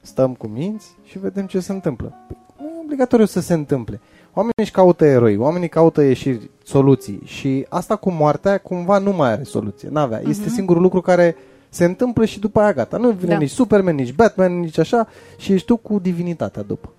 Stăm 0.00 0.34
cu 0.34 0.46
minți 0.46 0.86
și 1.04 1.18
vedem 1.18 1.46
ce 1.46 1.60
se 1.60 1.72
întâmplă. 1.72 2.12
Păi, 2.26 2.36
nu 2.60 2.66
e 2.66 2.80
obligatoriu 2.84 3.24
să 3.24 3.40
se 3.40 3.54
întâmple. 3.54 4.00
Oamenii 4.32 4.54
își 4.62 4.70
caută 4.70 5.04
eroi, 5.04 5.36
oamenii 5.36 5.68
caută 5.68 6.02
ieșiri, 6.02 6.50
soluții 6.64 7.20
și 7.24 7.66
asta 7.68 7.96
cu 7.96 8.10
moartea 8.10 8.58
cumva 8.58 8.98
nu 8.98 9.12
mai 9.12 9.30
are 9.32 9.42
soluție. 9.42 9.88
N-avea. 9.88 10.20
Este 10.28 10.48
singurul 10.48 10.82
lucru 10.82 11.00
care 11.00 11.36
se 11.68 11.84
întâmplă 11.84 12.24
și 12.24 12.38
după 12.40 12.60
aia 12.60 12.72
gata. 12.72 12.96
Nu 12.96 13.10
vine 13.10 13.32
Da. 13.32 13.38
nici 13.38 13.50
Superman, 13.50 13.94
nici 13.94 14.14
Batman, 14.14 14.60
nici 14.60 14.78
așa 14.78 15.08
și 15.36 15.52
ești 15.52 15.66
tu 15.66 15.76
cu 15.76 15.98
divinitatea 15.98 16.62
după. 16.62 16.92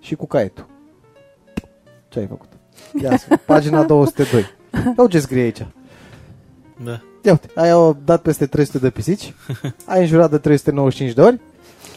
Și 0.00 0.14
cu 0.14 0.26
caietul. 0.26 0.66
Ce 2.12 2.18
ai 2.18 2.26
făcut? 2.26 2.48
Ia 3.02 3.16
să, 3.16 3.38
pagina 3.46 3.82
202. 3.82 4.46
Ia 4.98 5.06
ce 5.08 5.20
scrie 5.20 5.42
aici. 5.42 5.66
Da. 6.84 7.00
Ia 7.22 7.32
uite, 7.32 7.48
ai 7.54 7.96
dat 8.04 8.22
peste 8.22 8.46
300 8.46 8.78
de 8.78 8.90
pisici, 8.90 9.34
ai 9.86 10.00
înjurat 10.00 10.30
de 10.30 10.38
395 10.38 11.12
de 11.12 11.20
ori, 11.20 11.40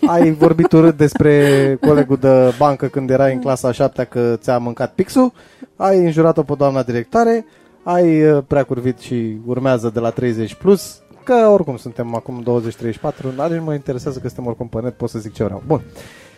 ai 0.08 0.32
vorbit 0.32 0.71
urât 0.71 0.97
despre 0.97 1.78
colegul 1.82 2.17
de 2.17 2.54
bancă 2.58 2.88
când 2.88 3.10
erai 3.10 3.34
în 3.34 3.39
clasa 3.39 3.67
a 3.67 3.71
șaptea 3.71 4.04
că 4.04 4.36
ți-a 4.39 4.58
mâncat 4.58 4.93
pixul, 4.93 5.34
ai 5.75 5.97
înjurat-o 5.97 6.43
pe 6.43 6.54
doamna 6.58 6.84
directoare, 6.84 7.45
ai 7.84 8.32
uh, 8.32 8.43
prea 8.47 8.63
curvit 8.63 8.99
și 8.99 9.38
urmează 9.45 9.89
de 9.93 9.99
la 9.99 10.10
30 10.10 10.54
plus, 10.54 11.01
că 11.23 11.34
oricum 11.34 11.78
suntem 11.78 12.15
acum 12.15 12.43
20-34, 13.32 13.36
n-are 13.36 13.60
mă 13.60 13.73
interesează 13.73 14.19
că 14.19 14.28
suntem 14.28 14.45
oricum 14.45 14.67
pe 14.67 14.82
net, 14.82 14.93
pot 14.93 15.10
să 15.10 15.19
zic 15.19 15.34
ce 15.34 15.43
vreau. 15.43 15.63
Bun. 15.67 15.82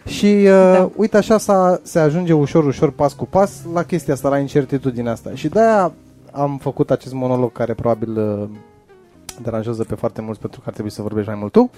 Și 0.07 0.25
uh, 0.25 0.49
da. 0.49 0.89
uite 0.95 1.17
așa 1.17 1.37
s-a, 1.37 1.79
se 1.83 1.99
ajunge 1.99 2.33
ușor, 2.33 2.65
ușor, 2.65 2.91
pas 2.91 3.13
cu 3.13 3.25
pas 3.25 3.61
la 3.73 3.83
chestia 3.83 4.13
asta, 4.13 4.29
la 4.29 4.37
incertitudinea 4.37 5.11
asta. 5.11 5.31
Și 5.33 5.47
de-aia 5.47 5.93
am 6.31 6.57
făcut 6.61 6.91
acest 6.91 7.13
monolog 7.13 7.51
care 7.51 7.73
probabil 7.73 8.17
uh, 8.17 8.49
deranjează 9.41 9.83
pe 9.83 9.95
foarte 9.95 10.21
mulți 10.21 10.39
pentru 10.39 10.59
că 10.59 10.65
ar 10.67 10.73
trebui 10.73 10.91
să 10.91 11.01
vorbești 11.01 11.29
mai 11.29 11.37
mult 11.39 11.51
tu. 11.51 11.71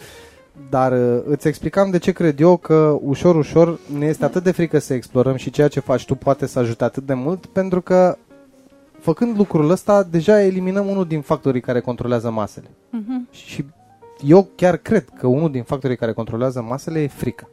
Dar 0.70 0.92
uh, 0.92 1.22
îți 1.26 1.48
explicam 1.48 1.90
de 1.90 1.98
ce 1.98 2.12
cred 2.12 2.40
eu 2.40 2.58
că 2.58 2.98
ușor, 3.02 3.36
ușor 3.36 3.80
ne 3.98 4.06
este 4.06 4.26
atât 4.26 4.44
de 4.44 4.52
frică 4.52 4.80
să 4.80 4.94
explorăm 4.94 5.36
și 5.36 5.50
ceea 5.50 5.68
ce 5.68 5.80
faci 5.80 6.06
tu 6.06 6.16
poate 6.16 6.46
să 6.46 6.60
ajute 6.60 6.84
atât 6.84 7.06
de 7.06 7.14
mult 7.14 7.46
pentru 7.46 7.82
că 7.82 8.18
făcând 9.00 9.38
lucrul 9.38 9.70
ăsta 9.70 10.04
deja 10.04 10.44
eliminăm 10.44 10.88
unul 10.88 11.06
din 11.06 11.22
factorii 11.22 11.62
care 11.62 11.80
controlează 11.80 12.30
masele. 12.30 12.70
Mhm. 12.90 13.28
Și 13.32 13.66
eu 14.26 14.48
chiar 14.56 14.78
cred 14.78 15.06
că 15.20 15.28
unul 15.28 15.52
din 15.52 15.64
factorii 15.64 15.98
care 15.98 16.12
controlează 16.12 16.62
masele 16.62 17.02
e 17.02 17.08
frica. 17.08 17.48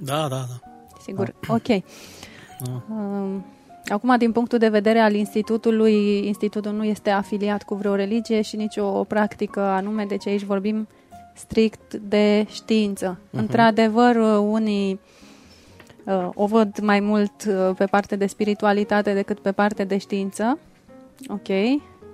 Da, 0.00 0.28
da, 0.28 0.28
da. 0.28 0.60
Sigur. 1.00 1.34
Ah. 1.40 1.48
Ok. 1.48 1.82
Um, 2.88 3.44
Acum, 3.88 4.16
din 4.18 4.32
punctul 4.32 4.58
de 4.58 4.68
vedere 4.68 4.98
al 4.98 5.14
institutului, 5.14 6.26
institutul 6.26 6.72
nu 6.72 6.84
este 6.84 7.10
afiliat 7.10 7.62
cu 7.62 7.74
vreo 7.74 7.94
religie 7.94 8.42
și 8.42 8.56
nici 8.56 8.76
o 8.76 9.04
practică 9.04 9.60
anume, 9.60 10.04
deci 10.04 10.26
aici 10.26 10.42
vorbim 10.42 10.88
strict 11.34 11.94
de 11.94 12.46
știință. 12.50 13.18
Mhm. 13.30 13.40
Într-adevăr, 13.40 14.16
unii 14.40 15.00
uh, 16.04 16.28
o 16.34 16.46
văd 16.46 16.78
mai 16.80 17.00
mult 17.00 17.44
uh, 17.48 17.74
pe 17.76 17.84
parte 17.84 18.16
de 18.16 18.26
spiritualitate 18.26 19.12
decât 19.12 19.38
pe 19.38 19.52
parte 19.52 19.84
de 19.84 19.98
știință, 19.98 20.58
ok, 21.28 21.48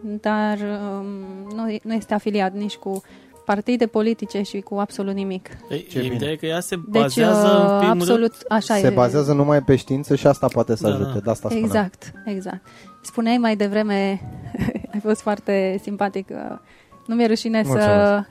dar 0.00 0.58
um, 0.58 1.06
nu, 1.54 1.76
nu 1.82 1.92
este 1.92 2.14
afiliat 2.14 2.52
nici 2.52 2.76
cu 2.76 3.02
partide 3.48 3.86
politice 3.86 4.42
și 4.42 4.60
cu 4.60 4.74
absolut 4.74 5.14
nimic. 5.14 5.48
Ei, 5.70 5.86
Ce 5.90 6.00
bine. 6.00 6.14
ideea 6.14 6.30
e 6.30 6.36
că 6.36 6.46
ea 6.46 6.60
se 6.60 6.76
Deci, 6.88 7.00
bazează 7.02 7.46
uh, 7.46 7.72
în 7.72 7.78
primul 7.78 8.00
absolut 8.00 8.34
așa 8.48 8.74
Se 8.74 8.86
e. 8.86 8.90
bazează 8.90 9.32
numai 9.32 9.62
pe 9.62 9.76
știință 9.76 10.14
și 10.14 10.26
asta 10.26 10.46
poate 10.46 10.76
să 10.76 10.88
Da, 10.88 10.94
ajute. 10.94 11.10
da. 11.12 11.18
De 11.18 11.30
asta 11.30 11.48
spuneam. 11.48 11.64
Exact, 11.64 12.12
exact. 12.24 12.66
Spuneai 13.02 13.36
mai 13.36 13.56
devreme, 13.56 14.20
ai 14.92 15.00
fost 15.02 15.20
foarte 15.20 15.78
simpatic, 15.82 16.28
uh, 16.30 16.58
nu 17.06 17.14
mi-e 17.14 17.26
rușine 17.26 17.62
să 17.62 17.68
Mulțumesc. 17.68 18.28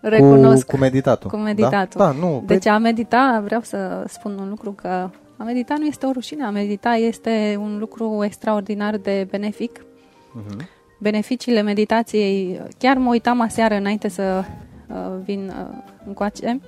recunosc. 0.00 0.66
Cu, 0.66 0.72
cu 0.72 0.78
meditatul. 0.80 1.30
Cu 1.30 1.36
meditatul. 1.36 2.00
Da, 2.00 2.06
da 2.06 2.12
nu. 2.18 2.42
Deci 2.46 2.66
a 2.66 2.78
medita, 2.78 3.40
vreau 3.44 3.60
să 3.60 4.04
spun 4.08 4.38
un 4.38 4.48
lucru 4.48 4.72
că 4.72 5.10
a 5.36 5.42
medita 5.44 5.74
nu 5.78 5.84
este 5.86 6.06
o 6.06 6.10
rușine, 6.12 6.44
a 6.44 6.50
medita 6.50 6.90
este 6.90 7.56
un 7.60 7.76
lucru 7.78 8.24
extraordinar 8.24 8.96
de 8.96 9.26
benefic. 9.30 9.84
Mhm. 10.32 10.68
Beneficiile 11.04 11.62
meditației, 11.62 12.60
chiar 12.78 12.96
mă 12.96 13.08
uitam 13.08 13.40
aseară 13.40 13.74
înainte 13.74 14.08
să 14.08 14.44
uh, 14.88 14.96
vin 15.24 15.48
uh, 15.48 15.82
încoace, 16.06 16.60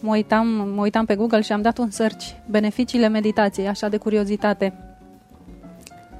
mă 0.00 0.10
uitam, 0.10 0.46
mă 0.74 0.80
uitam 0.80 1.04
pe 1.04 1.14
Google 1.14 1.40
și 1.40 1.52
am 1.52 1.62
dat 1.62 1.78
un 1.78 1.90
search, 1.90 2.26
beneficiile 2.46 3.08
meditației, 3.08 3.68
așa 3.68 3.88
de 3.88 3.96
curiozitate. 3.96 4.74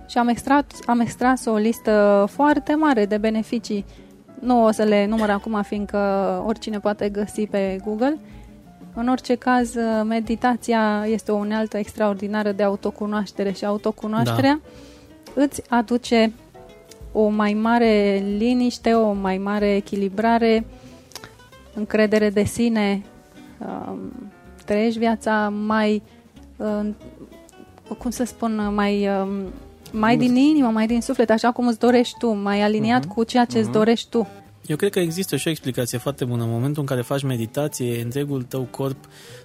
Și 0.06 0.18
am 0.18 0.28
extras, 0.28 0.64
am 0.86 1.00
extras 1.00 1.44
o 1.44 1.56
listă 1.56 2.26
foarte 2.30 2.74
mare 2.74 3.06
de 3.06 3.18
beneficii. 3.18 3.84
Nu 4.40 4.64
o 4.64 4.70
să 4.70 4.82
le 4.82 5.06
număr 5.06 5.30
acum, 5.30 5.62
fiindcă 5.62 5.98
oricine 6.46 6.78
poate 6.78 7.08
găsi 7.08 7.46
pe 7.46 7.80
Google. 7.84 8.18
În 8.94 9.08
orice 9.08 9.34
caz, 9.34 9.74
meditația 10.04 11.04
este 11.06 11.32
o 11.32 11.36
unealtă 11.36 11.76
extraordinară 11.76 12.52
de 12.52 12.62
autocunoaștere 12.62 13.52
și 13.52 13.64
autocunoașterea 13.64 14.60
da. 15.34 15.42
îți 15.42 15.62
aduce 15.68 16.32
o 17.20 17.28
mai 17.28 17.52
mare 17.52 18.22
liniște, 18.36 18.92
o 18.94 19.12
mai 19.12 19.38
mare 19.38 19.74
echilibrare, 19.74 20.66
încredere 21.74 22.30
de 22.30 22.44
sine, 22.44 23.02
um, 23.58 23.98
trăiești 24.64 24.98
viața 24.98 25.48
mai, 25.66 26.02
uh, 26.56 26.88
cum 27.98 28.10
să 28.10 28.24
spun, 28.24 28.70
mai, 28.74 29.08
uh, 29.08 29.28
mai 29.92 30.16
din 30.16 30.36
inimă, 30.36 30.68
mai 30.68 30.86
din 30.86 31.00
suflet, 31.00 31.30
așa 31.30 31.50
cum 31.52 31.66
îți 31.66 31.78
dorești 31.78 32.18
tu, 32.18 32.32
mai 32.34 32.62
aliniat 32.62 33.04
Mhm. 33.04 33.14
cu 33.14 33.24
ceea 33.24 33.44
ce 33.44 33.58
îți 33.58 33.68
Mhm. 33.68 33.76
dorești 33.78 34.08
tu. 34.10 34.26
Eu 34.66 34.76
cred 34.76 34.90
că 34.90 34.98
există 34.98 35.36
și 35.36 35.46
o 35.48 35.50
explicație 35.50 35.98
foarte 35.98 36.24
bună. 36.24 36.42
În 36.42 36.50
momentul 36.50 36.80
în 36.80 36.86
care 36.88 37.00
faci 37.00 37.22
meditație, 37.22 38.02
întregul 38.02 38.42
tău 38.42 38.62
corp 38.70 38.96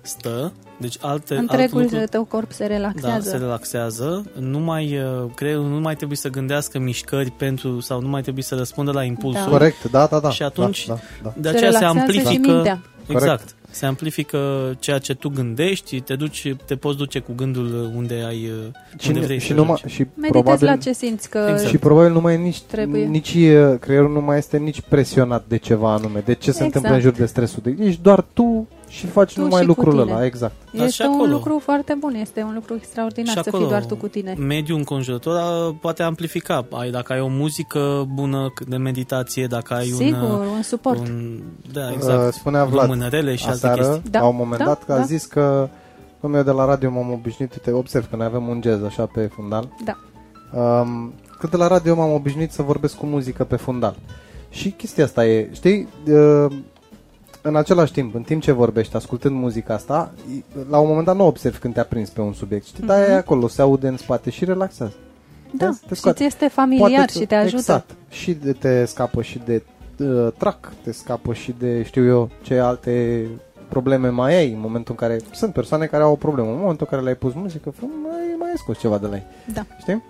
stă, 0.01 0.53
deci 0.79 0.97
alte, 1.01 1.35
Întregul 1.35 1.79
alt 1.81 1.91
lucru, 1.91 2.07
tău 2.07 2.23
corp 2.23 2.51
se 2.51 2.67
da, 2.67 2.73
relaxează. 2.73 3.29
se 3.29 3.37
relaxează, 3.37 4.25
nu 4.39 4.59
mai, 4.59 4.97
uh, 4.97 5.31
creierul 5.35 5.65
nu 5.67 5.79
mai 5.79 5.95
trebuie 5.95 6.17
să 6.17 6.29
gândească 6.29 6.79
mișcări 6.79 7.31
pentru, 7.31 7.79
sau 7.79 8.01
nu 8.01 8.07
mai 8.07 8.21
trebuie 8.21 8.43
să 8.43 8.55
răspundă 8.55 8.91
la 8.91 9.03
impulsuri. 9.03 9.43
Da. 9.45 9.51
Corect, 9.51 9.83
da, 9.91 10.05
da, 10.05 10.19
da. 10.19 10.29
Și 10.29 10.43
atunci- 10.43 10.85
Da, 10.87 10.93
da, 10.93 10.99
da. 11.23 11.33
De 11.37 11.49
aceea 11.49 11.71
se, 11.71 11.77
relaxează 11.77 12.11
și 12.11 12.19
amplifică 12.19 12.51
mintea. 12.53 12.81
Exact. 13.07 13.55
Se 13.73 13.85
amplifică 13.85 14.39
ceea 14.79 14.97
ce 14.97 15.13
tu 15.13 15.29
gândești, 15.29 15.99
te 16.01 16.15
duci, 16.15 16.55
te 16.65 16.75
poți 16.75 16.97
duce 16.97 17.19
cu 17.19 17.33
gândul 17.35 17.91
unde 17.95 18.23
ai 18.27 18.51
Și, 18.99 19.07
unde 19.07 19.19
nu- 19.19 19.25
vrei 19.25 19.39
și, 19.39 19.47
să 19.47 19.53
numai, 19.53 19.79
duci. 19.81 19.91
și 19.91 19.99
Meditezi 20.15 20.31
probabil, 20.31 20.65
la 20.65 20.75
ce 20.75 20.93
simți 20.93 21.29
că 21.29 21.47
Exact. 21.51 21.69
și 21.69 21.77
probabil 21.77 22.11
nu 22.11 22.21
mai 22.21 22.33
e 22.33 22.37
nici, 22.37 22.61
Trebuie. 22.61 23.05
nici 23.05 23.33
uh, 23.33 23.73
creierul 23.79 24.11
nu 24.11 24.21
mai 24.21 24.37
este 24.37 24.57
nici 24.57 24.81
presionat 24.81 25.43
de 25.47 25.57
ceva 25.57 25.93
anume, 25.93 26.21
de 26.25 26.33
ce 26.33 26.39
se 26.41 26.49
Exact. 26.49 26.65
întâmplă 26.65 26.93
în 26.93 26.99
jur 27.01 27.11
de 27.11 27.25
stresul. 27.25 27.61
De, 27.63 27.75
ești 27.85 28.01
doar 28.01 28.25
tu 28.33 28.67
și 28.93 29.05
faci 29.05 29.33
Tu 29.33 29.41
numai 29.41 29.61
și 29.61 29.67
cu 29.67 29.73
lucrul 29.75 29.99
tine. 30.01 30.13
ăla, 30.13 30.25
exact. 30.25 30.53
Dar 30.73 30.85
este 30.85 31.03
și 31.03 31.09
un 31.09 31.13
acolo. 31.15 31.31
lucru 31.31 31.59
foarte 31.63 31.95
bun, 31.99 32.13
este 32.13 32.41
un 32.41 32.53
lucru 32.53 32.73
extraordinar 32.75 33.27
Și 33.27 33.33
să 33.33 33.39
acolo 33.47 33.61
fii 33.63 33.71
doar 33.71 33.85
tu 33.85 33.95
cu 33.95 34.07
tine. 34.07 34.33
Mediul 34.37 34.77
înconjurător 34.77 35.35
a- 35.37 35.75
poate 35.81 36.03
amplifica. 36.03 36.65
Ai, 36.71 36.91
dacă 36.91 37.13
ai 37.13 37.19
o 37.19 37.27
muzică 37.27 38.07
bună 38.13 38.53
de 38.67 38.77
meditație, 38.77 39.45
dacă 39.47 39.73
ai 39.73 39.85
Sigur, 39.85 40.21
un, 40.21 40.47
un 40.55 40.61
suport. 40.61 40.99
un... 40.99 41.41
Da, 41.73 41.81
Uh, 41.81 41.91
exact. 41.93 42.33
spunea 42.33 42.65
Vlad, 42.65 42.87
Mânărele 42.87 43.35
și 43.35 43.45
alte 43.47 43.67
aseară, 43.67 43.89
chestii. 43.91 44.09
Da, 44.11 44.19
la 44.19 44.27
un 44.27 44.35
moment 44.35 44.57
da, 44.59 44.65
dat, 44.65 44.83
că 44.83 44.91
a 44.93 44.97
da. 44.97 45.03
zis 45.03 45.25
că 45.25 45.69
Dom'le, 46.17 46.35
eu 46.35 46.43
de 46.43 46.51
la 46.51 46.65
radio 46.65 46.89
m-am 46.91 47.11
obișnuit, 47.11 47.55
te 47.61 47.71
observ 47.71 48.09
că 48.09 48.15
noi 48.15 48.25
avem 48.25 48.47
un 48.47 48.59
jazz 48.63 48.83
așa 48.83 49.05
pe 49.05 49.29
fundal. 49.35 49.69
Da. 49.85 49.97
Um, 50.59 51.13
că 51.39 51.47
de 51.47 51.57
la 51.57 51.67
radio 51.67 51.95
m-am 51.95 52.13
obișnuit 52.13 52.51
să 52.51 52.61
vorbesc 52.61 52.95
cu 52.97 53.05
muzică 53.05 53.43
pe 53.43 53.55
fundal. 53.55 53.95
Și 54.49 54.69
chestia 54.71 55.03
asta 55.03 55.25
e, 55.25 55.49
știi, 55.53 55.87
uh, 56.07 56.45
în 57.45 57.55
același 57.55 57.91
timp, 57.91 58.15
în 58.15 58.21
timp 58.21 58.41
ce 58.41 58.51
vorbești, 58.51 58.95
ascultând 58.95 59.35
muzica 59.35 59.73
asta, 59.73 60.11
la 60.69 60.79
un 60.79 60.87
moment 60.87 61.05
dat 61.05 61.15
nu 61.15 61.25
observi 61.25 61.57
când 61.57 61.73
te-a 61.73 61.83
prins 61.83 62.09
pe 62.09 62.21
un 62.21 62.33
subiect. 62.33 62.65
Știi, 62.65 62.83
dar 62.85 63.01
Mhm. 63.01 63.09
e 63.09 63.13
acolo, 63.13 63.47
se 63.47 63.61
aude 63.61 63.87
în 63.87 63.97
spate 63.97 64.29
și 64.29 64.45
relaxează. 64.45 64.93
Da, 65.57 65.65
Te- 65.69 65.87
te 65.87 65.93
și 65.93 65.99
scoate. 65.99 66.17
ți 66.17 66.23
este 66.25 66.47
familiar 66.47 67.09
ți- 67.09 67.19
și 67.19 67.25
te 67.25 67.35
ajută. 67.35 67.55
Exact. 67.57 67.89
Și 68.09 68.33
de, 68.33 68.53
te 68.53 68.85
scapă 68.85 69.21
și 69.21 69.41
de 69.45 69.63
uh, 69.99 70.27
trac, 70.37 70.71
te 70.83 70.91
scapă 70.91 71.33
și 71.33 71.55
de, 71.59 71.83
știu 71.83 72.05
eu, 72.05 72.29
ce 72.41 72.59
alte 72.59 73.25
probleme 73.69 74.09
mai 74.09 74.35
ai 74.35 74.51
în 74.53 74.59
momentul 74.59 74.95
în 74.99 75.07
care... 75.07 75.19
Sunt 75.31 75.53
persoane 75.53 75.85
care 75.85 76.03
au 76.03 76.11
o 76.11 76.15
problemă. 76.15 76.49
În 76.49 76.55
momentul 76.59 76.77
în 76.79 76.87
care 76.89 77.01
le-ai 77.01 77.15
pus 77.15 77.33
muzică, 77.33 77.69
fă, 77.69 77.85
mai, 78.03 78.35
mai 78.39 78.49
ai 78.49 78.57
scos 78.57 78.79
ceva 78.79 78.97
de 78.97 79.07
la 79.07 79.15
ei. 79.15 79.25
Da. 79.53 79.65
Știi? 79.79 80.03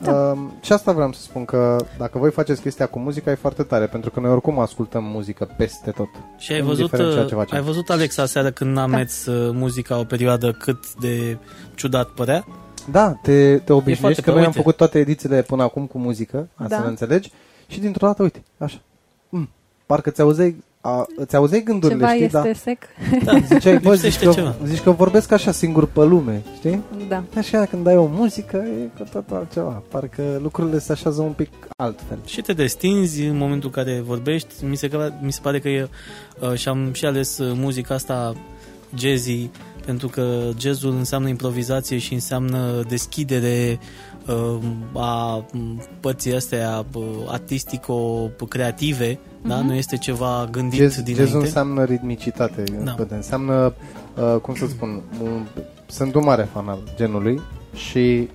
Da. 0.00 0.12
Uh, 0.12 0.38
și 0.60 0.72
asta 0.72 0.92
vreau 0.92 1.12
să 1.12 1.20
spun 1.20 1.44
că 1.44 1.76
dacă 1.98 2.18
voi 2.18 2.30
faceți 2.30 2.60
chestia 2.60 2.86
cu 2.86 2.98
muzica 2.98 3.30
e 3.30 3.34
foarte 3.34 3.62
tare, 3.62 3.86
pentru 3.86 4.10
că 4.10 4.20
noi 4.20 4.30
oricum 4.30 4.58
ascultăm 4.58 5.04
muzică 5.04 5.48
peste 5.56 5.90
tot. 5.90 6.08
Și 6.38 6.52
ai 6.52 6.60
văzut, 6.60 6.78
Indiferent 6.78 7.12
ceea 7.12 7.24
ce 7.24 7.34
uh, 7.34 7.40
facem. 7.40 7.56
ai 7.58 7.64
văzut 7.64 7.90
Alex 7.90 8.18
aseară 8.18 8.50
când 8.50 8.78
am 8.78 8.90
Da. 8.90 8.96
mers 8.96 9.26
uh, 9.26 9.50
muzica 9.54 9.98
o 9.98 10.04
perioadă 10.04 10.52
cât 10.52 10.94
de 10.94 11.38
ciudat 11.74 12.08
părea? 12.08 12.44
Da, 12.90 13.12
te, 13.22 13.58
te 13.58 13.72
obișnuiești 13.72 14.00
foarte 14.00 14.20
că 14.20 14.26
pe- 14.30 14.30
noi 14.36 14.40
am 14.40 14.46
uite. 14.46 14.58
făcut 14.58 14.76
toate 14.76 14.98
edițiile 14.98 15.42
până 15.42 15.62
acum 15.62 15.86
cu 15.86 15.98
muzică, 15.98 16.48
asta 16.54 16.68
Da. 16.68 16.76
să 16.76 16.82
ne 16.82 16.88
înțelegi, 16.88 17.32
și 17.66 17.80
dintr-o 17.80 18.06
dată, 18.06 18.22
uite, 18.22 18.42
așa. 18.58 18.80
Mm, 19.28 19.48
parcă 19.86 20.10
ți 20.10 20.20
auzeai, 20.20 20.64
a, 20.86 21.06
îți 21.16 21.36
auzeai 21.36 21.62
gândurile, 21.62 21.98
Ceva 21.98 22.10
știi? 22.12 22.24
este 22.24 22.38
Da. 22.38 22.52
sec. 22.54 22.78
Da, 23.24 23.38
Ziceai, 23.54 23.78
bă, 23.78 23.94
zici 23.94 24.02
lipsește 24.04 24.24
că, 24.24 24.32
ceva. 24.32 24.54
zici 24.64 24.80
că 24.80 24.90
vorbesc 24.90 25.32
așa 25.32 25.52
singur 25.52 25.86
pe 25.86 26.04
lume, 26.04 26.42
știi? 26.56 26.82
Da. 27.08 27.22
Așa 27.36 27.64
când 27.64 27.86
ai 27.86 27.96
o 27.96 28.06
muzică 28.06 28.56
e 28.56 28.88
cu 28.98 29.08
totul 29.12 29.36
altceva. 29.36 29.82
Parcă 29.88 30.22
lucrurile 30.42 30.78
se 30.78 30.92
așează 30.92 31.20
un 31.22 31.32
pic 31.32 31.48
altfel. 31.76 32.18
Și 32.26 32.40
te 32.40 32.52
destinzi 32.52 33.22
în 33.24 33.36
momentul 33.36 33.70
în 33.74 33.82
care 33.84 34.00
vorbești. 34.06 34.64
Mi 34.64 34.76
se, 34.76 34.88
că- 34.88 35.12
mi 35.20 35.32
se 35.32 35.40
pare 35.42 35.58
că 35.58 35.68
e, 35.68 35.88
uh, 36.40 36.54
și 36.54 36.68
am 36.68 36.92
și 36.92 37.04
ales 37.04 37.38
uh, 37.38 37.52
muzica 37.56 37.94
asta 37.94 38.34
jazzy, 38.96 39.50
pentru 39.86 40.08
că 40.08 40.48
jazzul 40.58 40.90
înseamnă 40.90 41.28
improvizație 41.28 41.98
și 41.98 42.12
înseamnă 42.12 42.82
deschidere 42.88 43.78
uh, 43.80 43.86
a 44.94 45.44
m, 45.52 45.82
părții 46.00 46.34
astea 46.34 46.84
uh, 46.94 47.04
artistico-creative, 47.26 49.18
da? 49.46 49.56
Mhm. 49.56 49.66
Nu 49.66 49.74
este 49.74 49.96
ceva 49.96 50.48
gândit 50.50 50.80
Jazz, 50.80 50.94
dinainte. 50.96 51.22
jazzul 51.24 51.40
înseamnă 51.40 51.84
ritmicitate, 51.84 52.62
Da. 52.84 52.94
da. 53.08 53.16
înseamnă, 53.16 53.74
uh, 54.34 54.40
cum 54.40 54.54
să 54.54 54.66
spun, 54.66 55.02
un, 55.22 55.42
sunt 55.86 56.14
un 56.14 56.24
mare 56.24 56.48
fan 56.52 56.68
al 56.68 56.78
genului 56.96 57.40
și 57.74 58.28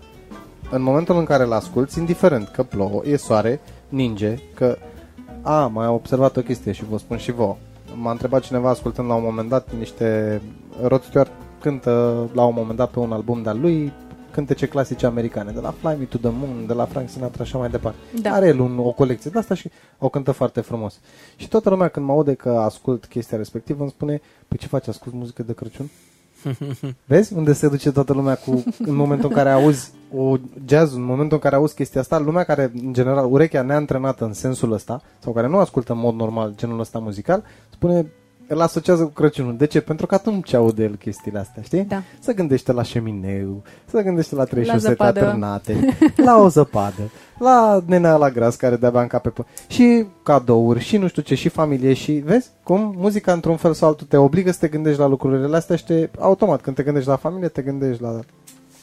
în 0.72 0.82
momentul 0.82 1.18
în 1.18 1.26
care 1.26 1.44
îl 1.44 1.54
asculti, 1.54 1.98
indiferent 2.00 2.48
că 2.48 2.64
plouă, 2.64 3.02
e 3.06 3.16
soare, 3.18 3.60
ninge, 3.90 4.36
că 4.54 4.78
a, 5.42 5.68
mai 5.68 5.86
am 5.86 5.94
observat 5.94 6.38
o 6.38 6.42
chestie 6.42 6.72
și 6.72 6.84
vă 6.90 6.98
spun 6.98 7.18
și 7.18 7.32
vouă. 7.32 7.56
M-a 7.96 8.12
întrebat 8.12 8.42
cineva 8.42 8.70
ascultând 8.70 9.08
la 9.08 9.14
un 9.14 9.24
moment 9.24 9.50
dat 9.50 9.68
niște 9.78 10.42
Rod 10.84 11.04
Stewart 11.04 11.32
cântă 11.62 11.90
la 12.34 12.44
un 12.44 12.54
moment 12.58 12.78
dat 12.78 12.90
pe 12.90 13.00
un 13.00 13.12
album 13.12 13.42
de-al 13.42 13.60
lui 13.60 13.92
cântece 14.32 14.68
clasice 14.68 15.06
americane, 15.06 15.52
de 15.52 15.60
la 15.60 15.72
Fly 15.72 15.96
Me 16.00 16.04
to 16.04 16.18
the 16.18 16.30
Moon, 16.30 16.66
de 16.68 16.74
la 16.74 16.86
Frank 16.86 17.10
Sinatra 17.10 17.44
și 17.44 17.50
așa 17.50 17.60
mai 17.60 17.70
departe. 17.70 17.98
Da. 18.22 18.32
Are 18.32 18.48
el 18.48 18.60
un, 18.60 18.80
o 18.80 18.92
colecție 18.92 19.32
de 19.32 19.40
asta 19.40 19.54
și 19.54 19.70
o 19.98 20.10
cântă 20.10 20.32
foarte 20.32 20.62
frumos. 20.62 21.00
Și 21.36 21.48
toată 21.48 21.70
lumea 21.70 21.88
când 21.88 22.06
mă 22.06 22.12
aude 22.12 22.34
că 22.34 22.50
ascult 22.50 23.06
chestia 23.06 23.38
respectivă 23.38 23.82
îmi 23.82 23.90
spune, 23.90 24.22
păi 24.48 24.58
ce 24.58 24.68
faci, 24.68 24.88
ascult 24.88 25.16
muzică 25.16 25.44
de 25.44 25.54
Crăciun? 25.54 25.90
Vezi 27.06 27.34
unde 27.34 27.54
se 27.54 27.68
duce 27.68 27.92
toată 27.92 28.14
lumea 28.14 28.36
cu, 28.36 28.64
în 28.80 28.96
momentul 28.96 29.30
în 29.30 29.36
care 29.36 29.50
auzi 29.50 29.92
o 30.16 30.36
jazz, 30.66 30.94
în 30.94 31.04
momentul 31.04 31.34
în 31.34 31.40
care 31.40 31.56
auzi 31.56 31.76
chestia 31.76 32.02
asta, 32.02 32.20
lumea 32.20 32.44
care, 32.44 32.72
în 32.84 32.94
general, 32.94 33.32
urechea 33.32 33.62
neantrenată 33.62 34.26
în 34.26 34.34
sensul 34.34 34.72
ăsta, 34.72 35.02
sau 35.20 35.34
care 35.34 35.48
nu 35.48 35.58
ascultă 35.58 35.92
în 35.92 36.00
mod 36.00 36.16
normal 36.16 36.54
genul 36.56 36.80
ăsta 36.80 37.00
muzical, 37.00 37.44
spune, 37.70 38.12
îl 38.50 38.62
asociază 38.62 39.04
cu 39.04 39.10
Crăciunul. 39.10 39.58
De 39.58 39.66
ce? 39.66 39.80
Pentru 39.82 40.06
că 40.06 40.16
atunci 40.16 40.54
aude 40.54 40.84
el 40.84 40.96
chestiile 40.96 41.40
astea, 41.40 41.62
știi? 41.62 41.84
Da. 41.84 42.02
Se 42.20 42.34
gândește 42.34 42.72
la 42.72 42.84
șemineu, 42.84 43.64
se 43.86 44.04
gândește 44.04 44.36
la 44.36 44.44
36 44.44 44.88
zăpadă. 44.88 45.20
atârnate, 45.20 45.96
la 46.16 46.38
o 46.38 46.48
zăpadă, 46.50 47.10
la 47.40 47.84
nenea 47.86 48.16
la 48.16 48.30
gras 48.30 48.56
care 48.56 48.76
de-abia 48.76 49.02
încape 49.02 49.30
pe... 49.30 49.42
Și 49.68 50.06
cadouri, 50.24 50.80
și 50.80 50.98
nu 50.98 51.08
știu 51.08 51.22
ce, 51.22 51.36
și 51.36 51.50
familie, 51.50 51.94
și 51.94 52.12
vezi 52.12 52.50
cum 52.64 52.94
muzica 52.98 53.34
într-un 53.34 53.58
fel 53.58 53.74
sau 53.74 53.88
altul 53.90 54.08
te 54.08 54.18
obligă 54.18 54.52
să 54.52 54.60
te 54.60 54.68
gândești 54.68 55.00
la 55.00 55.08
lucrurile 55.08 55.56
astea 55.56 55.76
și 55.76 55.84
te, 55.86 56.10
automat, 56.20 56.62
când 56.62 56.76
te 56.76 56.84
gândești 56.84 57.10
la 57.10 57.16
familie, 57.16 57.48
te 57.48 57.62
gândești 57.62 58.02
la 58.02 58.10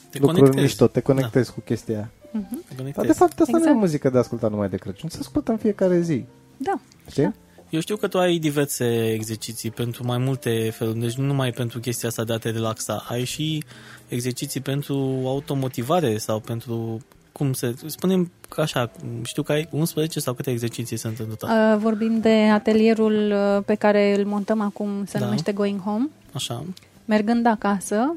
Te 0.09 0.17
lucruri 0.19 0.35
conectezi. 0.39 0.63
mișto, 0.63 0.87
te 0.87 0.99
conectezi 0.99 1.53
cu 1.53 1.59
chestia 1.59 1.95
aia. 1.95 2.09
Mhm. 2.31 2.49
Te 2.49 2.55
Dar 2.67 2.75
conectezi. 2.77 3.07
de 3.07 3.13
fapt 3.13 3.31
asta 3.39 3.51
nu 3.51 3.57
Exact. 3.57 3.75
e 3.75 3.79
muzică 3.79 4.09
de 4.09 4.17
ascultat 4.17 4.49
numai 4.51 4.69
de 4.69 4.77
Crăciun, 4.77 5.09
se 5.09 5.17
ascultă 5.21 5.51
în 5.51 5.57
fiecare 5.57 5.99
zi, 6.01 6.25
Da. 6.57 6.79
știi? 7.09 7.33
Eu 7.69 7.79
știu 7.79 7.95
că 7.95 8.07
tu 8.07 8.19
ai 8.19 8.37
diverse 8.37 9.11
exerciții 9.11 9.71
pentru 9.71 10.05
mai 10.05 10.17
multe 10.17 10.69
feluri, 10.69 10.99
deci 10.99 11.13
nu 11.13 11.25
numai 11.25 11.51
pentru 11.51 11.79
chestia 11.79 12.09
asta 12.09 12.23
de 12.23 12.33
a 12.33 12.37
te 12.37 12.49
relaxa, 12.49 13.05
ai 13.09 13.23
și 13.23 13.63
exerciții 14.07 14.61
pentru 14.61 14.93
automotivare 15.25 16.17
sau 16.17 16.39
pentru 16.39 16.99
cum 17.31 17.53
se... 17.53 17.75
Spunem 17.85 18.31
că 18.49 18.61
așa, 18.61 18.91
știu 19.23 19.43
că 19.43 19.51
ai 19.51 19.67
11 19.71 20.19
sau 20.19 20.33
câte 20.33 20.51
exerciții 20.51 20.97
sunt 20.97 21.19
în 21.19 21.27
total. 21.27 21.73
Uh, 21.73 21.81
vorbim 21.81 22.19
de 22.19 22.49
atelierul 22.53 23.31
uh, 23.31 23.63
pe 23.65 23.75
care 23.75 24.17
îl 24.17 24.25
montăm 24.25 24.61
acum, 24.61 25.05
se 25.05 25.17
Da. 25.17 25.25
numește 25.25 25.51
Going 25.51 25.81
Home. 25.81 26.09
Așa. 26.33 26.63
Mergând 27.05 27.45
acasă, 27.45 28.13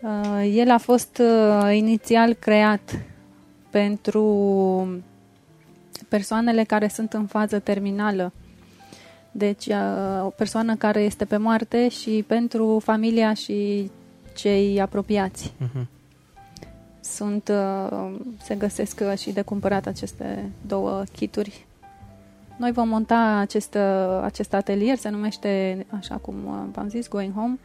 uh, 0.00 0.50
el 0.54 0.70
a 0.70 0.78
fost 0.78 1.20
uh, 1.20 1.76
inițial 1.76 2.32
creat 2.32 3.02
pentru 3.70 4.24
persoanele 6.08 6.64
care 6.64 6.88
sunt 6.88 7.12
în 7.12 7.26
fază 7.26 7.58
terminală. 7.58 8.32
Deci, 9.30 9.66
uh, 9.66 10.24
o 10.24 10.28
persoană 10.28 10.74
care 10.74 11.00
este 11.00 11.24
pe 11.24 11.36
moarte 11.36 11.88
și 11.88 12.24
pentru 12.26 12.78
familia 12.78 13.34
și 13.34 13.90
cei 14.36 14.80
apropiați. 14.80 15.52
Mhm. 15.56 15.88
Sunt, 17.00 17.48
uh, 17.48 18.14
se 18.42 18.54
găsesc 18.54 19.00
uh, 19.10 19.18
și 19.18 19.32
de 19.32 19.42
cumpărat 19.42 19.86
aceste 19.86 20.50
două 20.66 21.02
kituri. 21.12 21.66
Noi 22.56 22.72
vom 22.72 22.88
monta 22.88 23.36
acest, 23.40 23.74
uh, 23.74 24.20
acest 24.22 24.54
atelier, 24.54 24.96
se 24.96 25.08
numește, 25.08 25.86
așa 25.98 26.16
cum 26.16 26.34
uh, 26.46 26.52
v-am 26.72 26.88
zis, 26.88 27.08
Going 27.08 27.34
Home. 27.34 27.58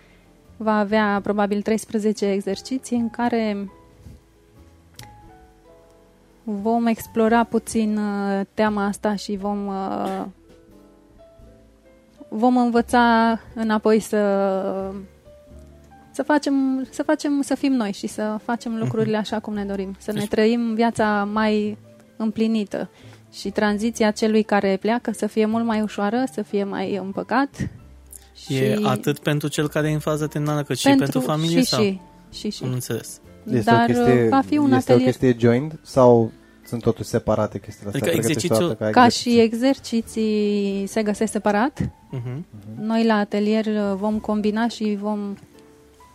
Va 0.57 0.79
avea 0.79 1.19
probabil 1.23 1.61
13 1.61 2.31
exerciții 2.31 2.97
în 2.97 3.09
care 3.09 3.69
vom 6.45 6.85
explora 6.85 7.43
puțin 7.43 7.97
uh, 7.97 8.45
teama 8.53 8.85
asta 8.85 9.15
și 9.15 9.35
vom 9.35 9.67
uh, 9.67 10.25
vom 12.29 12.57
învăța 12.57 13.39
înapoi 13.53 13.99
să 13.99 14.17
să 16.11 16.23
facem, 16.23 16.87
să 16.89 17.03
facem, 17.03 17.41
să 17.41 17.55
fim 17.55 17.73
noi 17.73 17.91
și 17.91 18.07
să 18.07 18.37
facem 18.43 18.77
lucrurile 18.77 19.17
așa 19.17 19.39
cum 19.39 19.53
ne 19.53 19.65
dorim, 19.65 19.95
să 19.99 20.11
ne 20.11 20.19
Deci- 20.19 20.27
trăim 20.27 20.73
viața 20.73 21.29
mai 21.33 21.77
împlinită 22.17 22.89
și 23.31 23.49
tranziția 23.49 24.11
celui 24.11 24.43
care 24.43 24.77
pleacă 24.81 25.11
să 25.11 25.27
fie 25.27 25.45
mult 25.45 25.65
mai 25.65 25.81
ușoară, 25.81 26.23
să 26.31 26.41
fie 26.41 26.63
mai 26.63 26.95
împăcat. 26.95 27.69
Și 28.35 28.55
e 28.55 28.79
atât 28.83 29.19
pentru 29.19 29.47
cel 29.47 29.67
care 29.67 29.89
e 29.89 29.93
în 29.93 29.99
fază 29.99 30.27
terminală, 30.27 30.63
cât 30.63 30.77
și 30.77 30.95
pentru 30.97 31.19
familie? 31.19 31.59
Și, 31.59 31.65
sau? 31.65 31.83
și, 31.83 31.99
și, 32.31 32.49
și. 32.49 32.63
Am 32.63 32.71
înțeles. 32.71 33.19
Este 33.51 33.71
Dar 33.71 33.89
o 33.89 33.93
chestie, 33.93 34.27
va 34.29 34.41
fi 34.41 34.57
un 34.57 34.71
este 34.71 34.91
atelier 34.91 35.07
o 35.07 35.11
chestie 35.11 35.35
joined 35.39 35.79
sau 35.81 36.31
sunt 36.65 36.81
totuși 36.81 37.09
separate 37.09 37.59
chestiile 37.59 37.89
astea? 37.91 38.01
Adică 38.01 38.17
Pregătești 38.21 38.45
exercițiul- 38.45 38.69
o 38.71 38.73
dată 38.73 38.91
Ca 38.91 39.05
exercițiu? 39.05 39.31
și 39.31 39.39
exerciții 39.39 40.83
se 40.87 41.03
găsesc 41.03 41.31
separat. 41.31 41.81
Uh-huh. 41.81 42.37
Noi 42.81 43.05
la 43.05 43.13
atelier 43.13 43.65
uh, 43.65 43.93
vom 43.95 44.19
combina 44.19 44.67
și 44.67 44.97
vom, 45.01 45.35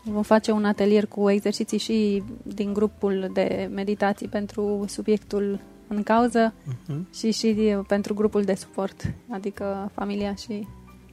vom 0.02 0.22
face 0.22 0.50
un 0.50 0.64
atelier 0.64 1.06
cu 1.06 1.30
exerciții 1.30 1.78
și 1.78 2.22
din 2.42 2.72
grupul 2.72 3.30
de 3.34 3.70
meditații 3.74 4.28
pentru 4.28 4.84
subiectul 4.88 5.60
în 5.88 6.02
cauză 6.02 6.52
Uh-huh. 6.52 7.10
și 7.14 7.30
și 7.32 7.46
uh, 7.58 7.84
pentru 7.88 8.14
grupul 8.14 8.42
de 8.42 8.54
suport, 8.54 9.12
adică 9.28 9.90
familia 9.94 10.34
și 10.34 10.46
cei 10.46 10.68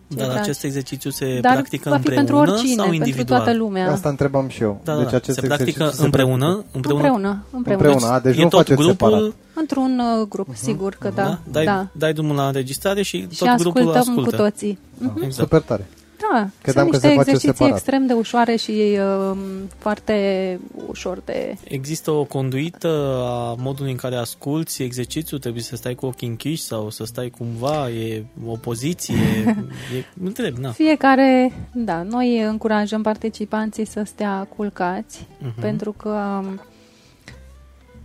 Dar 0.08 0.26
dragi. 0.28 0.40
acest 0.42 0.64
exercițiu 0.64 1.10
se 1.10 1.40
Dar 1.42 1.54
practică 1.54 1.90
va 1.90 1.98
fi 1.98 2.08
împreună 2.08 2.24
pentru 2.26 2.36
oricine, 2.36 2.76
sau 2.76 2.86
pentru 2.90 3.06
individual? 3.06 3.42
toată 3.42 3.58
lumea. 3.58 3.92
Asta 3.92 4.10
întrebam 4.10 4.48
și 4.48 4.62
eu. 4.62 4.82
Da, 4.84 4.98
deci 4.98 5.10
da. 5.10 5.16
acest 5.18 5.40
se 5.40 5.46
practică 5.48 5.70
exercițiu 5.70 5.98
se 5.98 6.06
împreună? 6.06 6.46
practică 6.46 6.72
Împreună? 6.72 7.04
Împreună, 7.04 7.44
împreună. 7.52 7.84
Împreună, 7.84 8.14
a, 8.14 8.20
deci 8.20 8.38
e 8.38 8.42
nu 8.42 8.48
tot 8.48 8.60
faceți 8.60 8.82
grupul, 8.82 9.10
separat. 9.10 9.34
Într-un 9.54 10.02
uh, 10.20 10.28
grup, 10.28 10.48
sigur 10.54 10.96
că 11.00 11.12
da. 11.16 11.24
da? 11.24 11.40
Dai, 11.52 11.66
da. 11.66 11.88
dai 11.92 12.14
drumul 12.14 12.36
la 12.36 12.48
înregistrare 12.48 13.02
și 13.02 13.28
Și 13.32 13.38
tot 13.38 13.48
grupul 13.58 13.82
ascultăm 13.82 14.02
ascultă. 14.02 14.30
cu 14.30 14.36
toții. 14.36 14.80
Ah, 15.04 15.10
Exact. 15.16 15.34
Super 15.34 15.62
tare. 15.62 15.88
Da, 16.32 16.48
Credeam 16.62 16.88
sunt 16.90 17.02
că 17.02 17.08
niște 17.08 17.08
se 17.08 17.08
face 17.08 17.20
exerciții 17.20 17.48
separat. 17.48 17.74
extrem 17.76 18.06
de 18.06 18.14
ușoare 18.14 18.56
și 18.56 18.98
um, 19.30 19.38
foarte 19.78 20.60
ușor 20.88 21.22
de... 21.26 21.56
Există 21.64 22.12
o 22.12 22.24
conduită 22.24 23.22
a 23.26 23.56
modului 23.62 23.92
în 23.92 23.98
care 23.98 24.16
asculti 24.16 24.84
exercițiul? 24.84 25.40
Trebuie 25.40 25.64
să 25.64 25.76
stai 25.76 25.96
cu 25.96 26.06
ochii 26.06 26.28
închiși 26.28 26.62
sau 26.64 26.90
să 26.90 27.06
stai 27.06 27.30
cumva? 27.38 27.90
E 27.90 28.26
o 28.48 28.56
poziție? 28.56 29.16
e, 29.98 30.04
nu 30.14 30.26
întreb, 30.28 30.58
na. 30.58 30.72
Fiecare, 30.72 31.54
da, 31.74 32.02
noi 32.04 32.42
încurajăm 32.42 33.02
participanții 33.02 33.86
să 33.86 34.02
stea 34.06 34.48
culcați 34.56 35.28
Mhm. 35.40 35.60
pentru 35.62 35.92
că 35.92 36.10
um, 36.44 36.62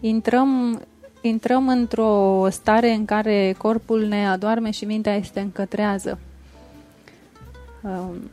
intrăm, 0.01 0.83
intrăm 1.21 1.69
într-o 1.69 2.47
stare 2.51 2.91
în 2.91 3.05
care 3.05 3.55
corpul 3.59 4.05
ne 4.07 4.29
adorme 4.29 4.71
și 4.71 4.85
mintea 4.85 5.15
este 5.17 5.41
încătrează. 5.41 6.19
Um, 7.83 8.31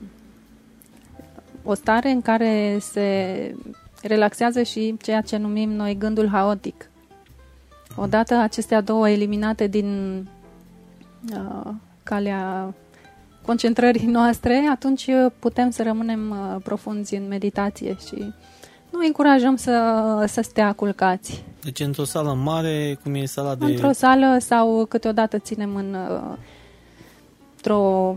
o 1.64 1.74
stare 1.74 2.10
în 2.10 2.22
care 2.22 2.78
se 2.80 3.56
relaxează 4.02 4.64
și 4.64 4.96
ceea 5.02 5.22
ce 5.22 5.38
numim 5.38 5.72
noi 5.72 5.98
gândul 5.98 6.28
haotic. 6.28 6.90
Odată 7.96 8.36
acestea 8.36 8.82
două 8.82 9.10
eliminate 9.10 9.68
din 9.68 10.18
uh, 11.34 11.72
calea 12.04 12.74
concentrării 13.46 14.08
noastre, 14.20 14.68
atunci 14.72 15.08
uh, 15.08 15.32
putem 15.40 15.70
să 15.70 15.84
rămânem 15.84 16.30
uh, 16.30 16.62
profunzi 16.64 17.16
în 17.16 17.28
meditație 17.28 17.98
și 18.08 18.34
nu 18.90 19.00
încurajăm 19.06 19.56
să, 19.56 20.26
să 20.28 20.42
stea 20.42 20.74
culcați. 20.74 21.44
Deci 21.64 21.80
într-o 21.80 22.04
sală 22.04 22.34
mare, 22.34 22.98
cum 23.04 23.14
e 23.14 23.26
sala 23.26 23.56
de... 23.56 23.66
Într-o 23.66 23.92
sală 23.92 24.38
sau 24.40 24.86
câteodată 24.86 25.38
ținem 25.40 25.76
în, 25.76 25.94
uh, 25.94 26.38
într-o 27.56 28.16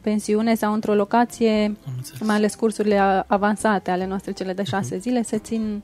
pensiune 0.00 0.54
sau 0.54 0.72
într-o 0.72 0.94
locație, 0.94 1.62
Am 1.64 1.92
înțeles. 1.96 2.20
mai 2.26 2.36
ales 2.36 2.54
cursurile 2.54 2.96
a- 2.98 3.24
avansate 3.26 3.90
ale 3.90 4.06
noastre, 4.06 4.32
cele 4.32 4.52
de 4.52 4.62
șase 4.62 4.98
zile, 4.98 5.22
se 5.22 5.38
țin 5.38 5.82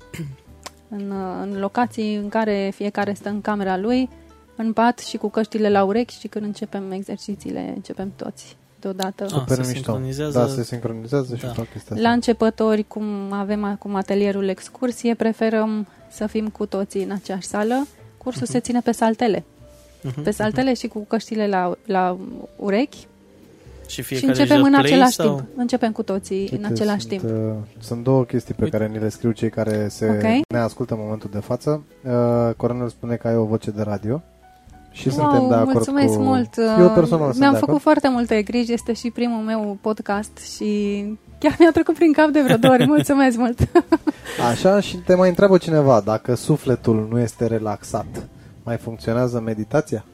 în, 0.88 1.11
uh, 1.11 1.38
în 1.42 1.59
locații 1.61 2.14
în 2.14 2.29
care 2.29 2.72
fiecare 2.74 3.12
stă 3.12 3.29
în 3.29 3.40
camera 3.40 3.77
lui, 3.77 4.09
în 4.57 4.72
pat 4.72 4.98
și 4.98 5.16
cu 5.16 5.29
căștile 5.31 5.70
la 5.70 5.85
urechi 5.85 6.18
și 6.18 6.29
când 6.29 6.44
începem 6.44 6.90
exercițiile, 6.92 7.72
începem 7.74 8.12
toți 8.16 8.57
deodată. 8.81 9.24
Ah, 9.24 9.31
Super 9.31 9.55
se 9.57 9.61
mișto. 9.61 9.72
sincronizează. 9.74 10.38
Da, 10.38 10.46
se 10.46 10.62
sincronizează 10.64 11.37
și 11.37 11.44
Da. 11.44 11.53
fac 11.53 11.70
chestia 11.72 11.94
La 11.96 12.00
asta. 12.00 12.11
începători, 12.12 12.85
cum 12.88 13.33
avem 13.33 13.64
acum 13.64 13.94
atelierul 13.94 14.48
excursie, 14.48 15.14
preferăm 15.14 15.87
să 16.11 16.27
fim 16.27 16.48
cu 16.48 16.66
toții 16.66 17.03
în 17.03 17.11
aceeași 17.11 17.46
sală. 17.46 17.87
Cursul 18.18 18.46
se 18.46 18.61
ține 18.61 18.81
pe 18.81 18.92
saltele. 18.92 19.44
Mhm. 20.03 20.22
Pe 20.22 20.31
saltele 20.31 20.74
și 20.74 20.87
cu 20.87 21.05
căștile 21.09 21.46
la, 21.46 21.77
la 21.87 22.16
urechi 22.57 23.07
Și 23.87 23.94
și 23.94 24.03
fiecare 24.03 24.29
începem 24.31 24.62
își 24.62 24.70
dă 24.70 24.77
în 24.77 24.83
play 24.83 24.92
același 24.92 25.14
sau... 25.14 25.27
timp. 25.35 25.49
Începem 25.57 25.92
cu 25.92 26.03
toții 26.03 26.49
în 26.53 26.59
Uite, 26.59 26.66
același 26.66 27.07
sunt, 27.07 27.20
timp. 27.20 27.25
Uh, 27.33 27.53
sunt 27.79 28.03
două 28.05 28.25
chestii 28.25 28.55
pe 28.55 28.64
Uite. 28.64 28.77
care 28.77 28.90
ni 28.90 28.99
le 28.99 29.09
scriu 29.09 29.31
cei 29.31 29.51
care 29.51 29.88
se 29.88 30.07
Ok. 30.09 30.23
ne 30.49 30.59
ascultă 30.59 30.94
în 30.94 31.01
momentul 31.03 31.31
de 31.33 31.38
față. 31.38 31.83
Uh, 32.05 32.55
Coronel 32.57 32.88
spune 32.88 33.14
că 33.16 33.29
ai 33.29 33.37
o 33.37 33.44
voce 33.44 33.70
de 33.70 33.83
radio 33.83 34.23
și 34.90 35.09
wow, 35.09 35.16
suntem 35.16 35.49
de 35.49 35.55
acord 35.55 35.73
mulțumesc 35.75 36.14
cu... 36.14 36.23
mult. 36.23 36.57
Eu 36.79 36.90
personal 36.90 37.29
sunt 37.29 37.38
Mi-am 37.38 37.53
de 37.53 37.59
făcut 37.59 37.68
acord. 37.68 37.83
foarte 37.83 38.09
multe 38.09 38.42
griji, 38.42 38.73
este 38.73 38.92
și 38.92 39.11
primul 39.11 39.42
meu 39.42 39.79
podcast 39.81 40.38
și 40.57 41.05
chiar 41.38 41.57
mi-a 41.59 41.70
trecut 41.70 41.94
prin 41.94 42.12
cap 42.12 42.29
de 42.29 42.40
vreo 42.42 42.57
două 42.57 42.73
ori. 42.75 42.87
Mulțumesc 42.87 43.37
mult! 43.37 43.59
Așa 44.51 44.81
și 44.81 44.97
te 44.97 45.14
mai 45.14 45.29
întreabă 45.29 45.59
cineva 45.59 46.01
dacă 46.05 46.35
sufletul 46.35 47.09
nu 47.11 47.18
este 47.18 47.47
relaxat, 47.47 48.07
mai 48.62 48.77
funcționează 48.77 49.40
meditația? 49.40 50.05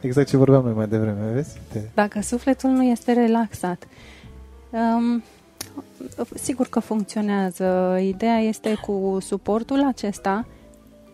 Exact 0.00 0.28
ce 0.28 0.36
vorbeam 0.36 0.64
noi 0.64 0.72
mai 0.72 0.88
devreme, 0.88 1.32
vezi? 1.32 1.58
Te... 1.72 1.80
Dacă 1.94 2.20
sufletul 2.20 2.70
nu 2.70 2.82
este 2.82 3.12
relaxat, 3.12 3.88
um, 4.70 5.22
sigur 6.34 6.66
că 6.68 6.80
funcționează. 6.80 7.98
Ideea 8.02 8.38
este 8.38 8.74
cu 8.74 9.18
suportul 9.20 9.84
acesta 9.84 10.46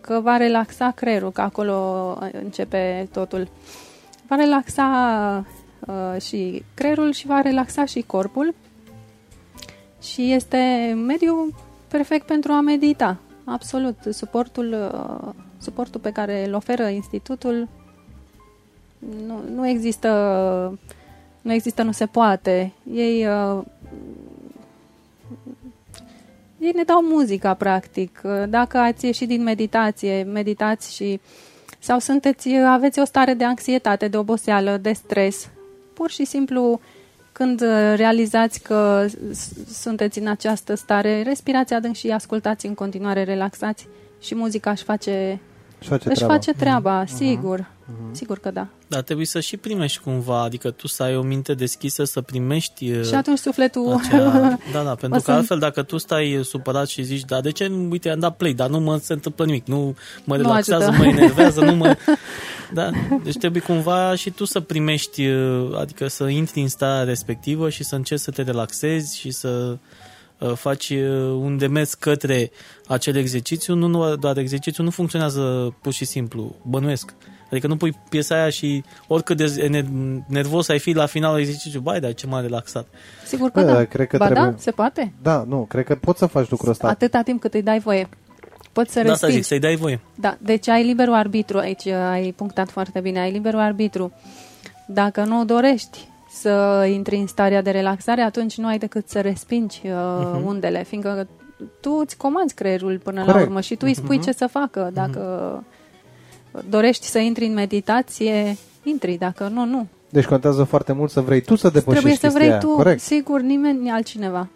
că 0.01 0.19
va 0.23 0.37
relaxa 0.37 0.91
creierul, 0.91 1.31
că 1.31 1.41
acolo 1.41 2.17
începe 2.31 3.07
totul. 3.11 3.47
Va 4.27 4.35
relaxa 4.35 5.45
uh, 5.87 6.21
și 6.21 6.63
creierul 6.73 7.11
și 7.11 7.27
va 7.27 7.41
relaxa 7.41 7.85
și 7.85 8.01
corpul 8.01 8.55
și 10.01 10.31
este 10.31 10.57
mediul 11.07 11.53
perfect 11.87 12.25
pentru 12.25 12.51
a 12.51 12.61
medita. 12.61 13.17
Absolut. 13.43 13.97
Suportul, 14.09 14.91
uh, 14.93 15.33
suportul 15.57 15.99
pe 15.99 16.11
care 16.11 16.47
îl 16.47 16.53
oferă 16.53 16.87
institutul 16.87 17.67
nu, 18.99 19.43
nu 19.53 19.67
există 19.67 20.09
nu 21.41 21.53
există, 21.53 21.83
nu 21.83 21.91
se 21.91 22.05
poate. 22.05 22.71
Ei 22.93 23.27
uh, 23.27 23.63
ei 26.59 26.71
ne 26.75 26.83
dau 26.83 27.01
muzica 27.03 27.53
practic. 27.53 28.21
Dacă 28.49 28.77
ați 28.77 29.05
ieșit 29.05 29.27
din 29.27 29.43
meditație, 29.43 30.23
meditați 30.23 30.95
și 30.95 31.19
sau 31.79 31.99
sunteți 31.99 32.49
aveți 32.55 32.99
o 32.99 33.05
stare 33.05 33.33
de 33.33 33.43
anxietate, 33.43 34.07
de 34.07 34.17
oboseală, 34.17 34.77
de 34.77 34.91
stres, 34.93 35.49
pur 35.93 36.09
și 36.09 36.25
simplu 36.25 36.79
când 37.31 37.61
uh, 37.61 37.93
realizați 37.95 38.61
că 38.61 39.05
s- 39.31 39.49
sunteți 39.81 40.19
în 40.19 40.27
această 40.27 40.75
stare, 40.75 41.21
respirați 41.21 41.73
adânc 41.73 41.95
și 41.95 42.11
ascultați 42.11 42.65
în 42.65 42.73
continuare, 42.73 43.23
relaxați 43.23 43.87
și 44.19 44.35
muzica 44.35 44.69
își 44.71 44.83
face, 44.83 45.39
Își 45.79 45.89
face 45.89 46.07
își 46.09 46.15
treaba. 46.17 46.33
face 46.33 46.53
treaba, 46.53 47.05
sigur. 47.05 47.65
Mhm. 47.85 48.13
Sigur 48.13 48.39
că 48.39 48.51
da. 48.51 48.67
Dar 48.87 49.01
trebuie 49.01 49.25
să 49.25 49.39
și 49.39 49.57
primești 49.57 49.99
cumva, 49.99 50.41
adică 50.41 50.71
tu 50.71 50.87
să 50.87 51.03
ai 51.03 51.15
o 51.15 51.21
minte 51.21 51.53
deschisă 51.53 52.03
să 52.03 52.21
primești 52.21 52.91
uh, 52.91 53.05
Și 53.05 53.13
atunci 53.13 53.37
sufletul... 53.37 53.93
acea... 54.03 54.57
Da, 54.73 54.83
da, 54.83 54.95
pentru 54.95 55.07
O 55.19 55.21
că 55.21 55.31
să- 55.31 55.31
altfel 55.31 55.59
dacă 55.59 55.83
tu 55.83 55.97
stai 55.97 56.39
supărat 56.43 56.87
și 56.87 57.03
zici, 57.03 57.25
da, 57.25 57.41
de 57.41 57.51
ce, 57.51 57.67
nu- 57.67 57.89
uite, 57.89 58.09
am 58.09 58.19
dat 58.19 58.37
play, 58.37 58.53
dar 58.53 58.69
nu 58.69 58.79
mă 58.79 58.97
se 58.97 59.13
întâmplă 59.13 59.45
nimic, 59.45 59.67
nu 59.67 59.95
mă 60.23 60.35
Nu 60.35 60.41
relaxează, 60.41 60.83
ajută. 60.87 60.97
mă 61.05 61.09
enervează, 61.11 61.61
nu 61.65 61.75
mă... 61.75 61.95
Da, 62.73 62.89
deci 63.23 63.37
trebuie 63.37 63.61
cumva 63.61 64.15
și 64.15 64.29
tu 64.29 64.45
să 64.45 64.59
primești, 64.59 65.25
uh, 65.27 65.77
adică 65.79 66.07
să 66.07 66.23
intri 66.27 66.61
în 66.61 66.67
starea 66.67 67.03
respectivă 67.03 67.69
și 67.69 67.83
să 67.83 67.95
încerci 67.95 68.21
să 68.21 68.31
te 68.31 68.41
relaxezi 68.41 69.17
și 69.19 69.31
să 69.31 69.47
uh, 69.71 69.77
faci 70.55 70.89
uh, 70.89 70.99
un 71.41 71.57
demers 71.57 71.93
către 71.93 72.51
acel 72.87 73.15
exercițiu, 73.15 73.75
nu 73.75 73.87
nu 73.87 74.15
doar 74.15 74.37
exercițiul 74.37 74.85
nu 74.85 74.91
funcționează 74.91 75.75
pur 75.81 75.93
și 75.93 76.05
simplu, 76.05 76.55
bănuiesc. 76.61 77.13
Adică 77.51 77.67
nu 77.67 77.77
pui 77.77 77.93
piesa 78.09 78.35
aia 78.35 78.49
și 78.49 78.83
oricât 79.07 79.37
de 79.37 79.67
ener- 79.69 80.25
nervos 80.27 80.67
ai 80.67 80.79
fi 80.79 80.91
la 80.91 81.05
finalul 81.05 81.39
exercițiului, 81.39 81.79
bai, 81.81 81.99
dar 81.99 82.13
ce 82.13 82.27
m-a 82.27 82.39
relaxat. 82.41 82.87
Sigur 83.25 83.49
că 83.49 83.61
Bă, 83.61 83.65
da. 83.71 83.83
cred 83.83 84.07
că 84.07 84.17
ba 84.17 84.25
trebuie- 84.25 84.49
da, 84.51 84.57
se 84.57 84.71
poate. 84.71 85.13
Da, 85.21 85.43
nu, 85.47 85.65
cred 85.69 85.85
că 85.85 85.95
poți 85.95 86.19
să 86.19 86.25
faci 86.25 86.49
lucrul 86.49 86.69
ăsta. 86.71 86.87
Atâta 86.87 87.21
timp 87.21 87.41
cât 87.41 87.53
îi 87.53 87.61
dai 87.61 87.79
voie. 87.79 88.09
Poți 88.73 88.91
să 88.93 89.01
Da, 89.03 89.11
asta 89.11 89.25
respingi. 89.25 89.35
zic, 89.35 89.43
să-i 89.45 89.59
dai 89.59 89.75
voie. 89.75 89.99
Da, 90.15 90.37
deci 90.41 90.67
ai 90.67 90.83
liberul 90.83 91.13
arbitru 91.13 91.57
aici, 91.57 91.85
ai 91.87 92.31
punctat 92.31 92.69
foarte 92.69 92.99
bine, 92.99 93.19
ai 93.19 93.31
liberul 93.31 93.59
arbitru. 93.59 94.13
Dacă 94.87 95.23
nu 95.23 95.45
dorești 95.45 96.07
să 96.29 96.85
intri 96.91 97.15
în 97.15 97.27
starea 97.27 97.61
de 97.61 97.71
relaxare, 97.71 98.21
atunci 98.21 98.57
nu 98.57 98.67
ai 98.67 98.77
decât 98.77 99.09
să 99.09 99.21
respingi 99.21 99.81
uh, 99.83 99.91
Mhm. 100.33 100.45
undele, 100.45 100.83
fiindcă 100.83 101.27
tu 101.81 101.91
îți 102.03 102.17
comanzi 102.17 102.53
creierul 102.53 102.99
până 103.03 103.19
la 103.23 103.25
Corect. 103.31 103.47
urmă 103.47 103.61
și 103.61 103.75
tu 103.75 103.85
îi 103.87 103.93
spui 103.93 104.19
ce 104.19 104.31
să 104.31 104.47
facă. 104.47 104.89
Dacă 104.93 105.21
dorești 106.69 107.05
să 107.05 107.19
intri 107.19 107.45
în 107.45 107.53
meditație, 107.53 108.57
intri, 108.83 109.15
dacă 109.19 109.47
nu, 109.53 109.65
nu. 109.65 109.87
Deci 110.09 110.25
contează 110.25 110.63
foarte 110.63 110.91
mult 110.93 111.11
să 111.11 111.21
vrei 111.21 111.41
tu 111.41 111.55
să 111.55 111.69
depășești 111.69 111.91
Trebuie 111.91 112.13
să 112.13 112.19
chestia 112.19 112.39
vrei 112.39 112.49
aia. 112.51 112.59
tu, 112.59 112.67
Corect. 112.75 113.01
sigur, 113.01 113.41
nimeni 113.41 113.89
altcineva. 113.89 114.47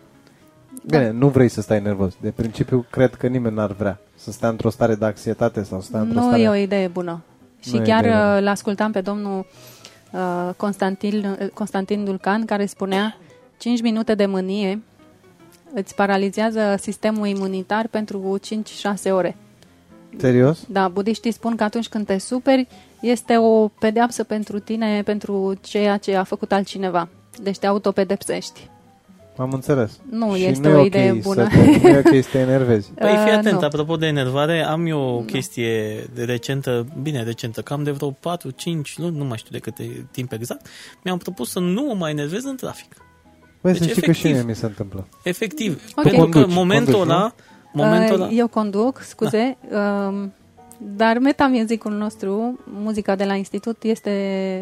Bine, 0.85 1.09
nu 1.11 1.27
vrei 1.27 1.47
să 1.49 1.61
stai 1.61 1.81
nervos. 1.81 2.13
De 2.21 2.29
principiu, 2.29 2.85
cred 2.89 3.15
că 3.15 3.27
nimeni 3.27 3.55
n-ar 3.55 3.71
vrea 3.71 3.99
să 4.15 4.31
stea 4.31 4.49
într-o 4.49 4.69
stare 4.69 4.95
de 4.95 5.05
anxietate 5.05 5.63
sau 5.63 5.79
să 5.79 5.85
stea 5.85 5.99
într-o 5.99 6.19
Nu 6.19 6.25
stare... 6.27 6.41
e 6.41 6.47
o 6.49 6.55
idee 6.55 6.87
bună. 6.87 7.21
Și 7.59 7.75
Nu 7.75 7.81
e 7.81 7.85
chiar 7.85 7.99
idee 8.03 8.11
bună. 8.15 8.35
uh, 8.37 8.41
l-ascultam 8.43 8.91
pe 8.91 9.01
domnul 9.01 9.37
uh, 9.39 9.45
Constantin, 10.57 11.37
uh, 11.41 11.47
Constantin 11.53 12.03
Dulcan 12.03 12.45
care 12.45 12.65
spunea 12.65 13.17
5 13.57 13.81
minute 13.81 14.15
de 14.15 14.25
mânie 14.25 14.81
îți 15.73 15.95
paralizează 15.95 16.75
sistemul 16.79 17.27
imunitar 17.27 17.87
pentru 17.87 18.39
5-6 18.39 19.11
ore. 19.11 19.37
Serios? 20.17 20.65
Da, 20.67 20.87
budiștii 20.87 21.31
spun 21.31 21.55
că 21.55 21.63
atunci 21.63 21.87
când 21.87 22.05
te 22.05 22.17
superi, 22.17 22.67
este 23.01 23.37
o 23.37 23.67
pedeapsă 23.67 24.23
pentru 24.23 24.59
tine, 24.59 25.01
pentru 25.03 25.53
ceea 25.61 25.97
ce 25.97 26.15
a 26.15 26.23
făcut 26.23 26.51
altcineva. 26.51 27.09
Deci 27.41 27.57
te 27.57 27.67
autopedepsești. 27.67 28.69
Am 29.41 29.51
înțeles. 29.51 29.99
Nu 30.09 30.35
și 30.35 30.43
este 30.45 30.67
nu 30.67 30.77
o 30.79 30.81
e 30.81 30.85
idee 30.85 31.11
ok 31.11 31.21
bună. 31.21 31.43
Să 31.43 31.49
te, 31.49 31.79
nu 31.81 31.87
e 31.87 31.97
ok 31.97 32.23
să 32.23 32.29
te 32.31 32.37
enervezi. 32.37 32.91
Păi 32.91 33.09
fii 33.09 33.31
Uh, 33.31 33.37
atent, 33.37 33.59
nu. 33.59 33.65
apropo 33.65 33.95
de 33.95 34.05
enervare, 34.05 34.61
am 34.63 34.85
eu 34.85 34.99
o 34.99 35.19
chestie 35.19 36.03
de 36.13 36.23
recentă, 36.23 36.85
bine 37.01 37.23
recentă, 37.23 37.61
cam 37.61 37.83
de 37.83 37.91
vreo 37.91 38.11
4-5 38.11 38.15
luni, 38.95 39.17
nu 39.17 39.23
mai 39.25 39.37
știu 39.37 39.49
de 39.51 39.59
câte 39.59 40.07
timp 40.11 40.31
exact, 40.31 40.65
mi-am 41.03 41.17
propus 41.17 41.49
să 41.51 41.59
nu 41.59 41.83
mă 41.87 41.93
mai 41.93 42.11
enervez 42.11 42.43
în 42.43 42.55
trafic. 42.55 42.95
Băi, 43.61 43.71
Deci, 43.71 43.81
să 43.81 43.87
știi 43.87 44.01
că 44.01 44.11
și 44.11 44.19
efectiv. 44.19 44.43
mie 44.43 44.53
mi 44.53 44.55
se 44.59 44.65
întâmplă. 44.65 45.07
Efectiv. 45.23 45.81
Ok. 45.95 46.03
Pentru 46.03 46.25
că 46.29 46.39
Conduci, 46.39 46.55
momentul 46.55 46.93
conduci, 46.93 47.11
ăla, 47.15 47.35
momentul 47.73 48.15
ăla, 48.15 48.25
Uh, 48.25 48.37
Eu 48.37 48.47
conduc, 48.47 48.99
scuze, 49.07 49.57
um, 50.07 50.33
dar 50.77 51.17
metamusicul 51.17 51.91
nostru, 51.93 52.59
muzica 52.65 53.15
de 53.15 53.23
la 53.23 53.33
institut, 53.35 53.83
este 53.83 54.11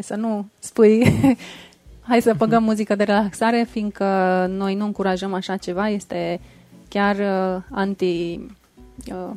să 0.03 0.15
nu 0.15 0.47
spui 0.59 1.03
hai 2.09 2.21
să 2.21 2.33
băgăm 2.37 2.63
muzică 2.63 2.95
de 2.95 3.03
relaxare, 3.03 3.67
fiindcă 3.69 4.05
noi 4.49 4.75
nu 4.75 4.85
încurajăm 4.85 5.33
așa 5.33 5.57
ceva, 5.57 5.89
este 5.89 6.39
chiar 6.87 7.15
uh, 7.15 7.61
anti... 7.71 8.39
Uh, 9.13 9.29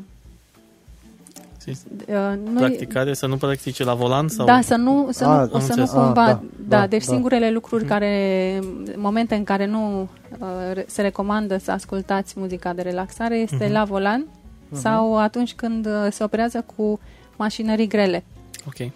uh, 1.67 2.15
noi, 2.45 2.55
practicare, 2.55 3.15
să 3.15 3.27
nu 3.27 3.37
practice 3.37 3.85
la 3.85 3.95
volan 3.95 4.29
sau... 4.29 4.47
Da, 4.47 4.61
să 4.61 4.77
nu, 4.77 5.09
să 5.11 5.25
Ah, 5.25 5.31
nu, 5.31 5.41
am 5.41 5.49
să 5.49 5.55
nu 5.55 5.61
înțeles. 5.61 5.91
cumva... 5.91 6.23
Ah, 6.25 6.27
da, 6.29 6.33
da, 6.33 6.41
da, 6.69 6.79
da, 6.79 6.87
deci 6.87 7.05
da. 7.05 7.13
singurele 7.13 7.51
lucruri 7.51 7.85
care, 7.85 8.59
momente 8.97 9.35
în 9.35 9.45
care 9.45 9.67
nu 9.67 10.01
uh, 10.39 10.47
re- 10.73 10.85
se 10.89 11.03
recomandă 11.03 11.57
să 11.59 11.71
ascultați 11.71 12.35
muzica 12.37 12.73
de 12.73 12.83
relaxare 12.83 13.37
este 13.37 13.65
Mhm. 13.65 13.73
la 13.73 13.85
volan 13.85 14.27
sau 14.73 15.19
atunci 15.19 15.55
când 15.55 15.87
uh, 15.87 15.93
se 16.11 16.25
operează 16.25 16.65
cu 16.77 17.01
mașinării 17.37 17.87
grele. 17.89 18.25
Ok. 18.67 18.91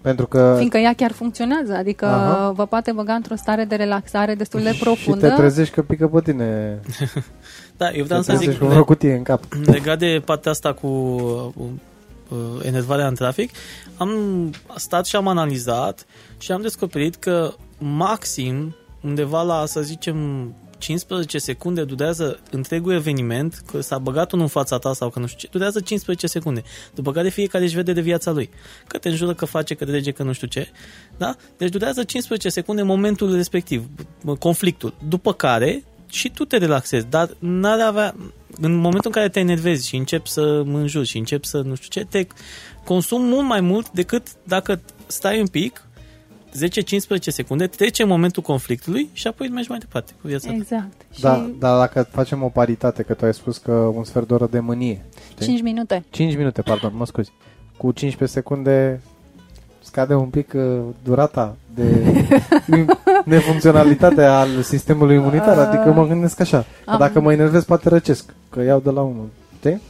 Pentru 0.00 0.26
că 0.26 0.54
Fiindcă 0.56 0.78
ea 0.78 0.92
chiar 0.92 1.12
funcționează, 1.12 1.74
adică 1.74 2.06
Aha. 2.06 2.50
vă 2.50 2.66
poate 2.66 2.92
băga 2.92 3.12
într-o 3.12 3.34
stare 3.34 3.64
de 3.64 3.74
relaxare 3.74 4.34
destul 4.34 4.62
de 4.62 4.72
și 4.72 4.82
profundă. 4.82 5.28
te 5.28 5.34
trezești 5.34 5.74
că 5.74 5.82
pică 5.82 6.08
pe 6.08 6.20
tine. 6.20 6.80
Da, 7.76 7.90
eu 7.90 8.04
vreau 8.04 8.20
te 8.20 8.30
să 8.30 8.32
zic, 8.32 8.38
trezești 8.40 8.64
cu 8.64 8.70
vreo 8.70 8.84
cutie 8.84 9.14
în 9.14 9.22
cap. 9.22 9.42
legat 9.64 9.98
de 9.98 10.22
partea 10.24 10.50
asta 10.50 10.72
cu 10.72 10.86
uh, 10.86 11.64
uh, 12.28 12.38
enervarea 12.62 13.06
în 13.06 13.14
trafic, 13.14 13.50
am 13.96 14.10
stat 14.76 15.06
și 15.06 15.16
am 15.16 15.28
analizat 15.28 16.06
și 16.38 16.52
am 16.52 16.60
descoperit 16.60 17.16
că 17.16 17.52
maxim 17.78 18.74
undeva 19.00 19.42
la, 19.42 19.66
să 19.66 19.80
zicem, 19.80 20.16
15 20.78 21.38
secunde 21.38 21.84
durează 21.84 22.38
întregul 22.50 22.92
eveniment, 22.92 23.62
că 23.66 23.80
s-a 23.80 23.98
băgat 23.98 24.32
unul 24.32 24.44
în 24.44 24.50
fața 24.50 24.78
ta 24.78 24.92
sau 24.92 25.10
că 25.10 25.18
nu 25.18 25.26
știu 25.26 25.38
ce, 25.40 25.48
durează 25.50 25.80
15 25.80 26.26
secunde. 26.26 26.62
După 26.94 27.12
care 27.12 27.28
fiecare 27.28 27.64
își 27.64 27.74
vede 27.74 27.92
de 27.92 28.00
viața 28.00 28.30
lui. 28.30 28.50
Că 28.86 28.98
te 28.98 29.08
înjură, 29.08 29.34
că 29.34 29.44
face, 29.44 29.74
că 29.74 29.84
trece, 29.84 30.10
că 30.10 30.22
nu 30.22 30.32
știu 30.32 30.46
ce. 30.46 30.68
Da? 31.16 31.36
Deci 31.56 31.70
durează 31.70 32.02
15 32.04 32.48
secunde 32.48 32.82
momentul 32.82 33.34
respectiv, 33.34 33.88
conflictul. 34.38 34.94
După 35.08 35.32
care 35.32 35.84
și 36.10 36.30
tu 36.30 36.44
te 36.44 36.56
relaxezi, 36.56 37.06
dar 37.06 37.30
n-ar 37.38 37.80
avea, 37.80 38.14
în 38.60 38.74
momentul 38.74 39.04
în 39.04 39.12
care 39.12 39.28
te 39.28 39.40
enervezi 39.40 39.88
și 39.88 39.96
începi 39.96 40.28
să 40.28 40.62
mă 40.66 40.78
înjuri 40.78 41.06
și 41.06 41.18
începi 41.18 41.46
să 41.46 41.60
nu 41.60 41.74
știu 41.74 41.88
ce, 42.00 42.06
te 42.10 42.26
consumi 42.84 43.24
mult 43.24 43.46
mai 43.46 43.60
mult 43.60 43.90
decât 43.90 44.26
dacă 44.44 44.80
stai 45.06 45.40
un 45.40 45.46
pic, 45.46 45.87
10-15 46.52 47.18
secunde, 47.20 47.66
trece 47.66 48.04
momentul 48.04 48.42
conflictului 48.42 49.10
și 49.12 49.26
apoi 49.26 49.48
mergi 49.48 49.70
mai 49.70 49.78
departe 49.78 50.12
cu 50.20 50.26
viața 50.28 50.48
ta. 50.48 50.54
Exact. 50.54 50.92
Da, 51.20 51.34
și 51.34 51.54
dar 51.58 51.78
dacă 51.78 52.08
facem 52.10 52.42
o 52.42 52.48
paritate, 52.48 53.02
că 53.02 53.14
tu 53.14 53.24
ai 53.24 53.34
spus 53.34 53.56
că 53.58 53.72
un 53.72 54.04
sfert 54.04 54.28
de 54.28 54.34
oră 54.34 54.48
de 54.50 54.60
mânie. 54.60 55.04
știi? 55.30 55.46
5 55.46 55.62
minute. 55.62 56.04
5 56.10 56.36
minute, 56.36 56.62
pardon, 56.62 56.92
mă 56.96 57.06
scuzi. 57.06 57.30
Cu 57.76 57.92
15 57.92 58.38
secunde 58.38 59.00
scade 59.80 60.14
un 60.14 60.28
pic 60.28 60.52
uh, 60.54 60.80
durata 61.02 61.56
de 61.74 62.14
nefuncționalitate 63.24 64.24
al 64.24 64.62
sistemului 64.62 65.14
imunitar. 65.14 65.58
Adică 65.58 65.92
mă 65.92 66.06
gândesc 66.06 66.40
așa, 66.40 66.58
că 66.84 66.90
Am- 66.90 66.98
dacă 66.98 67.20
mă 67.20 67.32
enervez 67.32 67.64
poate 67.64 67.88
răcesc, 67.88 68.34
că 68.50 68.62
iau 68.62 68.80
de 68.80 68.90
la 68.90 69.02
unul. 69.02 69.28
Știi? 69.58 69.80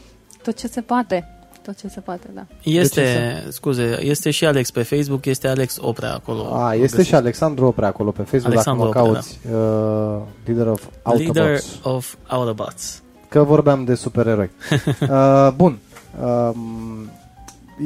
Tot 0.43 0.57
ce 0.57 0.67
se 0.69 0.81
poate. 0.81 1.38
Tot 1.69 1.77
ce 1.77 1.89
se 1.89 2.01
poate, 2.01 2.31
da. 2.35 2.47
Este, 2.63 3.01
ce 3.45 3.51
scuze, 3.51 3.99
este 4.01 4.31
și 4.31 4.47
Alex 4.47 4.71
pe 4.71 4.83
Facebook, 4.83 5.25
este 5.25 5.49
Alex 5.49 5.77
Oprea 5.81 6.15
acolo. 6.15 6.55
A, 6.55 6.67
Îl 6.67 6.73
este 6.73 6.83
găsești. 6.87 7.09
și 7.09 7.15
Alexandru 7.15 7.67
Oprea 7.67 7.89
acolo 7.89 8.11
pe 8.11 8.23
Facebook, 8.23 8.53
Alexandru 8.53 8.85
dacă 8.85 8.99
mă 8.99 9.09
Oprea, 9.09 9.13
cauți. 9.13 9.39
Uh, 9.45 10.27
leader 10.45 10.67
of 10.67 10.87
Leader 11.05 11.43
Autobots. 11.43 11.79
of 11.83 12.15
Autobots. 12.27 13.03
Că 13.29 13.43
vorbeam 13.43 13.85
de 13.85 13.95
supereroi. 13.95 14.51
uh, 15.11 15.49
bun. 15.57 15.79
Um, 16.23 17.11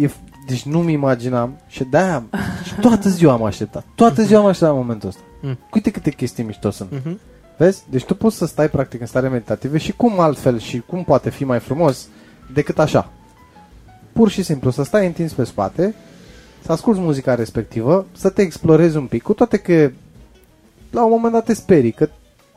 e, 0.02 0.10
deci 0.46 0.62
nu-mi 0.62 0.92
imaginam 0.92 1.56
și 1.66 1.84
de-aia 1.84 2.22
și 2.64 2.74
toată 2.80 3.08
ziua 3.08 3.32
am 3.32 3.44
așteptat. 3.44 3.84
Toată 3.94 4.22
ziua 4.22 4.40
am 4.40 4.46
așteptat 4.46 4.76
momentul 4.76 5.08
ăsta. 5.08 5.22
Mm. 5.40 5.58
Uite 5.74 5.90
câte 5.90 6.10
chestii 6.10 6.44
mișto 6.44 6.70
sunt. 6.70 6.90
Mhm. 6.92 7.20
Vezi? 7.56 7.82
Deci 7.90 8.04
tu 8.04 8.14
poți 8.14 8.36
să 8.36 8.46
stai 8.46 8.68
practic 8.70 9.00
în 9.00 9.06
stare 9.06 9.28
meditativă 9.28 9.76
și 9.76 9.92
cum 9.92 10.20
altfel 10.20 10.58
și 10.58 10.82
cum 10.86 11.04
poate 11.04 11.30
fi 11.30 11.44
mai 11.44 11.58
frumos 11.60 12.06
decât 12.52 12.78
așa. 12.78 13.10
Pur 14.12 14.30
și 14.30 14.42
simplu 14.42 14.70
să 14.70 14.82
stai 14.82 15.06
întins 15.06 15.32
pe 15.32 15.44
spate, 15.44 15.94
să 16.64 16.72
asculti 16.72 17.00
muzica 17.00 17.34
respectivă, 17.34 18.06
să 18.16 18.28
te 18.30 18.42
explorezi 18.42 18.96
un 18.96 19.06
pic, 19.06 19.22
cu 19.22 19.32
toate 19.32 19.56
că 19.56 19.90
la 20.90 21.04
un 21.04 21.10
moment 21.10 21.32
dat 21.32 21.44
te 21.44 21.54
sperii, 21.54 21.92
că 21.92 22.08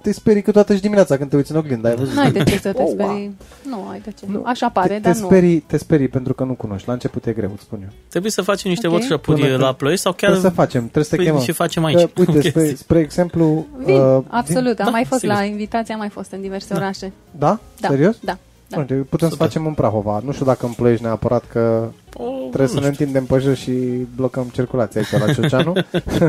te 0.01 0.11
sperii 0.13 0.41
că 0.41 0.51
toată 0.51 0.75
și 0.75 0.81
dimineața 0.81 1.17
când 1.17 1.29
te 1.29 1.35
uiți 1.35 1.51
în 1.51 1.57
oglindă, 1.57 1.87
ai 1.87 1.95
văzut? 1.95 2.13
Nu 2.13 2.21
ai 2.21 2.31
de 2.31 2.43
ce 2.43 2.57
să 2.59 2.71
te 2.73 2.81
Oh, 2.81 2.89
sperii. 2.93 3.35
Nu 3.69 3.87
ai 3.91 3.99
de 4.03 4.11
ce. 4.19 4.25
Nu. 4.27 4.41
Așa 4.45 4.69
pare, 4.69 4.93
te, 4.93 4.99
dar 4.99 5.13
te 5.13 5.19
nu. 5.19 5.25
sperii, 5.25 5.59
te 5.59 5.77
sperii 5.77 6.07
pentru 6.07 6.33
că 6.33 6.43
nu 6.43 6.53
cunoști. 6.53 6.87
La 6.87 6.93
început 6.93 7.25
e 7.25 7.31
greu, 7.31 7.49
îți 7.53 7.61
spun 7.63 7.79
eu. 7.81 7.87
Trebuie 8.09 8.31
să 8.31 8.41
facem 8.41 8.69
niște 8.69 8.87
Ok. 8.87 8.93
workshop-uri 8.93 9.41
Până 9.41 9.55
la 9.55 9.63
când- 9.65 9.75
ploi 9.77 9.97
sau 9.97 10.11
chiar 10.11 10.29
Trebuie 10.29 10.49
să 10.51 10.55
facem, 10.55 10.81
trebuie 10.81 11.03
să 11.03 11.09
te 11.09 11.15
păi, 11.15 11.25
chemăm. 11.25 11.41
și 11.41 11.51
facem 11.51 11.83
aici. 11.85 11.97
Că, 11.99 12.09
uite, 12.17 12.31
spre, 12.49 12.51
chestii. 12.51 12.75
spre 12.77 12.99
exemplu... 12.99 13.65
Vin, 13.85 13.95
uh, 13.99 14.23
absolut. 14.27 14.79
Am 14.79 14.85
Da, 14.85 14.89
mai 14.91 15.05
fost 15.05 15.19
sigur. 15.19 15.35
la 15.35 15.43
invitație, 15.43 15.93
am 15.93 15.99
mai 15.99 16.09
fost 16.09 16.31
în 16.31 16.41
diverse 16.41 16.73
Da. 16.73 16.79
orașe. 16.79 17.11
Da? 17.31 17.59
Da. 17.79 17.87
Serios? 17.87 18.15
Da. 18.21 18.37
Da. 18.68 18.78
Uite, 18.78 18.93
putem 18.93 19.30
Super. 19.30 19.30
să 19.30 19.36
facem 19.36 19.66
în 19.66 19.74
Prahova. 19.74 20.22
Nu 20.26 20.32
știu 20.32 20.45
dacă 20.45 20.66
în 20.66 20.72
Ploiești 20.72 21.03
neapărat 21.03 21.43
că 21.51 21.88
O, 22.18 22.24
trebuie 22.49 22.61
nu 22.61 22.68
să 22.68 22.74
ne 22.88 22.91
știu. 22.91 23.05
întindem 23.05 23.26
pe 23.26 23.38
jos 23.38 23.57
și 23.57 23.72
blocăm 24.16 24.43
circulația 24.43 25.01
aici 25.01 25.22
la 25.26 25.34
Cioceanu. 25.34 25.74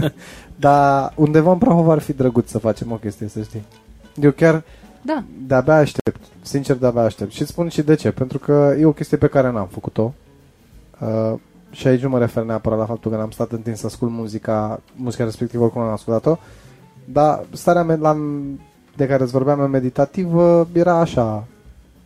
Dar 0.57 1.13
undeva 1.17 1.53
în 1.53 1.59
Prahova 1.59 1.93
ar 1.93 1.99
fi 1.99 2.13
drăguț 2.13 2.49
să 2.51 2.59
facem 2.59 2.93
o 2.93 2.95
chestie, 2.97 3.29
să 3.29 3.43
știi. 3.43 3.63
Eu 4.21 4.31
chiar 4.31 4.63
Da. 5.03 5.23
de-abia 5.47 5.75
aștept. 5.77 6.21
Sincer, 6.43 6.77
de-abia 6.77 7.03
aștept. 7.03 7.33
Și 7.33 7.41
îți 7.41 7.51
spun 7.51 7.69
și 7.69 7.83
de 7.83 7.95
ce. 7.95 8.11
Pentru 8.11 8.39
că 8.39 8.75
e 8.79 8.85
o 8.85 8.93
chestie 8.93 9.17
pe 9.17 9.27
care 9.27 9.51
n-am 9.51 9.69
făcut-o. 9.71 10.15
Uh, 11.01 11.39
și 11.71 11.87
aici 11.87 12.03
nu 12.03 12.09
mă 12.09 12.19
refer 12.19 12.43
neapărat 12.45 12.79
la 12.79 12.85
faptul 12.87 13.11
că 13.11 13.17
n-am 13.17 13.31
stat 13.31 13.53
întins 13.53 13.79
să 13.81 13.87
ascult 13.87 14.11
muzica, 14.11 14.81
muzica 14.95 15.25
respectivă, 15.25 15.63
oricum 15.65 15.83
n-am 15.83 15.93
ascultat-o. 15.93 16.37
Dar 17.05 17.45
starea 17.53 17.83
me- 17.83 17.97
la, 17.97 18.17
de 18.97 19.07
care 19.07 19.23
îți 19.23 19.33
vorbeam 19.33 19.61
în 19.61 19.71
meditativă 19.71 20.69
era 20.73 20.95
așa. 20.99 21.45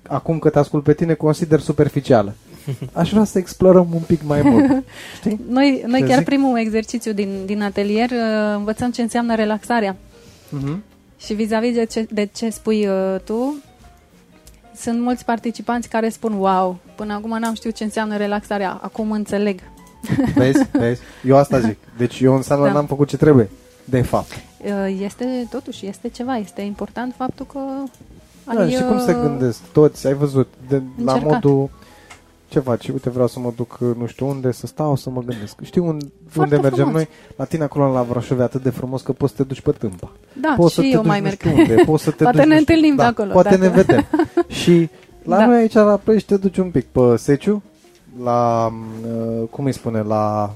Acum 0.09 0.39
că 0.39 0.51
te 0.51 0.59
ascult 0.59 0.83
pe 0.85 0.93
tine, 0.95 1.15
consider 1.15 1.61
superficială. 1.61 2.35
Aș 2.93 3.11
vrea 3.11 3.25
să 3.25 3.39
explorăm 3.39 3.87
un 3.95 4.01
pic 4.07 4.21
mai 4.23 4.43
mult. 4.43 4.85
Știi? 5.19 5.41
Noi, 5.49 5.83
noi 5.87 6.01
Ce 6.01 6.07
chiar 6.07 6.17
zic? 6.17 6.25
primul 6.27 6.59
exercițiu 6.59 7.13
din, 7.13 7.29
din 7.47 7.63
atelier 7.63 8.11
uh, 8.11 8.17
învățăm 8.55 8.91
ce 8.91 9.03
înseamnă 9.03 9.35
relaxarea. 9.35 9.97
Mhm. 10.49 10.83
Și 11.19 11.35
vis-a-vis 11.35 11.75
de 11.75 11.85
ce, 11.85 12.07
de 12.11 12.29
ce 12.35 12.51
spui 12.51 12.87
uh, 12.87 13.21
tu, 13.25 13.55
sunt 14.77 15.01
mulți 15.01 15.25
participanți 15.25 15.89
care 15.89 16.09
spun 16.09 16.33
wow, 16.33 16.79
până 16.97 17.13
acum 17.13 17.39
n-am 17.39 17.55
știut 17.55 17.75
ce 17.75 17.85
înseamnă 17.85 18.17
relaxarea, 18.17 18.79
acum 18.83 19.11
înțeleg. 19.13 19.61
Vezi? 20.35 20.67
Vezi? 20.73 21.01
Eu 21.29 21.37
asta 21.37 21.59
zic. 21.61 21.77
Deci 21.97 22.21
eu 22.21 22.35
înseamnă 22.35 22.67
Da. 22.67 22.73
n-am 22.73 22.87
făcut 22.87 23.09
ce 23.09 23.17
trebuie. 23.17 23.51
De 23.85 24.03
fapt. 24.03 24.31
Uh, 24.65 24.97
Este, 25.03 25.47
totuși, 25.51 25.87
este 25.87 26.09
ceva, 26.09 26.37
este 26.37 26.61
important 26.61 27.15
faptul 27.17 27.47
că 27.47 27.61
Da, 28.55 28.61
ai, 28.61 28.71
și 28.71 28.83
cum 28.83 28.99
se 29.01 29.15
uh, 29.15 29.21
gândesc 29.23 29.61
toți, 29.73 30.07
ai 30.07 30.15
văzut, 30.15 30.49
de, 30.69 30.83
la 31.05 31.13
încercat. 31.13 31.33
modul 31.43 31.69
ce 32.49 32.59
faci? 32.61 32.89
Uite, 32.89 33.11
vreau 33.11 33.27
să 33.27 33.39
mă 33.41 33.53
duc 33.57 33.79
nu 33.79 34.07
știu 34.07 34.29
unde, 34.29 34.53
să 34.53 34.67
stau, 34.67 34.97
să 34.97 35.11
mă 35.11 35.23
gândesc. 35.27 35.57
Știi 35.63 35.81
un, 35.81 35.99
unde 36.37 36.57
mergem 36.57 36.71
frumos. 36.85 36.93
noi? 36.93 37.09
La 37.37 37.45
tine 37.45 37.63
acolo 37.65 37.93
la 37.93 38.07
Brașov 38.09 38.41
e 38.41 38.43
atât 38.43 38.63
de 38.63 38.71
frumos 38.71 39.03
că 39.03 39.13
poți 39.13 39.33
să 39.33 39.43
te 39.43 39.49
duci 39.49 39.61
pe 39.61 39.71
tâmpa. 39.71 40.11
Da, 40.41 40.55
poți 40.57 40.75
să 40.75 40.81
și 40.83 40.89
te 40.89 40.95
eu 40.95 41.01
duci 41.01 41.09
mai 41.11 41.19
nu 41.21 41.25
merg. 41.25 41.39
știu 41.41 41.51
unde, 41.57 41.83
poți 41.87 42.03
să 42.03 42.11
te 42.11 42.23
Poate 42.23 42.39
duci, 42.39 42.47
ne 42.47 42.55
nu 42.55 42.61
știu- 42.61 42.75
întâlnim 42.75 42.97
de 42.97 43.03
da, 43.03 43.09
acolo, 43.09 43.33
Poate 43.33 43.49
dacă- 43.49 43.61
ne 43.63 43.69
vedem. 43.69 44.05
și 44.61 44.89
la 45.23 45.37
Da. 45.37 45.47
noi 45.47 45.57
aici 45.57 45.73
la 45.73 45.97
Ploiești 46.05 46.29
te 46.29 46.37
duci 46.37 46.57
un 46.59 46.71
pic 46.71 46.87
pe 46.87 47.17
Seciu, 47.17 47.63
la, 48.23 48.67
uh, 49.05 49.49
cum 49.51 49.65
îi 49.65 49.73
spune, 49.73 50.01
la 50.03 50.55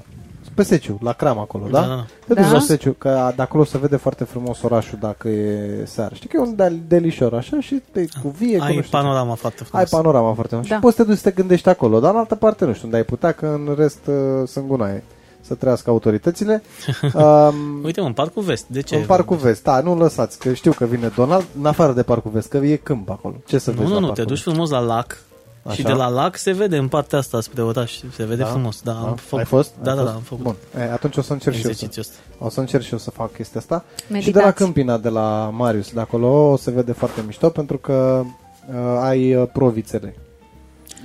pe 0.54 0.62
Seciu, 0.62 0.98
la 1.02 1.12
Cram 1.12 1.38
acolo, 1.38 1.64
da? 1.70 1.80
Da, 1.80 1.86
da, 1.86 1.94
da. 1.94 2.04
Te 2.26 2.34
duci 2.34 2.44
Da. 2.44 2.52
la 2.52 2.58
Seciu, 2.58 2.92
că 2.98 3.32
de 3.36 3.42
acolo 3.42 3.64
se 3.64 3.78
vede 3.78 3.96
foarte 3.96 4.24
frumos 4.24 4.62
orașul 4.62 4.98
dacă 5.00 5.28
e 5.28 5.82
seară. 5.84 6.14
Știi 6.14 6.28
că 6.28 6.36
e 6.36 6.40
un 6.40 6.54
del- 6.56 6.80
delișor 6.88 7.34
așa 7.34 7.60
și 7.60 7.82
te 7.92 8.04
cu 8.22 8.28
vie, 8.38 8.52
cu 8.56 8.58
nu 8.58 8.64
Ai 8.64 8.70
știu 8.70 8.82
ce. 8.82 8.88
panorama 8.90 9.34
foarte 9.34 9.58
Ai 9.60 9.66
frumos. 9.66 9.90
panorama 9.90 10.34
foarte 10.34 10.54
mult. 10.54 10.68
Da. 10.68 10.74
Și 10.74 10.80
poți 10.80 10.96
să 10.96 11.02
te 11.02 11.08
duci 11.08 11.18
să 11.18 11.28
te 11.28 11.34
gândești 11.34 11.68
acolo, 11.68 12.00
dar 12.00 12.10
în 12.12 12.18
altă 12.18 12.34
parte 12.34 12.64
nu 12.64 12.72
știu 12.72 12.84
unde 12.86 12.96
ai 12.96 13.04
putea, 13.04 13.32
că 13.32 13.46
în 13.46 13.74
rest 13.78 14.06
uh, 14.06 14.14
sunt 14.48 14.66
gunoaie. 14.66 15.04
să 15.40 15.54
trăiască 15.54 15.90
autoritățile. 15.90 16.62
Um, 17.14 17.54
Uite, 17.84 18.00
în 18.00 18.12
Parcul 18.12 18.42
Vest. 18.42 18.64
De 18.68 18.80
ce? 18.80 18.96
în 18.96 19.04
Parcul 19.06 19.36
Vest, 19.36 19.62
da, 19.62 19.80
nu 19.80 19.96
lăsați, 19.96 20.38
că 20.38 20.52
știu 20.52 20.72
că 20.72 20.84
vine 20.84 21.12
Donald, 21.16 21.44
în 21.58 21.66
afară 21.66 21.92
de 21.92 22.02
Parcul 22.02 22.30
Vest, 22.30 22.48
că 22.48 22.56
e 22.56 22.76
câmp 22.76 23.10
acolo. 23.10 23.34
Ce 23.46 23.58
să 23.58 23.70
Nu, 23.70 23.76
vezi 23.76 23.88
nu, 23.88 23.94
la 23.94 24.00
nu, 24.00 24.06
Parcul 24.06 24.22
te 24.24 24.28
duci 24.30 24.42
Vest? 24.42 24.48
frumos 24.50 24.70
la 24.70 24.78
lac 24.78 25.18
Așa? 25.64 25.74
și 25.74 25.82
de 25.82 25.92
la 25.92 26.08
lac 26.08 26.36
se 26.36 26.52
vede 26.52 26.76
în 26.76 26.88
partea 26.88 27.18
asta 27.18 27.40
spre 27.40 27.62
oraș. 27.62 28.00
Se 28.14 28.24
vede 28.24 28.42
Da? 28.42 28.48
frumos. 28.48 28.80
Da, 28.82 28.92
am 28.92 29.02
Da? 29.04 29.14
făcut. 29.16 29.38
Ai 29.38 29.44
fost? 29.44 29.72
Da, 29.82 29.90
Ai 29.90 29.96
da, 29.96 30.02
fost? 30.02 30.12
da, 30.12 30.16
am 30.18 30.22
făcut. 30.22 30.44
Bun, 30.44 30.54
e, 30.78 30.92
atunci 30.92 31.16
o 31.16 31.22
să 31.22 31.32
încerc 31.32 31.54
și 31.56 31.60
eu 31.66 31.72
să, 31.72 31.84
exercițiul 31.84 32.04
ăsta. 32.08 32.44
o 32.44 32.48
să 32.48 32.60
încerc 32.60 32.82
și 32.82 32.92
eu 32.92 32.98
să 32.98 33.10
fac 33.10 33.32
chestia 33.32 33.60
asta. 33.60 33.84
Și 33.96 34.04
Meditați. 34.12 34.32
de 34.38 34.42
la 34.44 34.50
Câmpina, 34.50 34.98
de 34.98 35.08
la 35.08 35.50
Marius, 35.52 35.92
de 35.92 36.00
acolo, 36.00 36.50
o 36.50 36.56
se 36.56 36.70
vede 36.70 36.92
foarte 36.92 37.22
mișto 37.26 37.48
pentru 37.48 37.78
că 37.78 38.22
uh, 38.68 38.74
ai 39.00 39.34
uh, 39.34 39.48
provițele. 39.52 40.16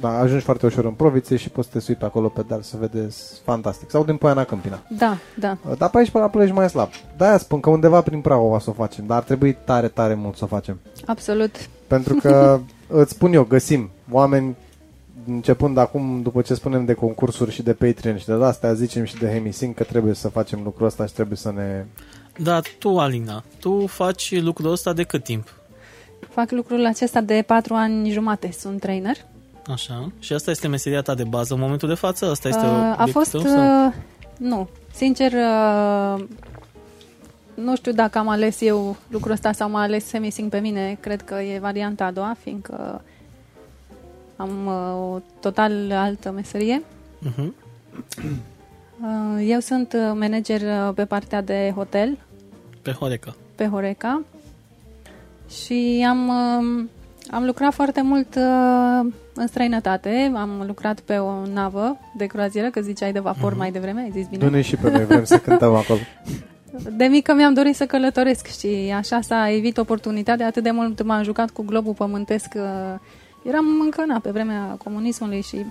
Da, 0.02 0.10
ajungi 0.20 0.44
foarte 0.44 0.66
ușor 0.66 0.86
în 0.86 0.92
provițe 0.92 1.36
și 1.36 1.50
poți 1.50 1.68
să 1.68 1.74
te 1.74 1.80
sui 1.80 1.96
pe 1.96 2.06
acolo 2.06 2.28
pe 2.28 2.42
deal 2.48 2.62
să 2.62 2.76
vezi 2.92 3.42
fantastic. 3.46 3.90
Sau 3.90 4.04
din 4.04 4.18
Poiana 4.18 4.44
Câmpina. 4.44 4.80
Da, 4.90 5.18
da. 5.38 5.58
Uh, 5.70 5.78
Dar 5.78 5.90
pe 5.90 5.98
aici 5.98 6.10
pe 6.10 6.18
la 6.18 6.28
Ploiești 6.28 6.56
mai 6.56 6.70
slab. 6.70 6.90
De-aia 7.18 7.38
spun 7.38 7.60
că 7.60 7.70
undeva 7.70 8.02
prin 8.02 8.22
Prahova 8.22 8.60
să 8.60 8.70
o 8.70 8.74
facem, 8.74 9.06
dar 9.06 9.18
ar 9.18 9.24
trebui 9.24 9.58
tare, 9.66 9.88
tare 9.88 10.14
mult 10.14 10.38
să 10.38 10.44
o 10.44 10.48
facem. 10.48 10.80
Absolut. 11.06 11.56
Pentru 11.88 12.14
că, 12.16 12.60
îți 12.88 13.12
spun 13.12 13.34
eu, 13.34 13.44
găsim 13.44 13.90
oameni, 14.12 14.56
începând 15.28 15.78
acum, 15.78 16.22
după 16.22 16.42
ce 16.42 16.54
spunem 16.54 16.86
de 16.86 16.94
concursuri 16.94 17.52
și 17.52 17.64
de 17.64 17.74
Patreon 17.74 18.18
și 18.18 18.26
de 18.26 18.34
astea, 18.34 18.74
zicem 18.74 19.04
și 19.04 19.18
de 19.18 19.28
Hemisync 19.28 19.76
că 19.76 19.84
trebuie 19.84 20.14
să 20.14 20.30
facem 20.30 20.62
lucrul 20.64 20.88
ăsta 20.88 21.06
și 21.06 21.14
trebuie 21.14 21.38
să 21.38 21.52
ne... 21.52 21.86
Da, 22.38 22.60
tu, 22.80 23.00
Alina, 23.00 23.44
tu 23.60 23.86
faci 23.88 24.42
lucrul 24.42 24.72
ăsta 24.72 24.94
de 24.94 25.04
cât 25.04 25.24
timp? 25.24 25.54
Fac 26.30 26.52
lucrul 26.52 26.86
acesta 26.86 27.22
de 27.22 27.44
patru 27.48 27.74
ani 27.74 28.10
jumate. 28.10 28.52
Sunt 28.52 28.80
trainer. 28.80 29.16
Așa. 29.68 30.12
Și 30.20 30.34
asta 30.34 30.52
este 30.52 30.68
meseria 30.68 31.02
ta 31.02 31.16
de 31.16 31.24
bază 31.24 31.54
în 31.54 31.60
momentul 31.60 31.88
de 31.88 31.94
față? 31.94 32.26
Asta 32.26 32.48
este 32.48 32.66
Uh, 32.66 32.72
a 32.72 32.98
obiectul 33.00 33.12
fost... 33.12 33.32
tău, 33.32 33.42
sau? 33.42 33.88
Uh, 33.88 33.94
nu. 34.38 34.70
Sincer, 34.94 35.32
uh, 35.32 36.24
nu 37.54 37.76
știu 37.76 37.92
dacă 37.92 38.18
am 38.18 38.28
ales 38.28 38.62
eu 38.62 38.96
lucrul 39.08 39.32
ăsta 39.32 39.52
sau 39.52 39.70
m-a 39.70 39.82
ales 39.82 40.06
semising 40.06 40.50
pe 40.50 40.60
mine. 40.60 40.98
Cred 41.00 41.22
că 41.22 41.36
e 41.36 41.60
varianta 41.60 42.06
a 42.06 42.12
doua, 42.12 42.36
fiindcă 42.44 43.02
am 44.40 44.66
uh, 44.66 45.14
o 45.14 45.20
total 45.40 45.92
altă 45.92 46.32
meserie. 46.32 46.82
Mhm. 47.20 47.54
Uh, 49.02 49.46
eu 49.48 49.60
sunt 49.60 49.94
uh, 49.94 50.12
manager 50.20 50.62
uh, 50.62 50.94
pe 50.96 51.06
partea 51.06 51.42
de 51.42 51.72
hotel 51.76 52.18
Pe 52.82 52.92
Horeca. 52.92 53.36
pe 53.56 53.66
Horeca 53.68 54.22
și 55.50 56.06
am, 56.10 56.28
uh, 56.28 56.86
am 57.32 57.46
lucrat 57.46 57.74
foarte 57.74 58.02
mult 58.02 58.36
uh, 58.36 59.12
în 59.34 59.48
străinătate. 59.48 60.32
Am 60.36 60.64
lucrat 60.68 61.00
pe 61.00 61.18
o 61.18 61.46
navă 61.54 61.98
de 62.18 62.26
croazieră, 62.26 62.70
că 62.70 62.82
ziceai 62.82 63.12
de 63.12 63.20
vapor 63.20 63.54
mai 63.56 63.72
devreme, 63.72 64.02
ai 64.02 64.12
zis 64.12 64.28
bine? 64.28 64.44
Nu 64.44 64.50
ne 64.50 64.62
și 64.62 64.76
pe 64.76 64.92
noi, 64.92 65.06
vrem 65.06 65.24
să 65.24 65.40
cântăm 65.40 65.74
acolo. 65.76 66.00
De 66.98 67.06
mică 67.06 67.34
mi-am 67.34 67.54
dorit 67.54 67.76
să 67.76 67.86
călătoresc 67.86 68.48
și 68.48 68.94
așa 68.96 69.22
s-a 69.22 69.50
evit 69.52 69.78
oportunitatea. 69.78 70.46
Atât 70.48 70.64
de 70.64 70.72
mult 70.72 71.04
m-am 71.04 71.24
jucat 71.24 71.50
cu 71.50 71.64
globul 71.64 71.94
pământesc. 71.94 72.48
Uh, 73.50 73.54
Eram 73.54 73.66
încă 73.82 74.06
na, 74.06 74.20
pe 74.20 74.32
vremea 74.32 74.78
comunismului 74.84 75.42
și 75.42 75.66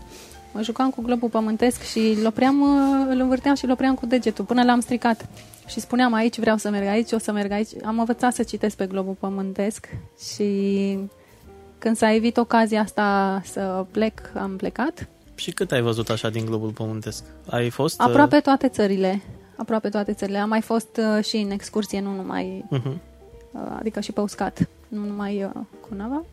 mă 0.52 0.62
jucam 0.62 0.90
cu 0.90 1.02
globul 1.02 1.28
pământesc 1.28 1.82
și 1.82 2.16
îl 2.20 2.26
opream, 2.26 2.60
uh, 2.60 3.06
îl 3.08 3.20
învârteam 3.20 3.54
și 3.54 3.64
îl 3.64 3.70
opream 3.70 3.94
cu 3.94 4.06
degetul 4.06 4.44
până 4.44 4.64
l-am 4.64 4.80
stricat. 4.80 5.28
Și 5.66 5.80
spuneam 5.80 6.12
aici 6.12 6.38
vreau 6.38 6.56
să 6.56 6.70
merg 6.70 6.86
aici, 6.86 7.12
o 7.12 7.18
să 7.18 7.32
merg 7.32 7.50
aici. 7.50 7.68
Am 7.84 7.98
învățat 7.98 8.34
să 8.34 8.42
citesc 8.42 8.76
pe 8.76 8.86
globul 8.86 9.16
pământesc 9.18 9.88
și 10.34 10.98
când 11.78 11.96
s-a 11.96 12.14
evit 12.14 12.36
ocazia 12.36 12.80
asta 12.80 13.40
să 13.44 13.86
plec, 13.90 14.32
am 14.34 14.56
plecat. 14.56 15.08
Și 15.34 15.50
cât 15.50 15.72
ai 15.72 15.80
văzut 15.80 16.10
așa 16.10 16.30
din 16.30 16.44
globul 16.44 16.70
pământesc? 16.70 17.24
Ai 17.50 17.70
fost... 17.70 18.00
uh, 18.00 18.06
Aproape 18.06 18.40
toate 18.40 18.68
țările. 18.68 19.22
Aproape 19.56 19.88
toate 19.88 20.12
țările. 20.12 20.38
Am 20.38 20.48
mai 20.48 20.60
fost 20.60 21.00
uh, 21.16 21.24
și 21.24 21.36
în 21.36 21.50
excursie, 21.50 22.00
nu 22.00 22.14
numai 22.14 22.64
Uh-huh. 22.72 22.96
Uh, 23.52 23.60
adică 23.78 24.00
și 24.00 24.12
pe 24.12 24.20
uscat, 24.20 24.68
nu 24.88 25.04
numai 25.04 25.44
uh, 25.44 25.50
cu 25.80 25.94
nava. 25.96 26.24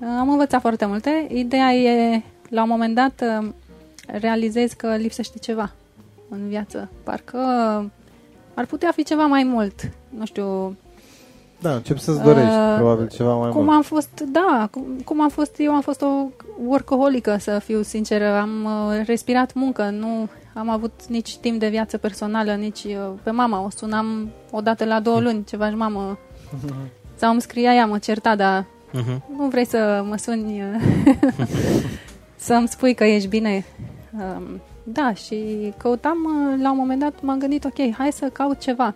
Uh, 0.00 0.06
Am 0.18 0.30
învățat 0.30 0.60
foarte 0.60 0.84
multe. 0.86 1.26
Ideea 1.30 1.72
e, 1.72 2.22
la 2.48 2.62
un 2.62 2.68
moment 2.68 2.94
dat, 2.94 3.22
uh, 3.42 3.48
realizez 4.06 4.72
că 4.72 4.96
lipsește 4.96 5.38
ceva 5.38 5.70
în 6.28 6.48
viață. 6.48 6.90
Parcă 7.02 7.38
ar 8.54 8.66
putea 8.66 8.90
fi 8.94 9.04
ceva 9.04 9.26
mai 9.26 9.42
mult. 9.42 9.90
Nu 10.08 10.24
știu, 10.24 10.76
Da, 11.60 11.74
încep 11.74 11.98
să-ți 11.98 12.22
dorești, 12.22 12.48
Uh, 12.54 12.74
probabil, 12.76 13.08
ceva 13.08 13.34
mai 13.34 13.50
cum 13.50 13.64
mult. 13.64 13.76
am 13.76 13.82
fost, 13.82 14.20
da, 14.20 14.68
cum, 14.70 14.82
cum 15.04 15.20
am 15.20 15.28
fost, 15.28 15.54
eu 15.58 15.72
am 15.72 15.80
fost 15.80 16.02
o 16.02 16.26
workaholică, 16.66 17.36
să 17.40 17.58
fiu 17.58 17.82
sinceră. 17.82 18.34
Am 18.38 18.64
uh, 18.64 19.02
respirat 19.06 19.54
muncă, 19.54 19.90
nu 19.90 20.28
am 20.54 20.68
avut 20.68 21.06
nici 21.08 21.36
timp 21.36 21.60
de 21.60 21.68
viață 21.68 21.98
personală, 21.98 22.52
nici 22.52 22.84
uh, 22.84 22.94
pe 23.22 23.30
mama. 23.30 23.64
O 23.64 23.68
sunam 23.76 24.30
o 24.50 24.60
dată 24.60 24.84
la 24.84 25.00
două 25.00 25.20
luni, 25.20 25.44
ceva 25.44 25.68
mamă. 25.68 26.18
Sau 27.20 27.30
îmi 27.30 27.40
scria 27.40 27.74
ea, 27.74 27.86
mă 27.86 27.98
certa, 27.98 28.36
dar 28.36 28.64
Uh-huh. 28.90 29.20
nu 29.36 29.48
vrei 29.48 29.66
să 29.66 30.04
mă 30.08 30.16
suni 30.16 30.62
să-mi 32.36 32.68
spui 32.68 32.94
că 32.94 33.04
ești 33.04 33.28
bine. 33.28 33.64
Um, 34.12 34.60
Da, 34.84 35.12
și 35.14 35.72
căutam, 35.76 36.16
uh, 36.24 36.60
la 36.62 36.70
un 36.70 36.76
moment 36.76 37.00
dat 37.00 37.12
m-am 37.22 37.38
gândit, 37.38 37.64
ok, 37.64 37.92
hai 37.98 38.12
să 38.12 38.30
caut 38.32 38.58
ceva. 38.58 38.94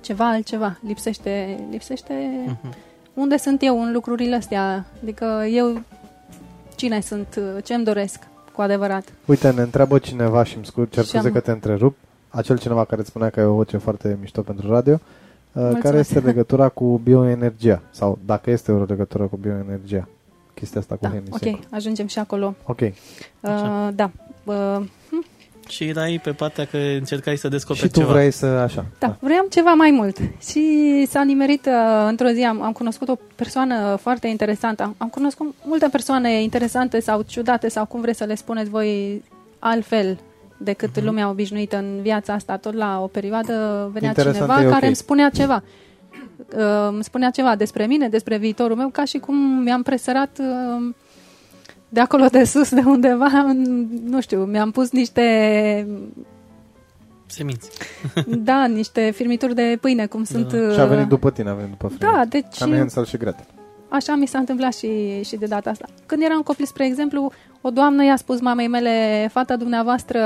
Ceva 0.00 0.28
altceva. 0.28 0.78
Lipsește, 0.86 1.58
lipsește 1.70 2.14
Mhm. 2.46 2.74
unde 3.14 3.36
sunt 3.36 3.62
eu 3.62 3.82
în 3.82 3.92
lucrurile 3.92 4.36
astea. 4.36 4.84
Adică 5.02 5.44
eu 5.50 5.82
cine 6.76 7.00
sunt, 7.00 7.26
uh, 7.56 7.64
ce 7.64 7.74
îmi 7.74 7.84
doresc 7.84 8.18
cu 8.52 8.60
adevărat. 8.60 9.12
Uite, 9.26 9.50
ne 9.50 9.60
întreabă 9.62 9.98
cineva 9.98 10.44
și 10.44 10.56
îmi 10.56 10.64
scu- 10.66 10.84
cer 10.84 11.02
Și 11.02 11.08
scuze 11.08 11.26
am- 11.26 11.32
că 11.32 11.40
te 11.40 11.50
întrerup. 11.50 11.96
Acel 12.28 12.58
cineva 12.58 12.84
care 12.84 13.00
îți 13.00 13.10
spunea 13.10 13.30
că 13.30 13.40
ai 13.40 13.46
o 13.46 13.52
voce 13.54 13.76
foarte 13.76 14.16
mișto 14.20 14.42
pentru 14.42 14.72
radio. 14.72 14.92
uh, 14.92 15.00
Mulțumesc. 15.52 15.84
Care 15.84 15.98
este 15.98 16.18
legătura 16.30 16.68
cu 16.68 17.00
bioenergia? 17.04 17.82
Sau 17.90 18.18
dacă 18.26 18.50
este 18.50 18.72
o 18.72 18.84
legătură 18.84 19.24
cu 19.26 19.36
bioenergia? 19.36 20.08
Chestia 20.54 20.80
asta 20.80 20.94
cu 20.94 21.00
Da, 21.02 21.08
Hennessy. 21.08 21.48
ok, 21.48 21.58
ajungem 21.70 22.06
și 22.06 22.18
acolo. 22.18 22.54
Ok. 22.64 22.80
Uh, 22.80 22.90
Așa. 23.40 23.92
da, 23.94 24.10
uh, 24.44 24.80
Și 25.68 25.84
erai 25.84 26.20
pe 26.22 26.30
partea 26.30 26.64
că 26.64 26.76
încercai 26.76 27.36
să 27.36 27.48
descoperi 27.48 27.84
Și 27.86 27.92
tu 27.92 27.98
ceva. 28.00 28.12
vrei 28.12 28.30
să 28.30 28.46
așa. 28.46 28.84
Da, 28.98 29.16
vreau 29.20 29.46
ceva 29.50 29.72
mai 29.72 29.90
mult. 29.90 30.16
Și 30.50 31.04
s-a 31.08 31.22
nimerit 31.22 31.66
uh, 31.66 32.06
într-o 32.08 32.28
zi, 32.28 32.42
am, 32.44 32.62
am 32.62 32.72
cunoscut 32.72 33.08
o 33.08 33.14
persoană 33.36 33.96
foarte 34.00 34.26
interesantă. 34.28 34.82
Am, 34.82 34.94
am 34.98 35.08
cunoscut 35.08 35.54
multe 35.64 35.88
persoane 35.90 36.42
interesante 36.42 37.00
sau 37.00 37.22
ciudate 37.22 37.68
sau 37.68 37.84
cum 37.86 38.00
vreți 38.00 38.18
să 38.18 38.24
le 38.24 38.34
spuneți 38.34 38.70
voi 38.70 39.22
altfel 39.58 40.18
decât 40.62 40.96
Mhm. 40.96 41.04
lumea 41.04 41.28
obișnuită 41.28 41.76
în 41.76 41.98
viața 42.02 42.32
asta. 42.32 42.56
Tot 42.56 42.74
la 42.74 43.00
o 43.02 43.06
perioadă 43.06 43.88
venea 43.92 44.08
Interesant 44.08 44.34
cineva 44.44 44.62
e 44.62 44.66
ok. 44.66 44.72
care 44.72 44.86
îmi 44.86 44.94
spunea 44.96 45.28
ceva. 45.30 45.62
Uh, 46.56 46.88
îmi 46.88 47.04
spunea 47.04 47.30
ceva 47.30 47.56
despre 47.56 47.86
mine, 47.86 48.08
despre 48.08 48.36
viitorul 48.36 48.76
meu, 48.76 48.88
ca 48.88 49.04
și 49.04 49.18
cum 49.18 49.36
mi-am 49.36 49.82
presărat 49.82 50.38
uh, 50.40 50.94
de 51.88 52.00
acolo 52.00 52.26
de 52.26 52.44
sus, 52.44 52.74
de 52.74 52.82
undeva, 52.86 53.26
în- 53.46 53.88
nu 54.04 54.20
știu, 54.20 54.44
mi-am 54.44 54.70
pus 54.70 54.90
niște 54.90 55.22
Seminți. 57.26 57.70
da, 58.50 58.64
niște 58.66 59.10
firmituri 59.10 59.54
de 59.54 59.78
pâine, 59.80 60.06
cum 60.06 60.24
sunt... 60.24 60.52
Da. 60.52 60.72
Și 60.72 60.80
a 60.80 60.84
venit 60.84 61.06
după 61.06 61.30
tine, 61.30 61.50
a 61.50 61.54
venit 61.54 61.70
după 61.70 61.86
Fred. 61.86 62.00
Da, 62.12 62.24
deci 62.28 62.58
Ca 62.58 62.64
în 62.64 62.76
Hansel 62.76 63.04
și 63.04 63.16
Gretel. 63.16 63.46
așa 63.88 64.14
mi 64.14 64.26
s-a 64.26 64.38
întâmplat 64.38 64.74
și, 64.74 65.22
și 65.22 65.36
de 65.36 65.46
data 65.46 65.70
asta. 65.70 65.84
Când 66.06 66.22
eram 66.22 66.40
copil, 66.40 66.64
spre 66.66 66.86
exemplu, 66.86 67.32
o 67.60 67.70
doamnă 67.70 68.04
i-a 68.04 68.16
spus 68.16 68.40
mamei 68.40 68.68
mele, 68.68 69.28
fata 69.32 69.56
dumneavoastră 69.56 70.18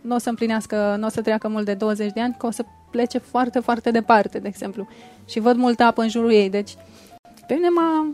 nu 0.00 0.14
o 0.14 0.18
să 0.18 0.28
împlinească, 0.28 0.96
nu 0.98 1.06
o 1.06 1.10
să 1.10 1.20
treacă 1.20 1.48
mult 1.48 1.64
de 1.64 1.74
20 1.74 2.12
de 2.12 2.20
ani, 2.20 2.34
că 2.38 2.46
o 2.46 2.50
să 2.50 2.64
plece 2.90 3.18
foarte, 3.18 3.58
foarte 3.58 3.90
departe, 3.90 4.38
de 4.38 4.48
exemplu. 4.48 4.88
Și 5.28 5.40
văd 5.40 5.56
multă 5.56 5.82
apă 5.82 6.02
în 6.02 6.08
jurul 6.08 6.32
ei, 6.32 6.50
deci 6.50 6.74
pe 7.46 7.54
mine 7.54 7.68
m-a, 7.68 8.06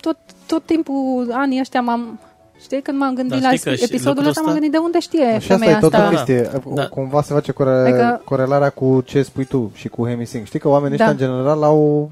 tot, 0.00 0.16
tot 0.46 0.62
timpul, 0.66 1.28
anii 1.32 1.60
ăștia 1.60 1.80
m-am, 1.80 2.18
știi, 2.60 2.82
când 2.82 2.98
m-am 2.98 3.14
gândit 3.14 3.32
Dar 3.40 3.50
la 3.50 3.56
știi 3.56 3.70
că 3.70 3.76
și 3.76 3.84
episodul 3.84 4.08
lucrul 4.14 4.28
ăsta, 4.28 4.40
m-am 4.40 4.50
ăsta- 4.50 4.60
gândit 4.60 4.78
de 4.78 4.84
unde 4.84 4.98
știe 5.00 5.26
Și 5.28 5.34
asta 5.34 5.54
femeia 5.54 5.76
e 5.76 5.80
tot 5.80 5.92
o 5.92 5.96
asta. 5.96 6.08
chestie. 6.08 6.50
Da. 6.74 6.88
Cumva 6.88 7.22
se 7.22 7.32
face 7.34 7.52
core- 7.52 7.70
Adică- 7.70 8.22
corelarea 8.24 8.70
cu 8.70 9.00
ce 9.04 9.22
spui 9.22 9.44
tu 9.44 9.70
și 9.74 9.88
cu 9.88 10.06
Hemisync. 10.06 10.46
Știi 10.46 10.58
că 10.58 10.68
oamenii 10.68 10.96
Da. 10.98 11.08
ăștia, 11.08 11.26
în 11.26 11.32
general, 11.32 11.62
au... 11.62 12.10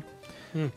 Hmm. 0.52 0.72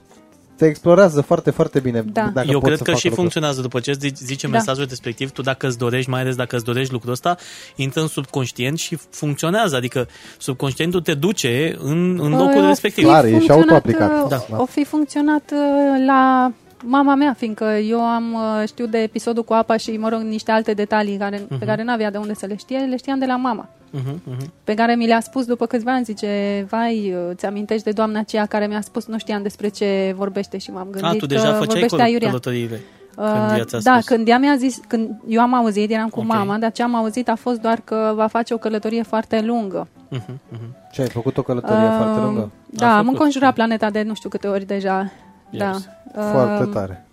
Te 0.60 0.66
explorează 0.66 1.22
foarte, 1.22 1.52
foarte 1.52 1.80
bine. 1.80 2.02
Da. 2.02 2.30
Dacă 2.34 2.48
Eu 2.52 2.54
pot 2.60 2.64
cred 2.64 2.78
să 2.78 2.84
că 2.84 2.90
facă 2.90 3.00
și 3.00 3.08
lucrul 3.08 3.10
ăsta. 3.10 3.16
funcționează 3.22 3.62
după 3.62 3.80
ce 3.80 3.90
îți 3.90 4.00
zice- 4.00 4.26
zice 4.26 4.48
Da. 4.48 4.54
mesajul 4.58 4.86
respectiv, 4.90 5.32
tu 5.32 5.42
dacă 5.42 5.68
îți 5.68 5.78
dorești, 5.78 6.10
mai 6.10 6.22
ales 6.22 6.36
dacă 6.36 6.56
îți 6.56 6.66
dorești 6.66 6.92
lucrul 6.94 7.12
ăsta, 7.12 7.38
intră 7.76 8.02
în 8.02 8.08
subconștient 8.08 8.78
și 8.78 8.98
funcționează, 9.10 9.76
adică 9.76 10.08
subconștientul 10.38 11.02
te 11.02 11.14
duce 11.14 11.76
în, 11.80 12.20
în 12.22 12.30
locul 12.32 12.54
Păi, 12.54 12.64
o 12.64 12.68
respectiv. 12.68 13.04
fi 13.04 13.10
Clar, 13.10 13.24
e 13.24 13.28
și 13.28 13.34
funcționat, 13.34 13.62
autoaplicat. 13.66 14.24
uh, 14.24 14.30
Da. 14.50 14.62
O 14.62 14.66
fi 14.66 14.84
funcționat 14.86 15.52
uh, 15.54 16.04
la 16.06 16.52
mama 16.84 17.16
mea, 17.16 17.34
fiindcă 17.38 17.66
eu 17.66 18.00
am 18.02 18.34
uh, 18.34 18.68
știu 18.68 18.86
de 18.86 18.98
episodul 18.98 19.44
cu 19.44 19.54
apa 19.54 19.78
și, 19.78 19.98
mă 19.98 20.10
rog, 20.10 20.20
niște 20.22 20.52
alte 20.52 20.74
detalii 20.74 21.18
care, 21.18 21.38
pe 21.38 21.46
Mhm. 21.56 21.66
care 21.66 21.84
n-avea 21.84 22.12
de 22.12 22.18
unde 22.18 22.34
să 22.34 22.46
le 22.46 22.56
știe, 22.56 22.78
le 22.78 22.98
știam 22.98 23.20
de 23.20 23.26
la 23.26 23.36
mama. 23.36 23.70
Mhm, 23.92 24.22
mhm. 24.24 24.52
Pe 24.64 24.74
care 24.74 24.96
mi 24.96 25.08
le-a 25.08 25.20
spus 25.20 25.46
după 25.46 25.66
câțiva 25.66 25.92
ani, 25.94 26.04
zice, 26.04 26.66
vai, 26.70 27.14
uh, 27.30 27.36
ți-amintești 27.36 27.84
de 27.84 27.92
doamna 27.92 28.20
aceea 28.20 28.46
care 28.46 28.68
mi-a 28.68 28.82
spus, 28.82 29.06
nu 29.06 29.18
știam 29.18 29.42
despre 29.42 29.68
ce 29.68 30.14
vorbește 30.18 30.58
și 30.58 30.72
m-am 30.72 30.88
A, 30.88 30.92
gândit 30.92 31.20
tu 31.20 31.26
că 31.28 31.34
deja 31.34 31.42
făceai 31.46 31.58
vorbește 31.66 31.88
căl- 31.96 32.00
aiurea. 32.06 32.28
călătoriile. 32.28 32.80
Când 33.16 33.58
ea 33.58 33.64
ți-a 33.64 33.80
da, 33.84 33.94
spus? 33.94 34.06
când 34.06 34.28
ea 34.28 34.38
mi-a 34.38 34.56
zis, 34.56 34.80
când 34.88 35.10
eu 35.28 35.42
am 35.42 35.54
auzit, 35.54 35.92
eram 35.92 36.10
cu 36.10 36.20
Ok. 36.20 36.26
mama, 36.26 36.58
dar 36.58 36.72
ce 36.72 36.84
am 36.84 36.96
auzit 36.96 37.30
a 37.30 37.36
fost 37.36 37.62
doar 37.62 37.82
că 37.84 38.12
va 38.16 38.28
face 38.28 38.54
o 38.54 38.58
călătorie 38.58 39.04
foarte 39.04 39.42
lungă. 39.42 39.88
Mhm, 40.10 40.40
mhm. 40.50 40.76
Ce, 40.92 41.02
ai 41.02 41.08
făcut 41.08 41.38
o 41.38 41.42
călătorie 41.42 41.84
Uh, 41.88 41.94
foarte 41.98 42.20
lungă? 42.20 42.52
Da, 42.70 42.86
A 42.88 42.90
am 42.90 42.98
făcut. 42.98 43.12
înconjurat 43.12 43.54
planeta 43.54 43.90
de 43.90 44.02
nu 44.02 44.14
știu 44.14 44.30
câte 44.30 44.48
ori 44.48 44.66
deja. 44.66 45.12
Da. 45.50 45.70
Yes. 45.70 45.90
Foarte 46.32 46.64
Uh, 46.64 46.70
tare. 46.74 47.04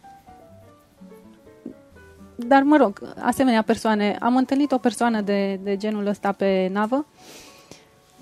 Dar, 2.35 2.63
mă 2.63 2.77
rog, 2.77 3.15
asemenea 3.21 3.63
persoane, 3.63 4.17
am 4.21 4.37
întâlnit 4.37 4.73
o 4.73 4.79
persoană 4.79 5.21
de, 5.21 5.61
de 5.63 5.77
genul 5.77 6.07
ăsta 6.07 6.33
pe 6.33 6.71
navă 6.73 7.07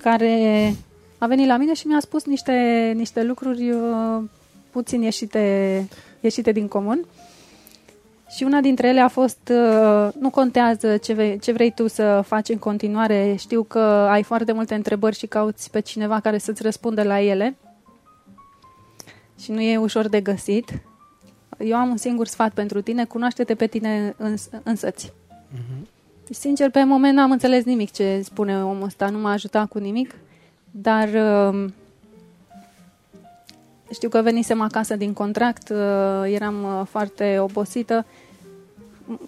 care 0.03 0.75
a 1.19 1.27
venit 1.27 1.47
la 1.47 1.57
mine 1.57 1.75
și 1.75 1.87
mi-a 1.87 2.01
spus 2.01 2.25
niște, 2.25 2.53
niște 2.97 3.23
lucruri 3.23 3.71
uh, 3.71 4.23
puțin 4.71 5.03
ieșite, 5.03 5.89
ieșite 6.21 6.53
din 6.53 6.69
comun. 6.69 7.07
Și 8.29 8.45
una 8.45 8.61
dintre 8.61 8.89
ele 8.89 9.01
a 9.01 9.09
fost, 9.09 9.51
uh, 9.51 10.09
nu 10.19 10.31
contează 10.31 10.97
ce, 10.97 11.13
vei, 11.13 11.39
ce 11.39 11.53
vrei 11.53 11.71
tu 11.71 11.89
să 11.89 12.23
faci 12.27 12.49
în 12.49 12.59
continuare, 12.59 13.35
știu 13.39 13.63
că 13.63 13.79
ai 14.11 14.23
foarte 14.23 14.53
multe 14.53 14.75
întrebări 14.75 15.17
și 15.17 15.27
cauți 15.27 15.71
pe 15.71 15.81
cineva 15.81 16.21
care 16.21 16.39
să-ți 16.39 16.63
răspundă 16.63 17.03
la 17.03 17.21
ele 17.21 17.57
și 19.41 19.51
nu 19.51 19.61
e 19.61 19.77
ușor 19.77 20.09
de 20.09 20.21
găsit. 20.21 20.83
Eu 21.59 21.77
am 21.77 21.89
un 21.89 21.97
singur 21.97 22.27
sfat 22.27 22.53
pentru 22.53 22.81
tine, 22.81 23.05
cunoaște-te 23.05 23.55
pe 23.55 23.67
tine 23.67 24.15
îns- 24.17 24.49
însăți. 24.63 25.13
Mhm. 25.51 25.89
Și, 26.27 26.35
Sincer, 26.35 26.71
pe 26.71 26.85
moment 26.85 27.15
n-am 27.17 27.31
înțeles 27.31 27.65
nimic 27.65 27.93
ce 27.93 28.21
spune 28.25 28.65
omul 28.65 28.83
ăsta, 28.83 29.09
nu 29.09 29.19
m-a 29.19 29.31
ajutat 29.33 29.69
cu 29.69 29.79
nimic, 29.79 30.15
dar 30.71 31.09
uh, 31.09 31.71
știu 33.93 34.09
că 34.09 34.23
venisem 34.23 34.61
acasă 34.61 34.97
din 34.97 35.13
contract, 35.13 35.69
uh, 35.69 36.33
eram 36.33 36.63
uh, 36.65 36.87
foarte 36.89 37.39
obosită, 37.39 38.05
M- 39.13 39.21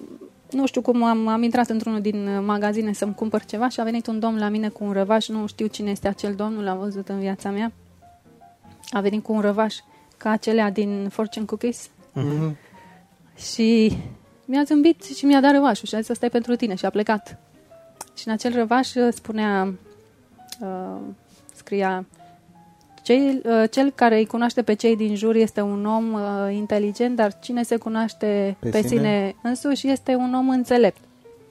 nu 0.51 0.67
știu 0.67 0.81
cum 0.81 1.03
am, 1.03 1.27
am 1.27 1.43
intrat 1.43 1.69
într-unul 1.69 2.01
din 2.01 2.27
uh, 2.27 2.43
magazine 2.47 2.93
să-mi 2.93 3.15
cumpăr 3.15 3.45
ceva 3.45 3.69
și 3.69 3.81
a 3.81 3.85
venit 3.85 4.07
un 4.07 4.19
domn 4.19 4.39
la 4.39 4.49
mine 4.49 4.69
cu 4.69 4.85
un 4.85 4.93
răvaș, 4.93 5.29
nu 5.29 5.47
știu 5.47 5.67
cine 5.67 5.91
este 5.91 6.09
acel 6.09 6.35
domn, 6.35 6.55
nu 6.55 6.63
l-am 6.63 6.79
văzut 6.79 7.09
în 7.09 7.19
viața 7.19 7.51
mea, 7.51 7.73
a 8.91 9.01
venit 9.01 9.23
cu 9.23 9.33
un 9.33 9.41
răvaș 9.41 9.75
ca 10.27 10.33
acelea 10.33 10.70
din 10.70 11.09
Fortune 11.11 11.45
Cookies, 11.47 11.91
Mhm. 12.12 12.57
și 13.37 13.97
mi-a 14.45 14.62
zâmbit 14.62 15.03
și 15.05 15.24
mi-a 15.24 15.41
dat 15.41 15.53
răvașul 15.53 15.89
și 15.89 15.95
a 15.95 15.99
zis, 16.01 16.09
ăsta 16.09 16.27
e 16.27 16.29
pentru 16.29 16.57
tine 16.57 16.74
și 16.74 16.85
a 16.85 16.91
plecat. 16.91 17.39
Și 18.16 18.27
în 18.27 18.33
acel 18.33 18.55
răvaș 18.55 18.95
uh, 18.95 19.09
spunea, 19.12 19.74
uh, 20.61 20.97
scria, 21.55 22.07
cei, 23.03 23.41
uh, 23.45 23.64
cel 23.70 23.91
care 23.91 24.16
îi 24.16 24.27
cunoaște 24.27 24.62
pe 24.62 24.74
cei 24.74 24.97
din 24.97 25.14
jur 25.16 25.35
este 25.35 25.61
un 25.61 25.85
om 25.87 26.12
uh, 26.12 26.20
inteligent, 26.55 27.16
dar 27.16 27.39
cine 27.39 27.62
se 27.62 27.77
cunoaște 27.77 28.57
Pe 28.61 28.68
pe, 28.68 28.77
sine? 28.77 28.89
sine 28.89 29.35
însuși 29.43 29.89
este 29.91 30.14
un 30.14 30.35
om 30.35 30.49
înțelept. 30.49 31.01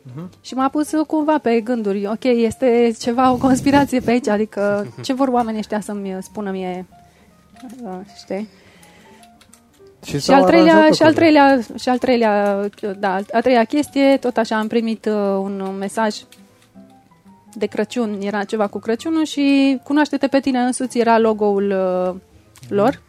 Mhm. 0.03 0.29
Și 0.41 0.53
m-a 0.53 0.69
pus 0.69 0.91
uh, 0.91 1.05
cumva 1.05 1.37
pe 1.37 1.61
gânduri, 1.61 2.07
ok, 2.07 2.23
este 2.23 2.91
ceva, 2.99 3.31
o 3.31 3.37
conspirație 3.37 3.99
pe 3.99 4.11
aici, 4.11 4.27
adică 4.27 4.87
ce 5.05 5.13
vor 5.13 5.27
oamenii 5.27 5.59
ăștia 5.59 5.79
să-mi 5.79 6.17
spună 6.21 6.51
mie, 6.51 6.85
uh, 7.83 7.97
știi? 8.17 8.47
Și 10.05 10.19
s-au 10.19 10.35
al, 10.35 10.43
treilea, 10.43 10.73
aranjat 10.73 10.95
și 10.95 11.01
al 11.03 11.07
lucrurile. 11.07 11.39
treilea, 11.39 11.77
și 11.79 11.89
al 11.89 11.97
treilea, 11.97 12.69
da, 12.99 13.15
a 13.33 13.39
treia 13.41 13.63
chestie, 13.63 14.17
tot 14.17 14.37
așa 14.37 14.57
am 14.57 14.67
primit 14.67 15.05
uh, 15.05 15.13
un 15.41 15.75
mesaj 15.79 16.15
de 17.53 17.65
Crăciun, 17.65 18.17
era 18.21 18.43
ceva 18.43 18.67
cu 18.67 18.79
Crăciunul 18.79 19.23
și 19.25 19.77
cunoaște-te 19.83 20.27
pe 20.27 20.39
tine 20.39 20.59
însuți, 20.59 20.99
era 20.99 21.17
logo-ul 21.19 21.71
uh, 21.71 22.15
lor. 22.69 23.01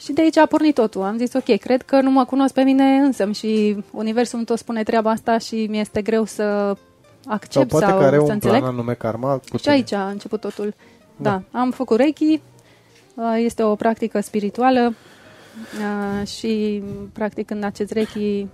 Și 0.00 0.12
de 0.12 0.20
aici 0.22 0.36
a 0.36 0.46
pornit 0.46 0.74
totul. 0.74 1.02
Am 1.02 1.16
zis, 1.18 1.32
ok, 1.32 1.56
cred 1.58 1.82
că 1.82 2.00
nu 2.00 2.10
mă 2.10 2.24
cunosc 2.24 2.54
pe 2.54 2.62
mine 2.62 2.84
însă 2.84 3.30
și 3.32 3.76
Universul 3.90 4.36
îmi 4.38 4.46
tot 4.46 4.58
spune 4.58 4.82
treaba 4.82 5.10
asta 5.10 5.38
și 5.38 5.66
mi 5.70 5.80
este 5.80 6.02
greu 6.02 6.24
să 6.24 6.42
Sau 7.22 7.32
accept 7.32 7.68
poate 7.68 7.86
sau 7.86 7.98
că 7.98 8.04
are 8.04 8.16
să 8.16 8.22
un 8.22 8.30
înțeleg. 8.30 8.58
plan 8.58 8.72
anume 8.72 8.92
karma 8.92 9.40
cu 9.50 9.56
Și 9.56 9.62
tine. 9.62 9.74
aici 9.74 9.92
a 9.92 10.08
început 10.08 10.40
totul. 10.40 10.74
Da, 11.16 11.42
am 11.50 11.70
făcut 11.70 11.96
Reiki, 11.96 12.40
uh, 13.14 13.24
este 13.36 13.62
o 13.62 13.74
practică 13.74 14.20
spirituală 14.20 14.94
uh, 15.78 16.26
și 16.26 16.82
practic 17.12 17.46
când 17.46 17.64
acest 17.64 17.90
Reiki 17.92 18.46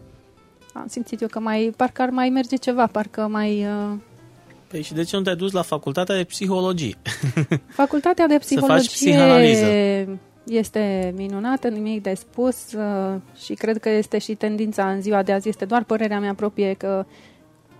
am 0.72 0.86
simțit 0.88 1.20
eu 1.20 1.28
că 1.28 1.38
mai, 1.40 1.72
parcă 1.76 2.02
ar 2.02 2.10
mai 2.10 2.28
merge 2.28 2.56
ceva, 2.56 2.86
parcă 2.86 3.20
mai... 3.30 3.64
uh, 3.64 3.92
Păi 4.68 4.82
și 4.82 4.94
de 4.94 5.02
ce 5.02 5.16
nu 5.16 5.22
te-ai 5.22 5.36
dus 5.36 5.52
la 5.52 5.62
facultatea 5.62 6.16
de 6.16 6.24
psihologie? 6.24 6.94
Facultatea 7.68 8.26
de 8.26 8.32
faci 8.34 8.42
psihologie 8.44 8.88
psihanaliză. 8.88 9.66
este 10.46 11.12
minunată, 11.16 11.68
nimic 11.68 12.02
de 12.02 12.14
spus 12.14 12.72
uh, 12.72 13.14
și 13.44 13.54
cred 13.54 13.78
că 13.78 13.88
este 13.88 14.18
și 14.18 14.34
tendința 14.34 14.90
în 14.90 15.00
ziua 15.02 15.22
de 15.22 15.32
azi, 15.32 15.48
este 15.48 15.64
doar 15.64 15.84
părerea 15.84 16.20
mea 16.20 16.34
proprie 16.34 16.72
că 16.74 17.04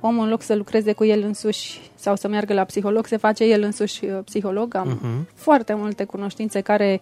omul 0.01 0.25
în 0.25 0.31
loc 0.31 0.43
să 0.43 0.55
lucreze 0.55 0.93
cu 0.93 1.05
el 1.05 1.23
însuși 1.23 1.81
sau 1.95 2.17
să 2.17 2.29
meargă 2.29 2.53
la 2.55 2.65
psiholog, 2.65 3.07
se 3.07 3.17
face 3.17 3.45
el 3.45 3.63
însuși 3.63 4.05
uh, 4.05 4.19
psiholog. 4.25 4.75
Am 4.75 4.89
Mhm. 4.89 5.29
foarte 5.35 5.75
multe 5.75 6.05
cunoștințe 6.05 6.61
care 6.61 7.01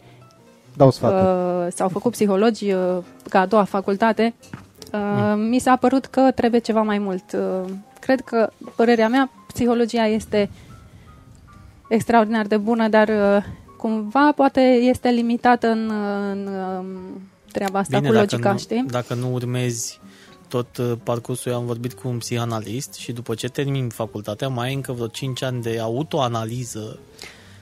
Dau 0.76 0.90
sfaturi. 0.90 1.22
uh, 1.22 1.72
s-au 1.74 1.88
făcut 1.88 2.12
psihologi 2.12 2.72
uh, 2.72 2.98
ca 3.28 3.40
a 3.40 3.46
doua 3.46 3.64
facultate. 3.64 4.34
Uh, 4.92 5.34
Mi 5.36 5.58
s-a 5.58 5.76
părut 5.76 6.06
că 6.06 6.30
trebuie 6.34 6.60
ceva 6.60 6.82
mai 6.82 6.98
mult. 6.98 7.32
Uh, 7.32 7.70
cred 8.00 8.20
că, 8.20 8.50
părerea 8.76 9.08
mea, 9.08 9.30
psihologia 9.46 10.06
este 10.06 10.50
extraordinar 11.88 12.46
de 12.46 12.56
bună, 12.56 12.88
dar 12.88 13.08
uh, 13.08 13.44
cumva 13.76 14.32
poate 14.36 14.60
este 14.60 15.08
limitată 15.08 15.66
în, 15.68 15.90
în 16.30 16.46
um, 16.46 16.86
treaba 17.52 17.78
asta 17.78 17.98
Bine, 17.98 18.08
cu 18.08 18.14
dacă 18.14 18.26
logica, 18.30 18.52
nu, 18.52 18.58
știi? 18.58 18.84
dacă 18.90 19.14
nu 19.14 19.32
urmezi 19.32 20.00
tot 20.48 20.76
uh, 20.76 20.92
parcursul, 21.02 21.52
eu 21.52 21.58
am 21.58 21.66
vorbit 21.66 21.92
cu 21.92 22.08
un 22.08 22.18
psihanalist 22.18 22.94
și 22.94 23.12
după 23.12 23.34
ce 23.34 23.48
termin 23.48 23.88
facultatea, 23.88 24.48
mai 24.48 24.68
ai 24.68 24.74
încă 24.74 24.92
vreo 24.92 25.06
5 25.06 25.42
ani 25.42 25.62
de 25.62 25.78
autoanaliză 25.78 26.98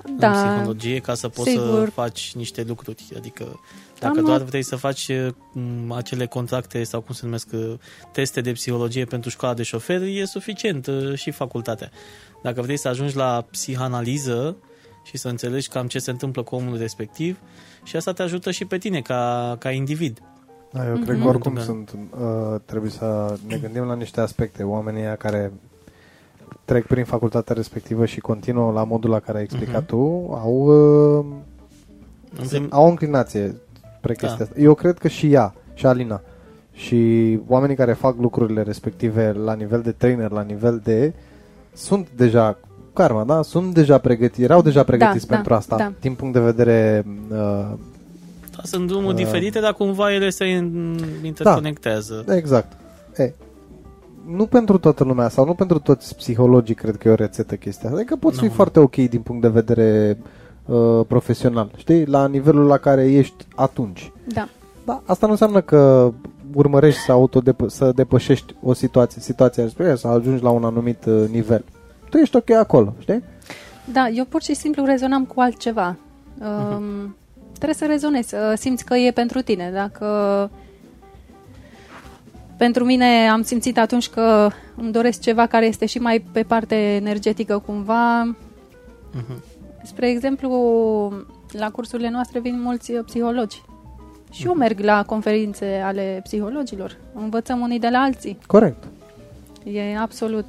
în 0.04 0.16
psihologie 0.32 0.98
ca 0.98 1.14
să 1.14 1.28
poți 1.28 1.50
să 1.50 1.58
sigur. 1.58 1.88
faci 1.88 2.32
niște 2.34 2.64
lucruri. 2.68 3.04
Adică 3.16 3.60
dacă 3.98 4.18
Am- 4.18 4.24
doar 4.24 4.42
vrei 4.42 4.62
să 4.62 4.76
faci 4.76 5.08
uh, 5.08 5.28
m, 5.52 5.90
acele 5.92 6.26
contracte 6.26 6.84
sau 6.84 7.00
cum 7.00 7.14
se 7.14 7.20
numesc 7.24 7.48
uh, 7.52 7.74
teste 8.12 8.40
de 8.40 8.52
psihologie 8.52 9.04
pentru 9.04 9.30
școala 9.30 9.54
de 9.54 9.62
șofer, 9.62 10.02
e 10.02 10.24
suficient 10.24 10.86
uh, 10.86 11.14
și 11.14 11.30
facultatea. 11.30 11.90
Dacă 12.42 12.60
vrei 12.62 12.76
să 12.78 12.88
ajungi 12.88 13.16
la 13.16 13.46
psihanaliză 13.50 14.56
și 15.04 15.16
să 15.16 15.28
înțelegi 15.28 15.68
cam 15.68 15.86
ce 15.86 15.98
se 15.98 16.10
întâmplă 16.10 16.42
cu 16.42 16.54
omul 16.54 16.78
respectiv 16.78 17.38
și 17.82 17.96
asta 17.96 18.12
te 18.12 18.22
ajută 18.22 18.50
și 18.50 18.64
pe 18.64 18.78
tine 18.78 19.00
ca, 19.00 19.56
ca 19.58 19.70
individ. 19.70 20.18
Da, 20.72 20.86
eu 20.88 20.94
cred 20.94 21.14
Mhm. 21.16 21.22
că 21.22 21.28
oricum 21.28 21.54
Da. 21.54 21.60
sunt, 21.60 21.90
uh, 21.92 22.60
trebuie 22.64 22.90
să 22.90 23.36
ne 23.46 23.56
gândim 23.56 23.82
la 23.84 23.94
niște 23.94 24.20
aspecte. 24.20 24.62
Oamenii 24.62 25.00
ăia 25.02 25.16
care 25.16 25.52
trec 26.64 26.86
prin 26.86 27.04
facultatea 27.04 27.54
respectivă 27.54 28.06
și 28.06 28.20
continuă 28.20 28.72
la 28.72 28.84
modul 28.84 29.10
la 29.10 29.20
care 29.20 29.38
ai 29.38 29.44
explicat 29.44 29.80
Mhm. 29.80 29.86
tu, 29.86 29.96
au, 30.42 30.54
uh, 31.18 31.24
În 32.40 32.46
se- 32.46 32.58
prim- 32.58 32.68
au 32.70 32.84
o 32.84 32.88
înclinație 32.88 33.54
spre 33.98 34.14
Da. 34.20 34.26
chestia 34.26 34.44
asta. 34.44 34.60
Eu 34.60 34.74
cred 34.74 34.98
că 34.98 35.08
și 35.08 35.32
ea, 35.32 35.54
și 35.74 35.86
Alina, 35.86 36.20
și 36.72 37.38
oamenii 37.46 37.76
care 37.76 37.92
fac 37.92 38.16
lucrurile 38.20 38.62
respective 38.62 39.32
la 39.44 39.54
nivel 39.54 39.80
de 39.80 39.92
trainer, 39.92 40.30
la 40.30 40.42
nivel 40.42 40.80
de... 40.84 41.12
sunt 41.72 42.08
deja 42.16 42.58
karma, 42.92 43.24
da? 43.24 43.42
Sunt 43.42 43.74
deja 43.74 43.98
pregătiți, 43.98 44.42
erau 44.42 44.62
deja 44.62 44.82
pregătiți 44.82 45.26
da, 45.26 45.34
pentru 45.34 45.54
asta, 45.54 45.76
da. 45.76 45.92
din 46.00 46.14
punct 46.14 46.34
de 46.34 46.40
vedere 46.40 47.04
uh, 47.30 47.36
Da, 48.56 48.62
sunt 48.62 48.86
drumuri 48.86 49.14
Uh, 49.14 49.24
diferite, 49.24 49.60
dar 49.60 49.72
cumva 49.72 50.12
ele 50.12 50.30
se 50.30 50.44
in- 50.44 51.24
interconectează. 51.24 52.24
Exact. 52.28 52.72
E, 53.16 53.32
nu 54.26 54.46
pentru 54.46 54.78
toată 54.78 55.04
lumea 55.04 55.28
sau 55.28 55.44
nu 55.44 55.54
pentru 55.54 55.78
toți 55.78 56.16
psihologii 56.16 56.74
cred 56.74 56.96
că 56.96 57.08
e 57.08 57.10
o 57.10 57.14
rețetă 57.14 57.54
chestia 57.54 57.88
asta. 57.88 58.00
Adică 58.00 58.16
poți 58.16 58.38
fi 58.38 58.44
Nu. 58.44 58.50
foarte 58.50 58.80
ok 58.80 58.94
din 58.94 59.20
punct 59.20 59.42
de 59.42 59.48
vedere 59.48 60.18
uh, 60.66 61.00
profesional, 61.08 61.70
știi? 61.76 62.04
La 62.06 62.26
nivelul 62.26 62.66
la 62.66 62.76
care 62.76 63.10
ești 63.12 63.46
atunci. 63.56 64.12
Da. 64.34 64.48
Da, 64.84 65.02
asta 65.06 65.26
nu 65.26 65.32
înseamnă 65.32 65.60
că 65.60 66.12
urmărești 66.54 67.00
să, 67.00 67.12
autodepă- 67.12 67.66
să 67.66 67.92
depășești 67.94 68.54
o 68.62 68.72
situație, 68.72 69.20
situația 69.20 69.62
respectivă, 69.62 69.96
să 69.96 70.08
ajungi 70.08 70.42
la 70.42 70.50
un 70.50 70.64
anumit 70.64 71.04
uh, 71.04 71.24
nivel. 71.30 71.64
Tu 72.10 72.16
ești 72.16 72.36
ok 72.36 72.50
acolo, 72.50 72.94
știi? 72.98 73.22
Da, 73.92 74.08
eu 74.08 74.24
pur 74.24 74.42
și 74.42 74.54
simplu 74.54 74.84
rezonam 74.84 75.24
cu 75.24 75.40
altceva. 75.40 75.96
Um, 76.40 77.16
trebuie 77.52 77.74
să 77.74 77.86
rezonezi, 77.86 78.28
să 78.28 78.54
simți 78.56 78.84
că 78.84 78.94
e 78.94 79.10
pentru 79.10 79.40
tine. 79.40 79.70
Dacă 79.74 80.06
pentru 82.62 82.84
mine 82.84 83.28
am 83.28 83.42
simțit 83.42 83.78
atunci 83.78 84.08
că 84.08 84.50
îmi 84.76 84.92
doresc 84.92 85.20
ceva 85.20 85.46
care 85.46 85.66
este 85.66 85.86
și 85.86 85.98
mai 85.98 86.24
pe 86.32 86.42
parte 86.42 86.74
energetică 86.74 87.58
cumva. 87.66 88.22
Mhm. 88.22 89.42
Spre 89.84 90.08
exemplu, 90.08 90.52
la 91.52 91.70
cursurile 91.70 92.10
noastre 92.10 92.40
vin 92.40 92.60
mulți 92.60 92.92
uh, 92.92 93.04
psihologi. 93.04 93.62
Și 94.30 94.46
eu 94.46 94.54
merg 94.54 94.80
la 94.80 95.04
conferințe 95.04 95.82
ale 95.84 96.20
psihologilor. 96.22 96.96
Învățăm 97.14 97.60
unii 97.60 97.78
de 97.78 97.88
la 97.88 97.98
alții. 97.98 98.38
Corect. 98.46 98.84
E 99.64 99.96
absolut 99.96 100.46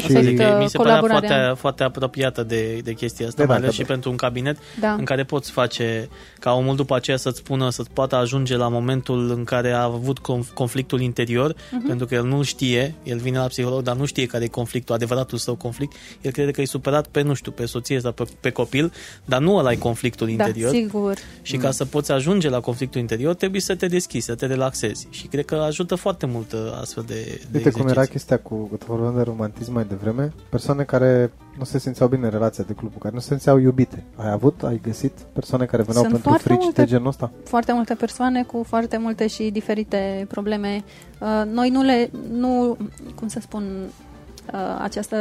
perfect 0.00 0.20
Și- 0.22 0.26
Adică 0.26 0.44
uh, 0.56 0.58
mi 0.62 0.68
se 0.68 0.76
părea 0.76 0.98
colaborarea. 0.98 1.28
foarte, 1.44 1.60
foarte 1.60 1.82
apropiată 1.82 2.42
de, 2.42 2.80
de 2.84 2.92
chestia 2.92 3.26
asta, 3.26 3.40
De 3.42 3.46
mai 3.46 3.56
dacă- 3.56 3.66
ales 3.68 3.78
și 3.80 3.84
pentru 3.84 4.10
un 4.10 4.16
cabinet 4.16 4.56
Da. 4.80 4.92
în 4.92 5.04
care 5.04 5.24
poți 5.24 5.50
face 5.50 6.08
ca 6.40 6.52
omul 6.52 6.76
după 6.76 6.94
aceea 6.94 7.16
să-ți 7.16 7.38
spună, 7.38 7.70
să-ți 7.70 7.90
poată 7.90 8.16
ajunge 8.16 8.56
la 8.56 8.68
momentul 8.68 9.30
în 9.36 9.44
care 9.44 9.70
a 9.72 9.82
avut 9.82 10.18
conf- 10.18 10.52
conflictul 10.54 11.00
interior, 11.00 11.54
Mhm. 11.70 11.86
pentru 11.86 12.06
că 12.06 12.14
el 12.14 12.24
nu 12.24 12.42
știe, 12.42 12.94
el 13.02 13.18
vine 13.18 13.38
la 13.38 13.46
psiholog, 13.46 13.82
dar 13.82 13.96
nu 13.96 14.04
știe 14.04 14.26
care 14.26 14.44
e 14.44 14.48
conflictul, 14.48 14.94
adevăratul 14.94 15.38
său 15.38 15.54
conflict, 15.54 15.92
el 16.20 16.30
crede 16.32 16.50
că 16.50 16.60
e 16.60 16.64
supărat 16.64 17.06
pe, 17.06 17.22
nu 17.22 17.34
știu, 17.34 17.52
pe 17.52 17.66
soție 17.66 18.00
sau 18.00 18.12
pe, 18.12 18.24
pe 18.40 18.50
copil, 18.50 18.92
dar 19.24 19.40
nu 19.40 19.56
ăla 19.56 19.72
e 19.72 19.76
conflictul 19.76 20.26
Da, 20.26 20.32
interior. 20.32 20.70
sigur. 20.70 21.14
Și 21.42 21.56
ca 21.56 21.70
să 21.70 21.84
poți 21.84 22.12
ajunge 22.12 22.48
la 22.48 22.60
conflictul 22.60 23.00
interior, 23.00 23.34
trebuie 23.34 23.60
să 23.60 23.74
te 23.74 23.86
deschizi, 23.86 24.24
să 24.26 24.34
te 24.34 24.46
relaxezi. 24.46 25.06
Și 25.10 25.26
cred 25.26 25.44
că 25.44 25.54
ajută 25.54 25.94
foarte 25.94 26.26
mult 26.26 26.52
uh, 26.52 26.58
astfel 26.80 27.04
de, 27.06 27.14
de 27.50 27.56
Uite 27.56 27.70
cum 27.70 27.80
era 27.80 27.90
exerciții. 27.90 28.10
chestia 28.12 28.38
cu, 28.38 28.66
că 28.66 28.84
vorbeam 28.86 29.16
de 29.16 29.22
romantism 29.22 29.72
mai 29.72 29.85
devreme, 29.88 30.32
persoane 30.48 30.82
care 30.82 31.32
nu 31.58 31.64
se 31.64 31.78
simțeau 31.78 32.08
bine 32.08 32.24
în 32.24 32.30
relația 32.30 32.64
de 32.66 32.72
club, 32.72 32.98
care 32.98 33.14
nu 33.14 33.20
se 33.20 33.28
simțeau 33.28 33.58
iubite. 33.58 34.04
Ai 34.16 34.30
avut, 34.30 34.62
ai 34.62 34.80
găsit 34.82 35.12
persoane 35.32 35.64
care 35.64 35.82
veneau 35.82 36.02
Sunt 36.02 36.12
pentru 36.12 36.28
foarte 36.30 36.48
frici 36.48 36.62
multe. 36.62 36.80
de 36.82 36.88
genul 36.88 37.06
ăsta? 37.06 37.30
Foarte 37.44 37.72
multe 37.72 37.94
persoane 37.94 38.42
cu 38.42 38.64
foarte 38.66 38.96
multe 38.96 39.26
și 39.26 39.50
diferite 39.50 40.26
probleme. 40.28 40.84
Uh, 41.20 41.42
Noi 41.52 41.70
nu 41.70 41.82
le, 41.82 42.10
nu, 42.32 42.76
cum 43.14 43.28
să 43.28 43.38
spun, 43.40 43.64
uh, 44.52 44.78
această 44.82 45.16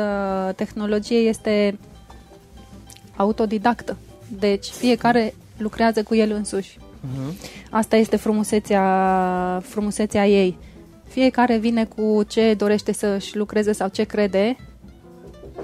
tehnologie 0.55 1.17
este 1.17 1.79
autodidactă. 3.15 3.97
Deci 4.39 4.65
fiecare 4.65 5.33
lucrează 5.57 6.03
cu 6.03 6.15
el 6.15 6.31
însuși. 6.31 6.79
Asta 7.69 7.95
este 7.95 8.15
frumusețea, 8.15 8.83
frumusețea 9.63 10.27
ei. 10.27 10.57
Fiecare 11.15 11.57
vine 11.57 11.85
cu 11.85 12.23
ce 12.27 12.53
dorește 12.53 12.91
să-și 12.91 13.37
lucreze 13.37 13.71
sau 13.71 13.87
ce 13.87 14.03
crede 14.03 14.57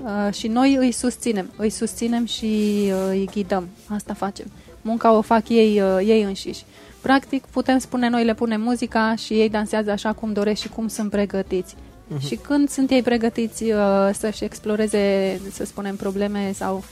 uh, 0.03 0.33
și 0.33 0.47
noi 0.47 0.75
îi 0.75 0.91
susținem. 0.91 1.51
Îi 1.55 1.69
susținem 1.69 2.25
și 2.25 2.45
uh, 2.85 3.07
îi 3.09 3.29
ghidăm. 3.31 3.67
Asta 3.87 4.13
facem. 4.13 4.45
Munca 4.81 5.13
o 5.13 5.21
fac 5.21 5.49
ei, 5.49 5.81
uh, 5.81 5.97
ei 6.05 6.23
înșiși. 6.23 6.65
Practic, 7.01 7.45
putem 7.45 7.77
spune, 7.77 8.09
noi 8.09 8.25
le 8.25 8.33
punem 8.33 8.61
muzica 8.61 9.15
și 9.15 9.33
ei 9.33 9.49
dansează 9.49 9.91
așa 9.91 10.13
cum 10.13 10.33
doresc 10.33 10.61
și 10.61 10.69
cum 10.69 10.87
sunt 10.87 11.09
pregătiți. 11.09 11.75
Mhm. 12.07 12.27
Și 12.27 12.35
când 12.35 12.69
sunt 12.69 12.89
ei 12.89 13.01
pregătiți 13.01 13.63
uh, 13.63 14.09
să-și 14.13 14.43
exploreze, 14.43 15.39
să 15.51 15.65
spunem, 15.65 15.95
probleme 15.95 16.51
sau 16.53 16.83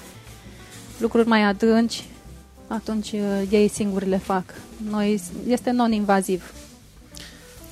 lucruri 0.97 1.27
mai 1.27 1.43
adânci, 1.43 2.03
atunci 2.67 3.11
uh, 3.11 3.41
ei 3.49 3.67
singuri 3.67 4.09
le 4.09 4.17
fac. 4.17 4.43
Noi 4.89 5.21
este 5.47 5.71
non-invaziv. 5.71 6.53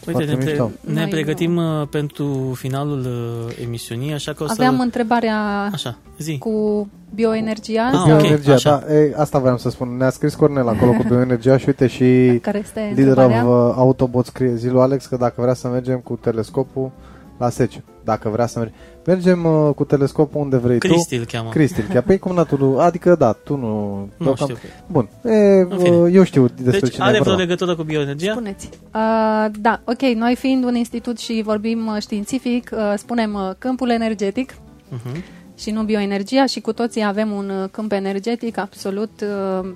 Uite, 0.07 0.11
Foarte 0.11 0.31
ne, 0.31 0.35
pre- 0.37 0.45
mișto. 0.49 0.71
ne 0.93 0.93
Noi 0.99 1.07
pregătim 1.09 1.55
uh, 1.55 1.87
pentru 1.89 2.53
finalul 2.55 2.99
uh, 2.99 3.55
emisiunii, 3.65 4.13
așa 4.13 4.33
că 4.33 4.43
o 4.43 4.47
să... 4.47 4.53
Aveam 4.57 4.79
întrebarea 4.79 5.69
Așa, 5.73 5.97
zi. 6.17 6.37
cu 6.37 6.87
bioenergia 7.15 7.85
Ah, 7.85 7.91
sau 7.93 8.11
ok. 8.11 8.17
Bioenergia, 8.19 8.53
așa. 8.53 8.83
da, 8.87 8.93
e, 8.93 9.13
asta 9.17 9.39
vreau 9.39 9.57
să 9.57 9.69
spun. 9.69 9.97
Ne-a 9.97 10.09
scris 10.09 10.35
Cornel 10.35 10.67
acolo 10.67 10.91
cu 10.91 11.03
bioenergia 11.07 11.57
și 11.57 11.65
uite 11.67 11.87
și 11.87 12.39
care 12.41 12.57
este 12.57 12.79
Leader 12.79 13.07
întrebarea. 13.07 13.47
of 13.47 13.69
uh, 13.69 13.75
Autobot 13.77 14.25
scrie 14.25 14.55
zilul 14.55 14.79
Alex 14.79 15.05
că 15.05 15.17
dacă 15.17 15.41
vrea 15.41 15.53
să 15.53 15.67
mergem 15.67 15.97
cu 15.99 16.17
telescopul 16.21 16.91
la 17.37 17.49
Seciu. 17.49 17.83
Dacă 18.03 18.29
vrea 18.29 18.45
să 18.45 18.59
mergem. 18.59 18.77
Mergem 19.05 19.45
uh, 19.45 19.73
cu 19.75 19.83
telescopul 19.83 20.41
unde 20.41 20.57
vrei 20.57 20.79
Cristi 20.79 21.15
îl 21.15 21.25
cheamă. 21.25 21.45
tu. 21.47 21.51
Cristi. 21.53 21.81
Cristi. 21.81 22.01
Păi 22.01 22.17
cum 22.19 22.35
na 22.35 22.43
tu, 22.43 22.77
adică 22.79 23.15
da, 23.15 23.31
tu 23.31 23.55
nu. 23.55 23.99
Nu 24.17 24.25
deocam- 24.25 24.35
știu. 24.43 24.55
Bun. 24.87 25.09
E, 25.25 25.29
În 25.69 25.77
fine. 25.77 25.95
uh, 25.95 26.09
eu 26.13 26.23
știu 26.23 26.47
despre 26.47 26.79
Deci 26.79 26.91
cine 26.93 27.03
are 27.05 27.15
e 27.15 27.19
vreo 27.19 27.31
vorba. 27.33 27.39
legătură 27.47 27.75
cu 27.75 27.83
bioenergia? 27.83 28.31
Spuneți. 28.31 28.69
Uh, 28.73 29.45
da, 29.59 29.81
ok. 29.85 30.01
Noi 30.15 30.35
fiind 30.35 30.63
un 30.63 30.75
institut 30.75 31.19
și 31.19 31.41
vorbim 31.45 31.87
uh, 31.87 32.01
științific, 32.01 32.69
uh, 32.73 32.93
spunem 32.97 33.33
uh, 33.33 33.49
câmpul 33.57 33.89
energetic 33.89 34.53
Uh-huh. 34.53 35.21
și 35.57 35.71
nu 35.71 35.83
bioenergia 35.83 36.45
și 36.45 36.59
cu 36.59 36.73
toții 36.73 37.03
avem 37.05 37.31
un 37.31 37.49
uh, 37.49 37.69
câmp 37.71 37.91
energetic 37.91 38.57
absolut 38.57 39.21
uh, 39.61 39.69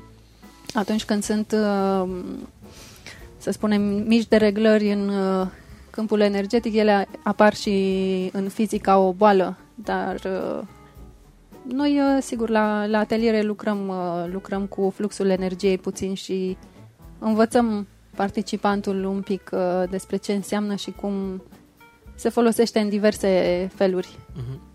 atunci 0.74 1.03
când 1.03 1.24
sunt, 1.24 1.51
uh, 2.03 2.09
să 3.38 3.51
spunem, 3.51 3.82
mici 4.07 4.28
dereglări 4.28 4.91
în 4.91 5.09
uh, 5.09 5.47
câmpul 5.92 6.20
energetic, 6.20 6.76
ele 6.76 7.08
apar 7.24 7.54
și 7.54 8.30
în 8.34 8.50
fizica 8.50 8.98
o 8.98 9.14
boală, 9.14 9.58
dar 9.76 10.16
uh, 10.26 10.62
noi, 11.68 12.00
uh, 12.00 12.22
sigur, 12.22 12.50
la, 12.50 12.86
la 12.86 12.98
ateliere 12.98 13.42
lucrăm, 13.42 13.88
uh, 13.88 14.32
lucrăm 14.32 14.66
cu 14.66 14.94
fluxul 14.96 15.30
energiei 15.30 15.78
puțin 15.78 16.14
și 16.14 16.58
învățăm 17.20 17.88
participantul 18.16 19.04
un 19.04 19.22
pic 19.22 19.50
uh, 19.54 19.89
despre 19.89 20.18
ce 20.18 20.34
înseamnă 20.34 20.76
și 20.76 20.92
cum 20.92 21.44
se 22.16 22.30
folosește 22.30 22.80
în 22.80 22.89
diverse 22.89 23.70
feluri. 23.76 24.08
Uh-huh. 24.08 24.70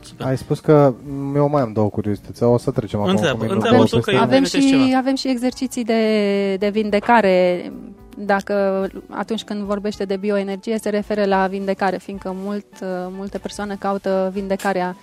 Super. 0.00 0.26
Ai 0.26 0.36
spus 0.36 0.60
că 0.60 0.94
mm, 1.06 1.36
eu 1.36 1.48
mai 1.48 1.62
am 1.62 1.72
două 1.72 1.88
curiozități. 1.88 2.42
O 2.42 2.58
să 2.58 2.70
trecem 2.70 3.00
acum. 3.00 3.10
Întreabă, 3.10 3.36
cu 3.36 3.42
minut 3.42 3.56
întreabă 3.56 3.76
două 3.76 3.88
tu 3.88 3.96
peste 3.96 4.10
că 4.10 4.16
e- 4.16 4.18
ele. 4.18 4.24
Avem 4.24 4.42
pregătești 4.42 4.76
și, 4.76 4.86
ceva. 4.86 4.98
avem 4.98 5.14
și 5.14 5.28
exerciții 5.28 5.84
de, 5.84 6.56
de 6.56 6.68
vindecare. 6.68 7.72
Dacă 8.18 8.86
atunci 9.08 9.44
când 9.44 9.60
vorbește 9.62 10.04
de 10.04 10.16
bioenergie 10.16 10.78
se 10.78 10.88
referă 10.88 11.24
la 11.24 11.46
vindecare, 11.46 11.96
fiindcă 11.96 12.32
mult, 12.34 12.66
uh, 12.82 12.88
multe 13.10 13.38
persoane 13.38 13.76
caută 13.78 14.30
vindecarea 14.32 14.96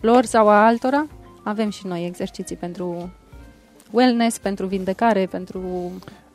lor 0.00 0.24
sau 0.24 0.48
a 0.48 0.66
altora, 0.66 1.06
avem 1.42 1.70
și 1.70 1.86
noi 1.86 2.04
exerciții 2.06 2.56
pentru 2.56 3.10
wellness, 3.90 4.38
pentru 4.38 4.66
vindecare, 4.66 5.26
pentru 5.30 5.60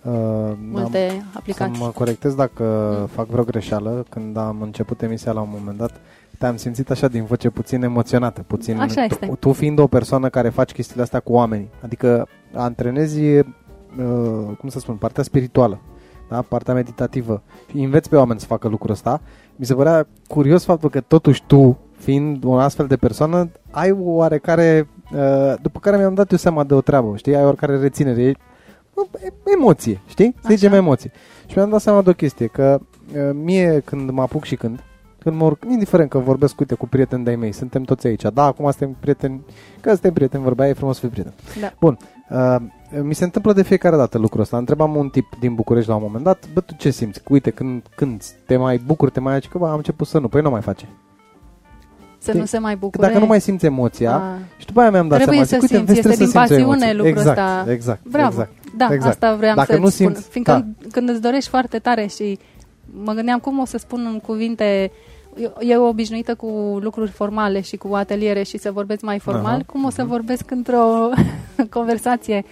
Uh, 0.05 0.11
am- 0.13 0.57
multe 0.71 1.07
Să 1.09 1.37
aplicații. 1.37 1.81
mă 1.83 1.87
corectez 1.87 2.33
dacă 2.35 2.63
Mm. 2.99 3.05
fac 3.05 3.27
vreo 3.27 3.43
greșeală. 3.43 4.05
Când 4.09 4.37
am 4.37 4.61
început 4.61 5.01
emisia 5.01 5.31
la 5.31 5.41
un 5.41 5.47
moment 5.57 5.77
dat, 5.77 5.91
te-am 6.37 6.55
simțit 6.57 6.89
așa 6.91 7.07
din 7.07 7.23
voce 7.25 7.49
puțin 7.49 7.83
emoționată. 7.83 8.41
Puțin, 8.47 8.79
Așa 8.79 9.03
este. 9.03 9.25
Tu, 9.25 9.35
tu 9.35 9.51
fiind 9.51 9.79
o 9.79 9.87
persoană 9.87 10.29
care 10.29 10.49
faci 10.49 10.71
chestiile 10.71 11.01
astea 11.01 11.19
cu 11.19 11.33
oamenii, 11.33 11.69
adică 11.81 12.27
antrenezi, 12.53 13.21
uh, 13.21 13.45
cum 14.59 14.69
să 14.69 14.79
spun, 14.79 14.95
partea 14.95 15.23
spirituală, 15.23 15.79
da? 16.35 16.41
partea 16.41 16.73
meditativă 16.73 17.41
și 17.69 17.77
înveți 17.77 18.09
pe 18.09 18.15
oameni 18.15 18.39
să 18.39 18.45
facă 18.45 18.67
lucrul 18.67 18.91
ăsta. 18.91 19.21
Mi 19.55 19.65
se 19.65 19.73
părea 19.73 20.07
curios 20.27 20.63
faptul 20.63 20.89
că 20.89 21.01
totuși 21.01 21.43
tu, 21.47 21.77
fiind 21.97 22.43
o 22.43 22.55
astfel 22.55 22.87
de 22.87 22.95
persoană, 22.95 23.51
ai 23.71 23.91
o 23.91 24.09
oarecare, 24.09 24.87
uh, 25.13 25.53
după 25.61 25.79
care 25.79 25.97
mi-am 25.97 26.13
dat 26.13 26.31
eu 26.31 26.37
seama 26.37 26.63
de 26.63 26.73
o 26.73 26.81
treabă, 26.81 27.15
știi, 27.15 27.35
ai 27.35 27.43
oarecare 27.43 27.79
reținere, 27.79 28.21
e 28.21 28.33
e- 29.23 29.33
emoție, 29.59 30.01
știi? 30.07 30.35
Să 30.41 30.47
zicem 30.49 30.69
Așa. 30.71 30.77
emoție. 30.77 31.11
Și 31.45 31.57
mi-am 31.57 31.69
dat 31.69 31.81
seama 31.81 32.01
de 32.01 32.09
o 32.09 32.13
chestie, 32.13 32.47
că 32.47 32.79
uh, 33.15 33.29
mie 33.33 33.81
când 33.85 34.09
mă 34.09 34.21
apuc 34.21 34.43
și 34.43 34.55
când, 34.55 34.83
când 35.19 35.35
mă 35.35 35.45
urc, 35.45 35.63
indiferent 35.69 36.09
că 36.09 36.17
vorbesc, 36.17 36.59
uite, 36.59 36.75
cu 36.75 36.87
prieteni 36.87 37.23
de-ai 37.23 37.35
mei, 37.35 37.51
suntem 37.51 37.83
toți 37.83 38.07
aici. 38.07 38.21
Da, 38.33 38.43
acum 38.43 38.69
suntem 38.69 38.95
prieteni, 38.99 39.41
că 39.81 39.89
suntem 39.89 40.13
prieteni, 40.13 40.43
vorba 40.43 40.67
e 40.67 40.73
frumos 40.73 40.95
să 40.95 41.01
fii 41.01 41.09
prieten. 41.09 41.33
Da. 41.59 41.73
Bun, 41.79 41.97
uh, 42.29 42.55
mi 43.01 43.13
se 43.15 43.23
întâmplă 43.23 43.53
de 43.53 43.63
fiecare 43.63 43.95
dată 43.95 44.17
lucrul 44.17 44.41
ăsta. 44.41 44.57
Întrebam 44.57 44.95
un 44.95 45.09
tip 45.09 45.33
din 45.39 45.53
București 45.55 45.89
la 45.89 45.95
un 45.95 46.01
moment 46.05 46.23
dat, 46.23 46.47
bă, 46.53 46.59
tu 46.59 46.73
ce 46.77 46.89
simți? 46.89 47.21
Uite, 47.27 47.49
când, 47.49 47.81
când 47.95 48.23
te 48.45 48.57
mai 48.57 48.77
bucuri, 48.85 49.11
te 49.11 49.19
mai 49.19 49.35
aci, 49.35 49.47
că 49.47 49.57
bă, 49.57 49.67
am 49.67 49.75
început 49.75 50.07
să 50.07 50.19
nu, 50.19 50.27
păi 50.27 50.41
nu 50.41 50.49
mai 50.49 50.61
face. 50.61 50.87
Să 52.17 52.29
Știi? 52.29 52.39
nu 52.39 52.45
se 52.45 52.57
mai 52.57 52.73
Că 52.73 52.79
bucure. 52.79 53.07
dacă 53.07 53.19
nu 53.19 53.25
mai 53.25 53.41
simți 53.41 53.65
emoția, 53.65 54.15
Ah. 54.15 54.21
și 54.57 54.65
după 54.65 54.79
aia 54.79 54.91
mi-am 54.91 55.07
dat 55.07 55.17
Trebuie 55.21 55.45
seama, 55.45 55.61
să 55.61 55.67
zic, 55.67 55.71
uite, 55.71 55.75
simți, 55.75 55.93
vezi, 55.93 56.07
este 56.07 56.23
trebuie 56.23 56.27
din 56.27 56.47
să 56.47 56.55
simți 56.55 56.61
o 56.61 56.67
pasiune 56.67 56.87
emoție. 56.87 57.11
lucrul 57.11 57.17
exact, 57.17 57.59
ăsta. 57.59 57.71
Exact, 57.71 58.07
Bravo. 58.09 58.27
exact. 58.27 58.51
Da, 58.77 58.87
Exact. 58.91 59.13
asta 59.13 59.35
vreau 59.35 59.55
Dacă 59.55 59.73
să 59.73 59.79
nu 59.79 59.89
spun. 59.89 60.05
simți- 60.13 60.29
Fiindcă 60.29 60.51
da. 60.51 60.57
când, 60.59 60.91
când 60.91 61.09
îți 61.09 61.21
dorești 61.21 61.49
foarte 61.49 61.79
tare 61.79 62.05
și 62.05 62.39
mă 63.03 63.13
gândeam 63.13 63.39
cum 63.39 63.59
o 63.59 63.65
să 63.65 63.77
spun 63.77 64.09
în 64.13 64.19
cuvinte 64.19 64.91
eu, 65.37 65.53
eu 65.59 65.83
obișnuită 65.85 66.35
cu 66.35 66.77
lucruri 66.81 67.11
formale 67.11 67.61
și 67.61 67.75
cu 67.77 67.93
ateliere 67.93 68.43
și 68.43 68.57
să 68.57 68.71
vorbesc 68.71 69.01
mai 69.01 69.19
formal, 69.19 69.53
Aha, 69.53 69.63
cum 69.65 69.83
o 69.83 69.89
să 69.89 70.01
mhm. 70.01 70.11
vorbesc 70.11 70.51
într-o 70.51 71.09
conversație 71.77 72.43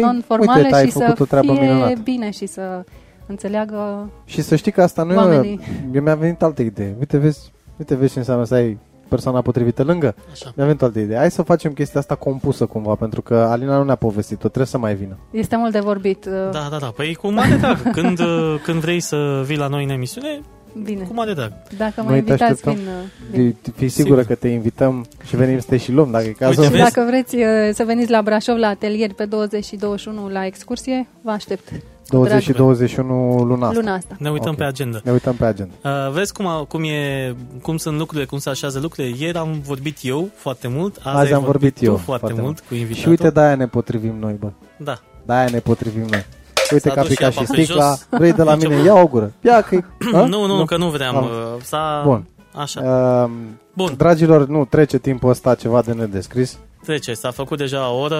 Păi, 0.00 0.10
non-formală 0.10 0.62
uite, 0.62 0.74
ai 0.74 0.84
și 0.86 0.90
făcut 0.92 1.16
să 1.16 1.22
o 1.22 1.26
treabă 1.26 1.52
fie 1.52 1.60
minunată. 1.60 2.00
bine 2.02 2.30
și 2.30 2.46
să 2.46 2.84
înțeleagă 3.26 4.10
Și 4.24 4.42
să 4.42 4.56
știi 4.56 4.72
că 4.72 4.82
asta 4.82 5.02
nu 5.02 5.16
Oamenii. 5.16 5.60
e... 5.62 5.96
Eu 5.96 6.02
mi-a 6.02 6.14
venit 6.14 6.42
altă 6.42 6.62
idee. 6.62 6.94
Uite, 6.98 7.16
vezi, 7.18 7.52
uite, 7.76 7.94
vezi 7.94 8.12
ce 8.12 8.18
înseamnă 8.18 8.44
să 8.44 8.54
ai 8.54 8.78
persoana 9.08 9.40
potrivită 9.42 9.82
lângă. 9.82 10.14
Așa. 10.32 10.52
Mi-a 10.56 10.64
venit 10.66 10.82
altă 10.82 10.98
idee. 10.98 11.16
Hai 11.16 11.30
să 11.30 11.42
facem 11.42 11.72
chestia 11.72 12.00
asta 12.00 12.14
compusă 12.14 12.66
cumva, 12.66 12.94
pentru 12.94 13.22
că 13.22 13.34
Alina 13.36 13.76
nu 13.78 13.84
ne-a 13.84 13.94
povestit-o. 13.94 14.38
Trebuie 14.48 14.66
să 14.66 14.78
mai 14.78 14.94
vină. 14.94 15.16
este 15.30 15.56
mult 15.56 15.72
de 15.72 15.80
vorbit. 15.80 16.24
uh, 16.24 16.32
Da, 16.52 16.68
da, 16.70 16.76
da. 16.80 16.86
Păi 16.96 17.14
cu 17.14 17.28
mare 17.28 17.54
drag. 17.56 17.90
Când, 17.90 18.18
uh, 18.20 18.60
când 18.62 18.80
vrei 18.80 19.00
să 19.00 19.42
vii 19.46 19.56
la 19.56 19.66
noi 19.68 19.84
în 19.84 19.90
emisiune, 19.90 20.40
Bine. 20.82 21.02
cu 21.04 21.14
mare 21.14 21.32
drag. 21.32 21.52
Dacă 21.76 22.02
mă 22.02 22.10
Noi 22.10 22.22
te 22.22 22.30
invitați, 22.30 22.42
așteptăm. 22.42 22.74
vin, 22.74 22.82
uh, 22.86 22.92
vin. 23.30 23.56
Fii- 23.62 23.72
Fii 23.76 23.88
sigură 23.88 24.20
Sigur. 24.20 24.34
că 24.36 24.40
te 24.40 24.48
invităm 24.48 25.06
și 25.26 25.36
venim 25.36 25.58
să 25.58 25.66
te 25.68 25.76
și 25.76 25.92
luăm, 25.92 26.10
dacă 26.10 26.24
e 26.24 26.30
cazul. 26.30 26.62
Uite, 26.62 26.74
Și 26.74 26.80
vezi? 26.80 26.92
dacă 26.94 27.06
vreți 27.10 27.36
uh, 27.36 27.42
să 27.72 27.84
veniți 27.84 28.10
la 28.10 28.22
Brașov 28.22 28.56
la 28.56 28.66
atelier 28.68 29.12
pe 29.12 29.24
20 29.24 29.64
și 29.64 29.76
21 29.76 30.28
la 30.28 30.46
excursie, 30.46 31.06
vă 31.22 31.30
aștept 31.30 31.68
20 32.08 32.40
și 32.42 32.46
drag. 32.48 32.56
21 32.58 33.42
luna 33.44 33.66
asta. 33.66 33.78
luna 33.80 33.94
asta. 33.94 34.16
Ne 34.18 34.30
uităm 34.30 34.50
Ok. 34.50 34.56
pe 34.56 34.64
agenda. 34.64 35.00
Ne 35.04 35.12
uităm 35.12 35.34
pe 35.34 35.44
agenda. 35.44 35.72
Uh, 35.84 36.12
vezi 36.12 36.32
cum, 36.32 36.46
a, 36.46 36.64
cum, 36.64 36.82
e, 36.84 37.34
cum 37.62 37.76
sunt 37.76 37.98
lucrurile, 37.98 38.26
cum 38.26 38.38
se 38.38 38.50
așează 38.50 38.78
lucrurile. 38.82 39.16
Ieri 39.18 39.38
am 39.38 39.60
vorbit 39.64 39.96
eu 40.02 40.28
foarte 40.34 40.68
mult, 40.68 40.96
azi, 41.02 41.16
Azi 41.16 41.26
ai 41.32 41.38
am 41.38 41.44
vorbit 41.44 41.74
tu 41.78 41.84
eu 41.84 41.96
foarte, 41.96 42.24
foarte 42.26 42.40
mult 42.42 42.58
cu 42.60 42.74
invitatul. 42.74 43.02
Și 43.02 43.08
uite, 43.08 43.30
de-aia 43.30 43.54
ne 43.54 43.66
potrivim 43.66 44.14
noi, 44.20 44.36
bă. 44.38 44.50
Da. 44.76 44.98
De-aia 45.26 45.48
ne 45.50 45.58
potrivim 45.58 46.02
noi. 46.10 46.24
Uite 46.72 46.88
S-a 46.88 46.94
că 46.94 47.00
a 47.00 47.02
dus 47.02 47.10
și 47.10 47.16
picat 47.16 47.32
și 47.32 47.38
apa 47.38 47.52
pe 47.54 47.62
sticla. 47.62 47.88
jos. 47.88 48.06
Vrei 48.10 48.32
de 48.32 48.42
la 48.42 48.54
mine? 48.54 48.74
Ia 48.82 48.94
o 48.94 49.06
gură. 49.06 49.32
Ia 49.40 49.60
că 49.62 49.80
Nu, 50.12 50.46
nu, 50.46 50.64
că 50.64 50.76
nu 50.76 50.88
vreau. 50.90 51.16
Am. 51.16 51.24
uh, 51.24 51.62
S-a, 51.62 52.02
Bun. 52.04 52.26
Așa. 52.54 52.80
Uh, 53.24 53.30
Bun. 53.74 53.94
Dragilor, 53.96 54.46
nu, 54.46 54.64
trece 54.64 54.98
timpul 54.98 55.30
ăsta 55.30 55.54
ceva 55.54 55.82
de 55.82 55.92
nedescris. 55.92 56.58
Trece, 56.84 57.12
s-a 57.14 57.30
făcut 57.30 57.58
deja 57.58 57.90
o 57.90 57.98
oră. 58.00 58.16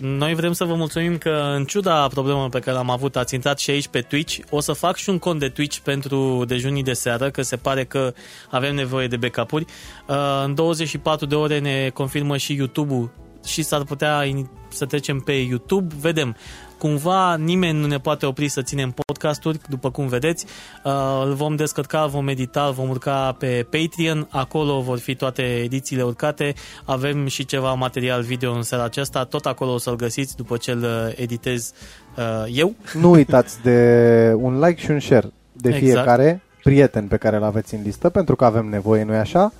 Noi 0.00 0.34
vrem 0.34 0.52
să 0.52 0.64
vă 0.64 0.74
mulțumim 0.74 1.16
că, 1.18 1.52
în 1.56 1.64
ciuda 1.64 2.06
problemelor 2.08 2.48
pe 2.48 2.58
care 2.58 2.76
am 2.78 2.90
avut, 2.90 3.16
ați 3.16 3.34
intrat 3.34 3.58
și 3.58 3.70
aici 3.70 3.88
pe 3.88 4.00
Twitch. 4.00 4.38
O 4.50 4.60
să 4.60 4.72
fac 4.72 4.96
și 4.96 5.08
un 5.10 5.18
cont 5.18 5.38
de 5.40 5.48
Twitch 5.48 5.76
pentru 5.78 6.44
dejunii 6.46 6.82
de 6.82 6.92
seară, 6.92 7.30
că 7.30 7.42
se 7.42 7.56
pare 7.56 7.84
că 7.84 8.12
avem 8.50 8.74
nevoie 8.74 9.06
de 9.06 9.16
backup-uri. 9.16 9.64
Uh, 10.08 10.16
În 10.44 10.54
24 10.54 11.26
de 11.26 11.34
ore 11.34 11.58
ne 11.58 11.90
confirmă 11.94 12.36
și 12.36 12.54
YouTube-ul 12.54 13.10
și 13.44 13.62
s-ar 13.62 13.82
putea 13.82 14.24
in- 14.26 14.50
să 14.68 14.84
trecem 14.86 15.18
pe 15.18 15.32
YouTube. 15.32 15.94
Vedem. 16.00 16.36
Cumva 16.82 17.36
nimeni 17.36 17.78
nu 17.80 17.86
ne 17.86 17.98
poate 17.98 18.26
opri 18.26 18.48
să 18.48 18.62
ținem 18.62 18.90
podcasturi, 18.90 19.58
după 19.68 19.90
cum 19.90 20.06
vedeți. 20.06 20.46
Uh, 20.84 21.22
Îl 21.24 21.34
vom 21.34 21.56
descărca, 21.56 22.02
îl 22.02 22.08
vom 22.08 22.28
edita, 22.28 22.64
îl 22.64 22.72
vom 22.72 22.88
urca 22.88 23.36
pe 23.38 23.66
Patreon. 23.70 24.26
Acolo 24.30 24.80
vor 24.80 24.98
fi 24.98 25.14
toate 25.14 25.42
edițiile 25.42 26.02
urcate. 26.02 26.54
Avem 26.84 27.26
și 27.26 27.44
ceva 27.44 27.72
material 27.72 28.22
video 28.22 28.52
în 28.52 28.62
seara 28.62 28.84
aceasta. 28.84 29.24
Tot 29.24 29.46
acolo 29.46 29.72
o 29.72 29.78
să-l 29.78 29.96
găsiți 29.96 30.36
după 30.36 30.56
ce 30.56 30.70
îl 30.70 30.82
uh, 30.82 31.12
editez 31.16 31.72
uh, 32.16 32.44
eu. 32.52 32.74
Nu 32.94 33.10
uitați 33.10 33.62
de 33.62 34.32
un 34.36 34.60
like 34.60 34.80
și 34.80 34.90
un 34.90 35.00
share 35.00 35.32
de 35.52 35.68
Exact. 35.68 35.84
fiecare 35.84 36.42
prieten 36.62 37.06
pe 37.06 37.16
care 37.16 37.36
îl 37.36 37.42
aveți 37.42 37.74
în 37.74 37.80
listă, 37.82 38.08
pentru 38.08 38.36
că 38.36 38.44
avem 38.44 38.66
nevoie, 38.66 39.04
nu-i 39.04 39.16
așa? 39.16 39.52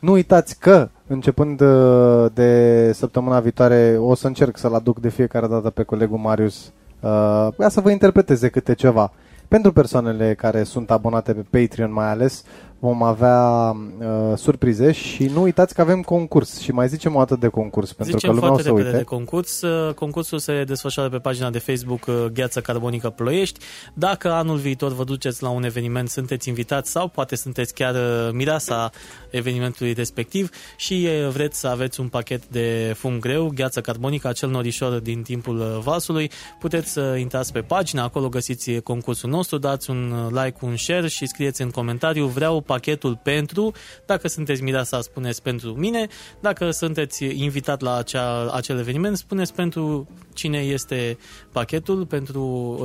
Nu 0.00 0.12
uitați 0.12 0.58
că, 0.58 0.88
începând 1.06 1.60
uh, 1.60 2.26
de 2.32 2.92
săptămâna 2.92 3.40
viitoare, 3.40 3.96
o 3.98 4.14
să 4.14 4.26
încerc 4.26 4.56
să-l 4.56 4.74
aduc 4.74 5.00
de 5.00 5.08
fiecare 5.08 5.46
dată 5.46 5.70
pe 5.70 5.82
colegul 5.82 6.18
Marius 6.18 6.72
uh, 7.00 7.48
ca 7.58 7.68
să 7.68 7.80
vă 7.80 7.90
interpreteze 7.90 8.48
câte 8.48 8.74
ceva. 8.74 9.12
Pentru 9.48 9.72
persoanele 9.72 10.34
care 10.34 10.62
sunt 10.62 10.90
abonate 10.90 11.32
pe 11.32 11.60
Patreon 11.60 11.92
mai 11.92 12.10
ales, 12.10 12.44
vom 12.80 13.02
avea 13.02 13.70
uh, 13.70 14.36
surprize 14.36 14.92
și 14.92 15.24
nu 15.24 15.42
uitați 15.42 15.74
că 15.74 15.80
avem 15.80 16.02
concurs 16.02 16.60
și 16.60 16.72
mai 16.72 16.88
zicem 16.88 17.14
o 17.14 17.18
dată 17.18 17.36
de 17.36 17.48
concurs 17.48 17.92
pentru 17.92 18.16
Zicem 18.16 18.30
că 18.30 18.34
lumea 18.34 18.50
o 18.50 18.54
foarte 18.54 18.68
să 18.68 18.74
repede 18.74 18.88
uite. 18.88 19.02
de 19.02 19.16
concurs. 19.16 19.60
Uh, 19.62 19.94
Concursul 19.94 20.38
se 20.38 20.64
desfășoară 20.64 21.08
pe 21.08 21.18
pagina 21.18 21.50
de 21.50 21.58
Facebook 21.58 22.06
uh, 22.06 22.24
Gheață 22.32 22.60
Carbonică 22.60 23.10
Ploiești. 23.10 23.60
Dacă 23.94 24.32
anul 24.32 24.56
viitor 24.56 24.92
vă 24.92 25.04
duceți 25.04 25.42
la 25.42 25.48
un 25.48 25.64
eveniment, 25.64 26.08
sunteți 26.08 26.48
invitați 26.48 26.90
sau 26.90 27.08
poate 27.08 27.36
sunteți 27.36 27.74
chiar 27.74 27.94
uh, 27.94 28.32
mireasa 28.32 28.90
evenimentului 29.30 29.92
respectiv 29.92 30.50
și 30.76 31.08
uh, 31.08 31.28
vreți 31.28 31.60
să 31.60 31.68
aveți 31.68 32.00
un 32.00 32.08
pachet 32.08 32.46
de 32.46 32.94
fum 32.96 33.18
greu, 33.18 33.52
gheață 33.54 33.80
carbonică, 33.80 34.28
acel 34.28 34.50
norișor 34.50 34.98
din 34.98 35.22
timpul 35.22 35.58
uh, 35.58 35.78
valsului, 35.82 36.30
puteți 36.58 36.92
să 36.92 37.16
intrați 37.18 37.52
pe 37.52 37.60
pagina, 37.60 38.02
acolo 38.02 38.28
găsiți 38.28 38.72
concursul 38.72 39.30
nostru, 39.30 39.58
dați 39.58 39.90
un 39.90 40.10
uh, 40.10 40.42
like, 40.42 40.56
un 40.60 40.76
share 40.76 41.08
și 41.08 41.26
scrieți 41.26 41.62
în 41.62 41.70
comentariu 41.70 42.26
vreau 42.26 42.60
pachetul 42.70 43.20
pentru, 43.22 43.72
dacă 44.06 44.28
sunteți 44.28 44.62
mireasa 44.62 45.00
spuneți 45.00 45.42
pentru 45.42 45.70
mine, 45.70 46.06
dacă 46.40 46.70
sunteți 46.70 47.24
invitat 47.24 47.80
la 47.80 47.96
acea, 47.96 48.50
acel 48.52 48.78
eveniment, 48.78 49.16
spuneți 49.16 49.54
pentru 49.54 50.08
cine 50.34 50.58
este 50.58 51.18
pachetul, 51.52 52.06
pentru 52.06 52.42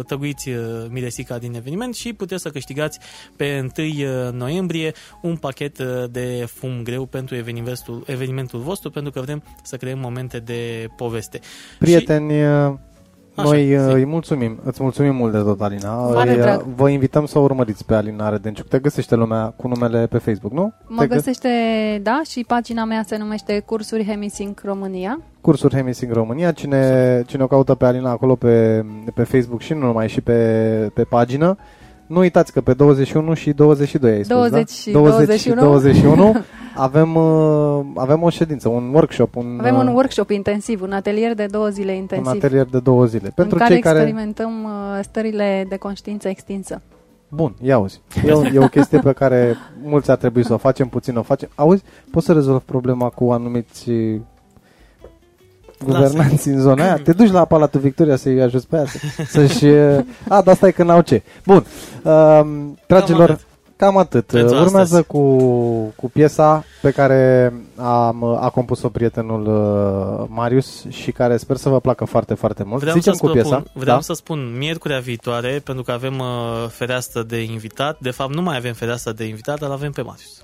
tăguiți 0.07 0.49
uh, 0.49 0.57
Miresica 0.89 1.37
din 1.37 1.53
eveniment 1.55 1.95
și 1.95 2.13
puteți 2.13 2.41
să 2.41 2.49
câștigați 2.49 2.99
pe 3.35 3.69
1 3.77 4.31
noiembrie 4.31 4.93
un 5.21 5.35
pachet 5.35 5.79
uh, 5.79 6.03
de 6.11 6.45
fum 6.47 6.83
greu 6.83 7.05
pentru 7.05 7.35
evenimentul, 7.35 8.03
evenimentul 8.05 8.59
vostru, 8.59 8.89
pentru 8.89 9.11
că 9.11 9.21
vrem 9.21 9.43
să 9.63 9.77
creăm 9.77 9.99
momente 9.99 10.39
de 10.39 10.87
poveste. 10.95 11.39
Prieteni, 11.79 12.45
uh, 12.45 12.73
Așa, 13.35 13.47
noi 13.49 13.75
uh, 13.75 13.81
zi. 13.87 13.93
îi 13.93 14.05
mulțumim, 14.05 14.59
îți 14.63 14.83
mulțumim 14.83 15.15
mult 15.15 15.31
de 15.31 15.37
tot, 15.37 15.61
Alina. 15.61 15.93
Mare 15.95 16.29
Îi, 16.29 16.35
uh, 16.35 16.41
drag. 16.41 16.61
Vă 16.75 16.89
invităm 16.89 17.25
să 17.25 17.39
o 17.39 17.41
urmăriți 17.41 17.85
pe 17.85 17.93
Alina 17.95 18.29
Redenciuc. 18.29 18.67
Te 18.67 18.79
găsește 18.79 19.15
lumea 19.15 19.53
cu 19.55 19.67
numele 19.67 20.07
pe 20.07 20.17
Facebook, 20.17 20.53
nu? 20.53 20.73
Mă 20.87 21.01
Te 21.01 21.05
gă- 21.05 21.09
găsește, 21.09 21.49
da, 22.03 22.21
și 22.29 22.43
pagina 22.47 22.83
mea 22.85 23.03
se 23.07 23.17
numește 23.17 23.59
Cursuri 23.59 24.05
Hemisync 24.05 24.61
România. 24.63 25.19
Cursuri 25.41 25.75
Hemisync 25.75 26.13
România. 26.13 26.51
Cine, 26.51 27.23
cine 27.27 27.43
o 27.43 27.47
caută 27.47 27.75
pe 27.75 27.85
Alina 27.85 28.09
acolo 28.09 28.35
pe, 28.35 28.85
pe 29.13 29.23
Facebook 29.23 29.61
și 29.61 29.73
nu 29.73 29.79
numai 29.85 30.07
și 30.09 30.21
pe, 30.21 30.91
pe 30.93 31.03
pagină, 31.03 31.57
nu 32.07 32.19
uitați 32.19 32.51
că 32.51 32.61
pe 32.61 32.73
21 32.73 33.33
și 33.33 33.51
22 33.51 34.11
ai 34.11 34.23
spus, 34.23 34.35
20 34.35 34.51
da? 34.51 34.65
și 34.65 34.91
20 34.91 35.39
și 35.39 35.49
21. 35.49 36.15
21 36.15 36.35
avem, 36.75 37.15
uh, 37.15 37.85
avem 37.95 38.21
o 38.21 38.29
ședință, 38.29 38.69
un 38.69 38.93
workshop, 38.93 39.35
un, 39.35 39.57
Avem 39.59 39.75
un 39.75 39.87
uh, 39.87 39.93
workshop 39.93 40.29
intensiv, 40.29 40.81
un 40.81 40.91
atelier 40.91 41.33
de 41.33 41.45
două 41.45 41.67
zile 41.67 41.91
un 41.91 41.97
intensiv, 41.97 42.43
atelier 42.43 42.65
de 42.65 42.79
două 42.79 43.05
zile. 43.05 43.31
Pentru 43.35 43.55
în 43.55 43.59
care 43.59 43.73
cei 43.73 43.81
care... 43.81 43.97
experimentăm 43.97 44.63
uh, 44.63 44.99
stările 45.01 45.65
de 45.69 45.77
conștiință 45.77 46.27
extinsă. 46.27 46.81
Bun, 47.27 47.55
ia 47.61 47.75
auzi. 47.75 48.01
E 48.25 48.31
o, 48.31 48.45
e 48.45 48.59
o 48.59 48.67
chestie 48.67 48.99
pe 48.99 49.11
care 49.11 49.55
mulți 49.83 50.11
ar 50.11 50.17
trebui 50.17 50.45
să 50.45 50.53
o 50.53 50.57
facem, 50.57 50.87
puțin 50.87 51.15
o 51.15 51.21
facem. 51.21 51.49
Auzi, 51.55 51.83
poți 52.11 52.25
să 52.25 52.33
rezolvi 52.33 52.63
problema 52.65 53.09
cu 53.09 53.31
anumiți 53.31 53.89
uh, 53.89 54.19
guvernanți 55.85 56.47
în 56.47 56.59
zona 56.59 56.83
aia? 56.83 56.95
Te 56.95 57.13
duci 57.13 57.31
la 57.31 57.45
Palatul 57.45 57.79
Victoria 57.79 58.15
să-i 58.15 58.41
ajuți 58.41 58.67
pe 58.67 58.75
aia 58.75 58.85
să, 58.85 58.97
să-și... 59.29 59.65
uh, 59.97 59.97
A, 60.27 60.41
dar 60.41 60.47
asta 60.53 60.67
e 60.67 60.71
când 60.71 60.89
au 60.89 61.01
ce. 61.01 61.23
Bun, 61.45 61.65
um, 62.03 62.79
dragilor, 62.87 63.29
atât. 63.29 63.45
cam 63.75 63.97
atât. 63.97 64.25
Pentru 64.25 64.55
Urmează 64.55 64.77
astăzi. 64.77 65.03
cu, 65.03 65.37
cu 65.95 66.09
piesa 66.09 66.63
pe 66.81 66.91
care 66.91 67.53
am, 67.75 68.23
a 68.23 68.49
compus-o 68.49 68.89
prietenul 68.89 69.45
uh, 69.47 70.27
Marius 70.29 70.85
și 70.89 71.11
care 71.11 71.37
sper 71.37 71.55
să 71.55 71.69
vă 71.69 71.79
placă 71.79 72.05
foarte, 72.05 72.33
foarte 72.33 72.63
mult. 72.63 72.81
Vreau, 72.81 72.95
Zicem 72.95 73.13
să, 73.13 73.19
cu 73.19 73.27
spun, 73.27 73.41
piesa. 73.41 73.63
vreau 73.73 73.95
da? 73.95 74.01
să 74.01 74.13
spun 74.13 74.57
miercurea 74.57 74.99
viitoare, 74.99 75.61
pentru 75.63 75.83
că 75.83 75.91
avem 75.91 76.19
uh, 76.19 76.25
fereastră 76.69 77.23
de 77.23 77.41
invitat. 77.41 77.99
De 77.99 78.11
fapt, 78.11 78.33
nu 78.33 78.41
mai 78.41 78.57
avem 78.57 78.73
fereastră 78.73 79.11
de 79.11 79.23
invitat, 79.23 79.59
dar 79.59 79.69
avem 79.71 79.91
pe 79.91 80.01
Marius. 80.01 80.43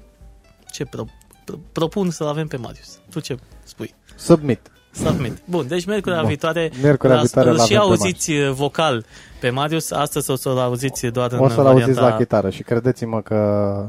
Ce 0.71 0.85
pro, 0.85 1.03
pro, 1.45 1.55
propun 1.71 2.09
să-l 2.09 2.27
avem 2.27 2.47
pe 2.47 2.57
Marius? 2.57 2.99
Tu 3.09 3.19
ce 3.19 3.37
spui? 3.63 3.95
Submit. 4.15 4.71
Submit. 4.91 5.41
Bun, 5.45 5.67
deci 5.67 5.85
miercurea 5.85 6.19
Bun. 6.19 6.27
viitoare 6.27 6.71
Miercurea 6.81 7.15
îl- 7.15 7.21
viitoare 7.21 7.49
îl 7.49 7.55
l-avem 7.55 7.67
și 7.69 7.73
pe 7.73 7.87
auziți 7.87 8.31
uh, 8.31 8.49
vocal 8.51 9.05
pe 9.39 9.49
Marius. 9.49 9.91
Astăzi 9.91 10.31
o 10.31 10.35
să-l 10.35 10.57
auziți 10.57 11.05
doar 11.07 11.31
în 11.31 11.39
O 11.39 11.47
să-l 11.47 11.63
varianta... 11.63 11.83
auziți 11.83 11.99
la 11.99 12.15
chitară 12.15 12.49
și 12.49 12.63
credeți-mă 12.63 13.21
că 13.21 13.35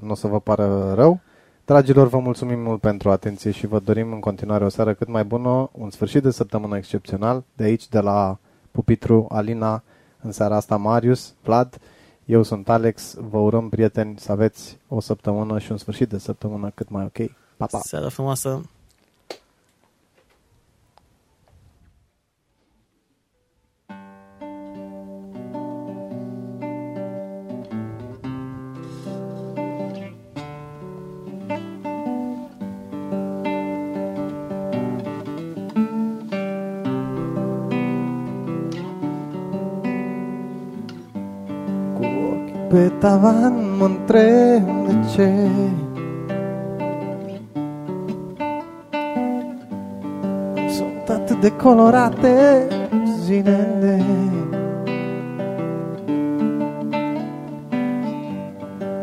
nu 0.03 0.11
o 0.11 0.15
să 0.15 0.27
vă 0.27 0.41
pară 0.41 0.93
rău. 0.97 1.21
Dragilor, 1.65 2.09
vă 2.09 2.19
mulțumim 2.19 2.59
mult 2.61 2.81
pentru 2.81 3.11
atenție 3.11 3.51
și 3.51 3.67
vă 3.67 3.79
dorim 3.79 4.13
în 4.13 4.21
continuare 4.21 4.65
o 4.65 4.69
seară 4.69 4.95
cât 4.95 5.09
mai 5.09 5.25
bună, 5.25 5.71
un 5.73 5.91
sfârșit 5.91 6.23
de 6.23 6.31
săptămână 6.31 6.77
excepțional, 6.77 7.45
de 7.57 7.65
aici, 7.65 7.89
de 7.89 7.99
la 8.01 8.39
Pupitru, 8.71 9.27
Alina, 9.31 9.83
în 10.21 10.33
seara 10.33 10.57
asta 10.57 10.77
Marius, 10.77 11.33
Vlad, 11.45 11.79
eu 12.25 12.43
sunt 12.43 12.69
Alex, 12.69 13.15
vă 13.31 13.39
urăm 13.39 13.69
prieteni 13.69 14.15
să 14.19 14.33
aveți 14.33 14.79
o 14.89 15.01
săptămână 15.01 15.59
și 15.59 15.71
un 15.73 15.77
sfârșit 15.79 16.09
de 16.09 16.19
săptămână 16.19 16.71
cât 16.75 16.91
mai 16.91 17.05
ok. 17.05 17.29
Pa, 17.57 17.67
pa! 17.67 17.79
Seara 17.83 18.09
frumoasă! 18.09 18.63
Ochii 42.73 42.89
pe 42.89 42.93
tavan 42.99 43.53
mă 43.79 43.85
întreb 43.85 44.87
de 44.87 44.95
ce 45.15 45.51
Sunt 50.69 51.09
atât 51.09 51.41
de 51.41 51.53
colorate 51.57 52.67
zilele 53.21 54.03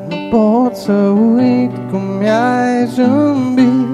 Nu 0.10 0.16
pot 0.32 0.76
să 0.76 0.94
uit 0.94 1.72
cum 1.92 2.02
mi-ai 2.20 2.86
zâmbit 2.86 3.88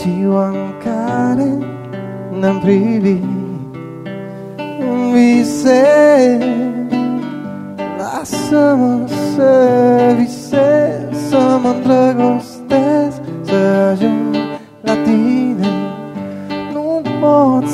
Ziua 0.00 0.48
în 0.48 0.72
care 0.84 1.58
ne-am 2.40 2.58
privit 2.58 3.22
în 3.22 3.33
vise 5.64 6.38
Lasă-mă 7.98 9.08
să 9.34 10.14
visez, 10.18 11.28
să 11.28 11.58
mă 11.62 11.68
îndrăgostesc, 11.68 13.20
să 13.42 13.54
ajung 13.90 14.36
la 14.80 14.94
tine 14.94 15.68
Nu 16.72 17.02
pot 17.20 17.68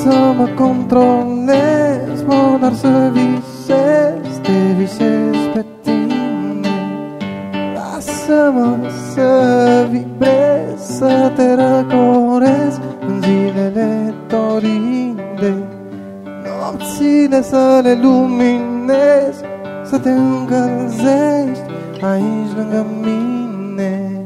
să 17.81 17.87
ne 17.87 18.01
luminezi, 18.01 19.43
să 19.83 19.99
te 19.99 20.09
încălzești 20.09 21.63
aici 22.01 22.51
lângă 22.55 22.85
mine. 23.01 24.25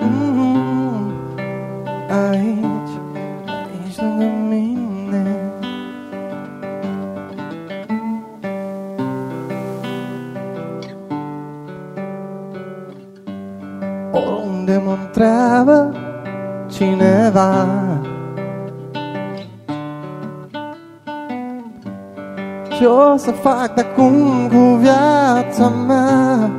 Mm 0.00 0.34
-hmm. 0.34 1.12
Aici, 2.30 2.94
aici 3.46 3.96
lângă 4.00 4.24
mine. 4.48 5.36
Oriunde 14.12 14.82
mă 14.84 14.96
întreabă 15.04 15.96
cineva 16.66 17.81
să 23.16 23.30
fac 23.30 23.74
de 23.74 23.80
acum 23.80 24.48
cu 24.48 24.74
viața 24.74 25.68
mea 25.68 26.50